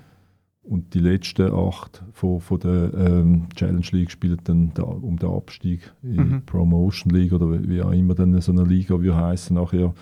[0.62, 5.30] Und die letzten acht von, von der ähm, Challenge League spielen dann da, um den
[5.30, 6.42] Abstieg in Mhm.
[6.44, 9.94] Promotion League oder wie wie auch immer dann so eine Liga wie heißen nachher.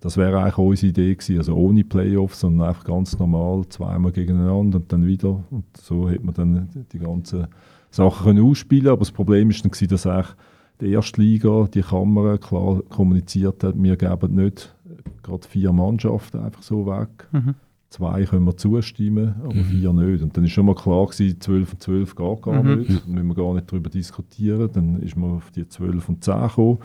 [0.00, 4.76] Das wäre eigentlich unsere Idee gewesen, also ohne Playoffs, sondern einfach ganz normal zweimal gegeneinander
[4.76, 5.42] und dann wieder.
[5.50, 7.46] Und so hat man dann die ganzen
[7.90, 8.88] Sachen können ausspielen.
[8.88, 10.36] Aber das Problem ist dann gewesen, dass eigentlich
[10.80, 14.76] die erste Liga, die Kamera klar kommuniziert hat, wir geben nicht
[15.22, 17.54] gerade vier Mannschaften einfach so weg Mhm.
[17.90, 19.64] zwei können wir zustimmen, aber Mhm.
[19.64, 20.22] vier nicht.
[20.22, 22.78] Und dann ist schon mal klar gewesen, 12 und 12 geht gar Mhm.
[22.80, 22.90] nicht.
[23.06, 24.68] Dann müssen wir gar nicht darüber diskutieren.
[24.72, 26.78] Dann ist man auf die 12 und 10 gekommen.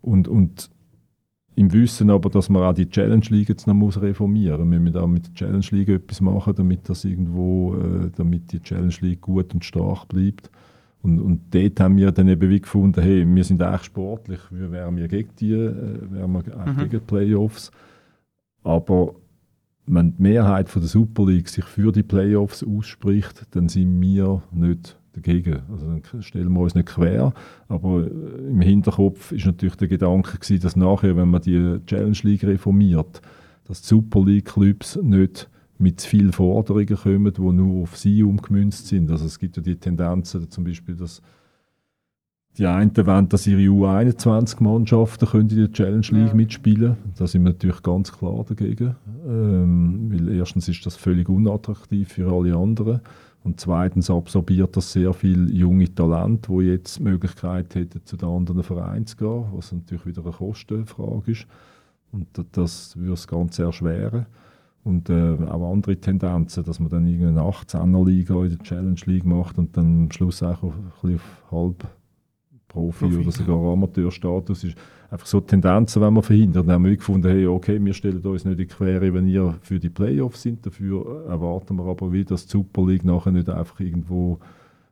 [0.00, 0.70] Und, und
[1.54, 4.70] im Wissen aber, dass man auch die Challenge League jetzt noch muss reformieren muss.
[4.72, 8.60] Wir müssen auch mit der Challenge League etwas machen, damit das irgendwo, äh, damit die
[8.60, 10.50] Challenge League gut und stark bleibt.
[11.02, 14.70] Und, und dort haben wir dann eben wie gefunden, hey, wir sind eigentlich sportlich, wir
[14.70, 16.80] wären wir gegen die, äh, wären wir eigentlich Mhm.
[16.80, 17.70] gegen die Playoffs.
[18.62, 19.14] Aber
[19.86, 24.42] wenn die Mehrheit von der Super League sich für die Playoffs ausspricht, dann sind wir
[24.52, 25.60] nicht dagegen.
[25.70, 27.34] Also dann stellen wir uns nicht quer,
[27.68, 32.16] aber äh, im Hinterkopf ist natürlich der Gedanke gewesen, dass nachher, wenn man die Challenge
[32.22, 33.20] League reformiert,
[33.64, 35.48] dass die Super League Clubs nicht
[35.82, 39.10] mit zu vielen Forderungen kommen, die nur auf sie umgemünzt sind.
[39.10, 41.20] Also es gibt ja die Tendenzen, zum Beispiel, dass
[42.58, 46.34] die einen wollen, dass ihre U21-Mannschaften können in der Challenge League Ja.
[46.34, 48.94] mitspielen Da sind wir natürlich ganz klar dagegen.
[49.26, 53.00] Ähm, weil erstens ist das völlig unattraktiv für alle anderen.
[53.44, 58.28] Und zweitens absorbiert das sehr viele junge Talente, die jetzt die Möglichkeit hätten, zu den
[58.28, 61.46] anderen Vereinen zu gehen, was natürlich wieder eine Kostenfrage ist.
[62.12, 64.26] Und da- das würde das Ganze erschweren.
[64.84, 69.56] Und äh, auch andere Tendenzen, dass man dann irgendeine 18er-Liga in der Challenge League macht
[69.58, 71.86] und dann am Schluss auch auf, ein bisschen auf halb
[72.66, 74.76] Profi, Profi, oder sogar Amateurstatus ist.
[75.10, 76.66] Einfach so Tendenzen, wenn man verhindert.
[76.66, 79.54] Dann haben wir gefunden, hey, okay, wir stellen uns nicht in die Quere, wenn ihr
[79.60, 80.64] für die Playoffs sind.
[80.66, 84.38] Dafür erwarten wir aber wieder, dass die Super League nachher nicht einfach irgendwo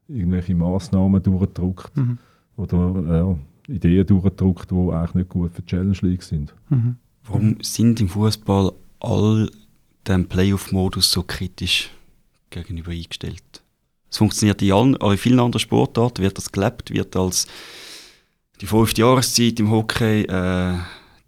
[0.09, 2.19] irgendwelche Massnahmen durchdruckt Mhm.
[2.57, 3.37] oder
[3.69, 6.55] äh, Ideen durchdruckt, die eigentlich nicht gut für die Challenge League sind.
[6.69, 6.97] Mhm.
[7.25, 9.49] Warum sind im Fußball all
[10.07, 11.91] dem Playoff-Modus so kritisch
[12.51, 13.63] gegenüber eingestellt?
[14.11, 17.47] Es funktioniert in, allen, in vielen anderen Sportarten, wird das gelebt, wird als
[18.61, 20.79] die fünfte Jahreszeit im Hockey äh,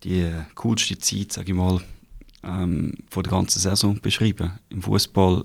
[0.03, 1.81] die coolste Zeit, sage ich mal,
[2.43, 4.59] ähm, von der ganzen Saison beschrieben.
[4.69, 5.45] Im Fußball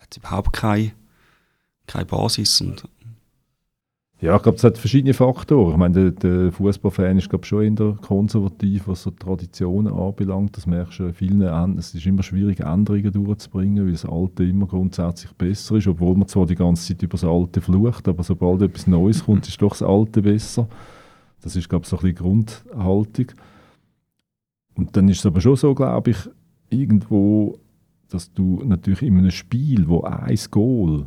[0.00, 0.92] hat es überhaupt keine,
[1.86, 2.84] keine Basis und
[4.22, 5.72] Ja, ich glaube, es hat verschiedene Faktoren.
[5.72, 10.56] Ich meine, der, der Fußballfan ist glaube schon eher konservativ, was so Traditionen anbelangt.
[10.56, 11.76] Das merkst du in vielen Enden.
[11.76, 16.28] Es ist immer schwierig, Änderungen durchzubringen, weil das Alte immer grundsätzlich besser ist, obwohl man
[16.28, 19.70] zwar die ganze Zeit über das Alte flucht, aber sobald etwas Neues kommt, ist doch
[19.70, 20.68] das Alte besser.
[21.40, 23.26] Das ist, glaube ich, so ein bisschen Grundhaltung.
[24.76, 26.30] Und dann ist es aber schon so, glaube ich,
[26.70, 27.58] irgendwo,
[28.08, 31.06] dass du natürlich in einem Spiel, wo ein Goal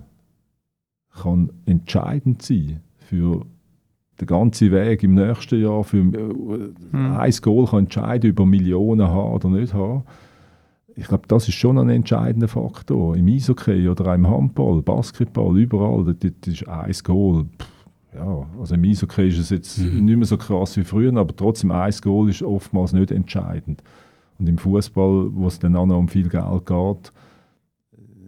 [1.13, 3.45] kann entscheidend sein für
[4.19, 5.83] den ganzen Weg im nächsten Jahr.
[5.83, 10.03] Für, äh, Ein Goal kann entscheiden über Millionen haben oder nicht haben.
[10.95, 13.17] Ich glaube, das ist schon ein entscheidender Faktor.
[13.17, 17.45] Im Eishockey oder auch im Handball, Basketball, überall, das, das ist ein Goal.
[17.59, 17.67] Pff,
[18.15, 20.05] Ja, also im Eishockey ist es jetzt Mhm.
[20.05, 23.83] nicht mehr so krass wie früher, aber trotzdem ein Goal ist oftmals nicht entscheidend.
[24.39, 27.11] Und im Fußball, wo es dann auch noch um viel Geld geht,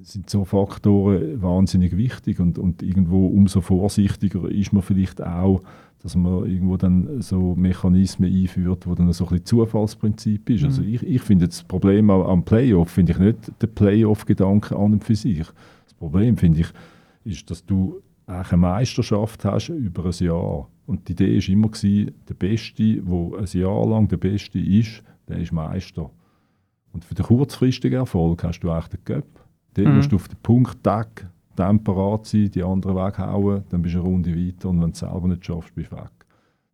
[0.08, 5.62] sind so Faktoren wahnsinnig wichtig und, und irgendwo umso vorsichtiger ist man vielleicht auch,
[6.00, 10.64] dass man irgendwo dann so Mechanismen einführt, wo dann so ein bisschen Zufallsprinzip ist.
[10.64, 10.94] Also Mhm.
[10.94, 15.16] ich, ich finde das Problem am Playoff, finde ich nicht den Playoff-Gedanke an und für
[15.16, 15.46] sich.
[15.86, 16.68] Das Problem, finde ich,
[17.24, 20.70] ist, dass du eine Meisterschaft hast über ein Jahr.
[20.86, 25.04] Und die Idee war immer, gewesen, der Beste, der ein Jahr lang der Beste ist,
[25.28, 26.10] der ist Meister.
[26.94, 29.47] Und für den kurzfristigen Erfolg hast du eigentlich den Cup.
[29.78, 29.96] Dort Mhm.
[29.96, 34.00] musst du auf den Punkt, Tag, dann parat sein, die anderen weghauen, dann bist du
[34.00, 36.12] eine Runde weiter und wenn du es selber nicht schaffst, bist du weg.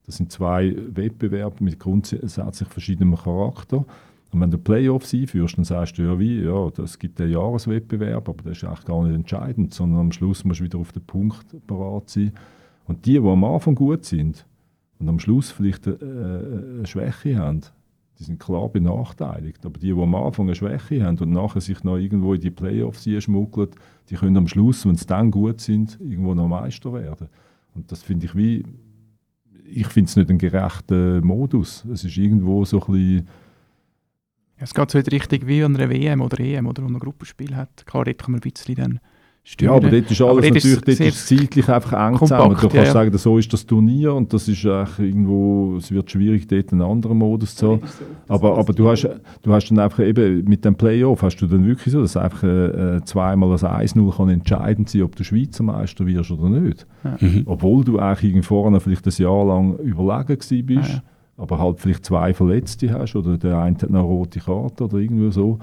[0.06, 3.86] Das sind zwei Wettbewerbe mit grundsätzlich verschiedenem Charakter.
[4.32, 8.28] Und wenn du Playoffs einführst, dann sagst du ja wie, ja, es gibt einen Jahreswettbewerb,
[8.28, 11.04] aber das ist eigentlich gar nicht entscheidend, sondern am Schluss musst du wieder auf den
[11.06, 12.32] Punkt parat sein.
[12.86, 14.46] Und die, die am Anfang gut sind
[15.00, 17.62] und am Schluss vielleicht äh, eine Schwäche haben,
[18.24, 19.66] die sind klar benachteiligt.
[19.66, 22.52] Aber die, die am Anfang eine Schwäche haben und nachher sich noch irgendwo in die
[22.52, 23.70] Playoffs schmuggeln,
[24.10, 27.28] die können am Schluss, wenn sie dann gut sind, irgendwo noch Meister werden.
[27.76, 28.64] Und das finde ich wie,
[29.66, 31.86] ich finde es nicht ein gerechter Modus.
[31.92, 33.28] Es ist irgendwo so ein bisschen,
[34.56, 37.56] es geht so Richtung wie an einer WM oder EM, oder wo man ein Gruppenspiel
[37.56, 37.86] hat.
[37.86, 39.00] Klar, dort kann man ein bisschen dann
[39.44, 39.72] steuern.
[39.72, 42.28] ja, aber dort ist alles dort ist natürlich, dort sehr ist zeitlich einfach eng kompakt,
[42.30, 42.50] zusammen.
[42.56, 42.92] Du kannst ja, ja.
[42.92, 47.18] sagen, so ist das Turnier und das ist irgendwo, es wird schwierig, dort einen anderen
[47.18, 47.82] Modus zu haben.
[48.28, 49.08] Aber, aber du, hast,
[49.42, 52.44] du hast dann einfach eben mit dem Playoff hast du dann wirklich so, dass einfach
[52.44, 56.88] äh, zweimal das 1-0 kann entscheidend sein, ob du Schweizer Meister wirst oder nicht.
[57.20, 57.44] Mhm.
[57.46, 61.04] Obwohl du eigentlich irgend vorne vielleicht ein Jahr lang überlegen gewesen bist, Ja, ja.
[61.38, 65.32] aber halt vielleicht zwei Verletzte hast oder der eine hat eine rote Karte oder irgendwie
[65.32, 65.60] so.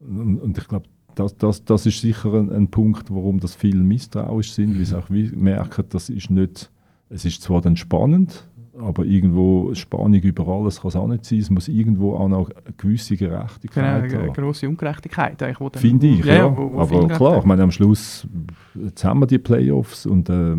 [0.00, 3.80] Und, und ich glaube, das, das, das ist sicher ein, ein Punkt, warum das viele
[3.82, 6.70] misstrauisch sind, weil sie auch wie merken, das ist nicht,
[7.08, 8.48] es ist zwar dann spannend,
[8.78, 11.38] aber irgendwo Spannung über alles kann es auch nicht sein.
[11.40, 14.32] Es muss irgendwo auch noch eine gewisse Genau, Gerechtigkeit eine haben.
[14.32, 15.42] grosse Ungerechtigkeit.
[15.42, 16.56] eigentlich, wo dann- Finde ich, ja.
[16.56, 18.26] wo- wo aber klar, ich meine, am Schluss,
[18.74, 20.56] jetzt haben wir die Playoffs und äh,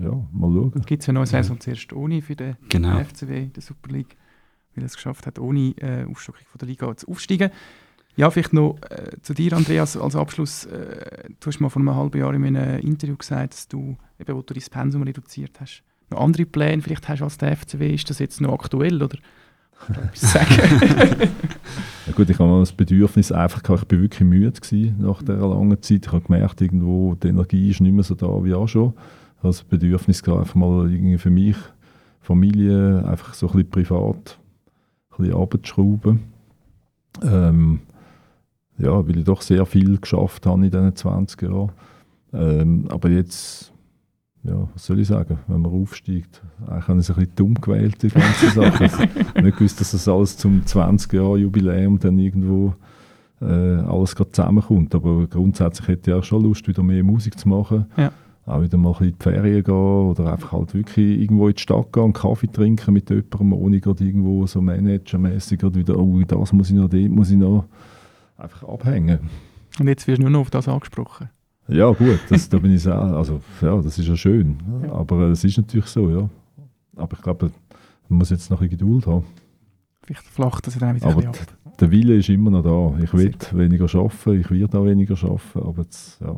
[0.00, 0.72] ja, mal schauen.
[0.86, 2.98] gibt es ja noch eine Saison zuerst ohne für den Genau.
[3.00, 4.16] FCW, der Super League,
[4.76, 7.50] weil er es geschafft hat, ohne äh, Aufstockung von der Liga zu aufsteigen.
[8.18, 10.64] Ja, vielleicht noch äh, zu dir, Andreas, als Abschluss.
[10.64, 14.36] Äh, du hast mal vor einem halben Jahr in einem Interview gesagt, dass du, eben,
[14.36, 17.94] wo du dein Pensum reduziert hast, noch andere Pläne vielleicht hast als der FCW.
[17.94, 19.18] Ist das jetzt noch aktuell, oder?
[20.14, 20.48] Sagen?
[22.08, 25.46] Ja gut, ich habe noch das Bedürfnis einfach, ich bin wirklich müde gewesen nach dieser
[25.46, 26.06] langen Zeit.
[26.06, 28.94] Ich habe gemerkt, irgendwo, die Energie ist nicht mehr so da wie auch schon.
[29.36, 31.56] Ich habe das Bedürfnis gehabt, einfach mal irgendwie für mich,
[32.20, 34.38] Familie, einfach so ein bisschen privat,
[35.10, 36.20] ein bisschen runterzuschrauben.
[37.22, 37.80] Ähm,
[38.78, 41.72] ja, weil ich doch sehr viel geschafft habe in diesen 20 Jahren.
[42.32, 43.72] Ähm, aber jetzt,
[44.44, 47.54] ja, was soll ich sagen, wenn man aufsteigt, eigentlich habe ich es ein bisschen dumm
[47.54, 48.84] gewählt, die ganze Sache.
[48.84, 52.74] Ich habe nicht gewusst, dass das alles zum 20-Jahr-Jubiläum dann irgendwo
[53.40, 54.94] äh, alles gerade zusammenkommt.
[54.94, 57.86] Aber grundsätzlich hätte ich auch schon Lust, wieder mehr Musik zu machen.
[57.96, 58.12] Ja.
[58.46, 61.92] Auch wieder mal in die Ferien gehen oder einfach halt wirklich irgendwo in die Stadt
[61.92, 66.52] gehen, einen Kaffee trinken mit jemandem, ohne gerade irgendwo so managermäßig gerade wieder, oh, das
[66.54, 67.66] muss ich noch, dort muss ich noch
[68.38, 69.28] einfach abhängen.
[69.78, 71.28] Und jetzt wirst du nur noch auf das angesprochen.
[71.68, 74.56] Ja, gut, das, da bin ich sehr, also ja, das ist ja schön.
[74.82, 74.92] Ja.
[74.92, 76.28] Aber es ist natürlich so, ja.
[76.96, 77.50] Aber ich glaube,
[78.08, 79.24] man muss jetzt noch ein bisschen Geduld haben.
[80.02, 81.76] Vielleicht flacht das dann wieder Aber ein bisschen ab.
[81.80, 83.02] Der Wille ist immer noch da.
[83.04, 86.36] Ich will weniger arbeiten, ich werde auch weniger arbeiten, aber jetzt, ja.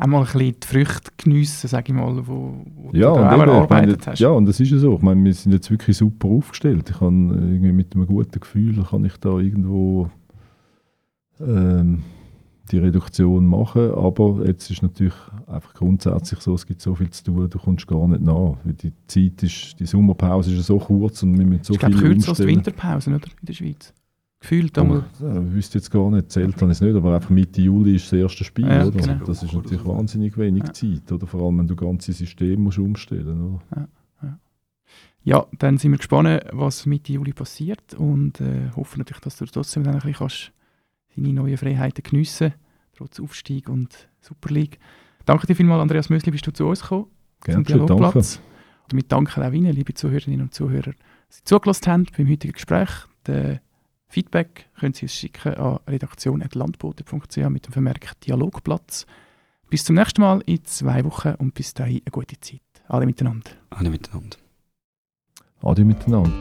[0.00, 4.06] Einmal ein bisschen die Früchte geniessen, sage ich mal, wo, wo Ja, du auch erarbeitet
[4.06, 4.20] hast.
[4.20, 4.94] ja, und das ist ja so.
[4.94, 6.88] Ich meine, wir sind jetzt wirklich super aufgestellt.
[6.90, 10.08] Ich kann irgendwie mit einem guten Gefühl kann ich da irgendwo
[11.40, 12.02] ähm,
[12.70, 13.92] die Reduktion machen.
[13.92, 15.14] Aber jetzt ist natürlich
[15.46, 18.56] einfach grundsätzlich so, es gibt so viel zu tun, du kommst gar nicht nach.
[18.64, 21.78] Weil die Zeit ist, die Sommerpause ist ja so kurz und wir müssen so ich
[21.80, 22.46] glaube, viel kürzer als die.
[22.46, 23.26] Winterpause, oder?
[23.40, 23.94] In der Schweiz.
[24.40, 25.04] Gefühlt Oh, einmal.
[25.20, 27.96] ja, ich wüsste jetzt gar nicht, zählt habe ich es nicht, aber einfach Mitte Juli
[27.96, 28.92] ist das erste Spiel, Ja, oder?
[29.00, 29.24] genau.
[29.24, 30.72] Das ist natürlich wahnsinnig wenig Ja.
[30.72, 31.26] Zeit, oder?
[31.26, 33.88] Vor allem, wenn du das ganze System musst umstellen oder?
[35.24, 39.44] Ja, dann sind wir gespannt, was Mitte Juli passiert und äh, hoffen natürlich, dass du
[39.46, 40.52] trotzdem dann ein bisschen kannst
[41.22, 42.54] deine neuen Freiheiten geniessen
[42.98, 44.78] trotz Aufstieg und Super League.
[45.24, 47.06] Danke dir vielmals, Andreas Mösli, bist du zu uns gekommen.
[47.44, 47.94] Gerne zum schön, danke.
[47.94, 48.36] Dialogplatz.
[48.36, 50.92] Und damit danke auch Ihnen, liebe Zuhörerinnen und Zuhörer,
[51.28, 52.90] dass Sie zugelassen haben beim heutigen Gespräch.
[53.26, 53.60] Den
[54.08, 59.06] Feedback können Sie uns schicken an redaktion.landbote.ch mit dem Vermerk Dialogplatz.
[59.70, 62.60] Bis zum nächsten Mal in zwei Wochen und bis dahin eine gute Zeit.
[62.88, 63.50] Alle miteinander.
[63.70, 64.38] Alle miteinander.
[65.60, 66.32] Adi miteinander.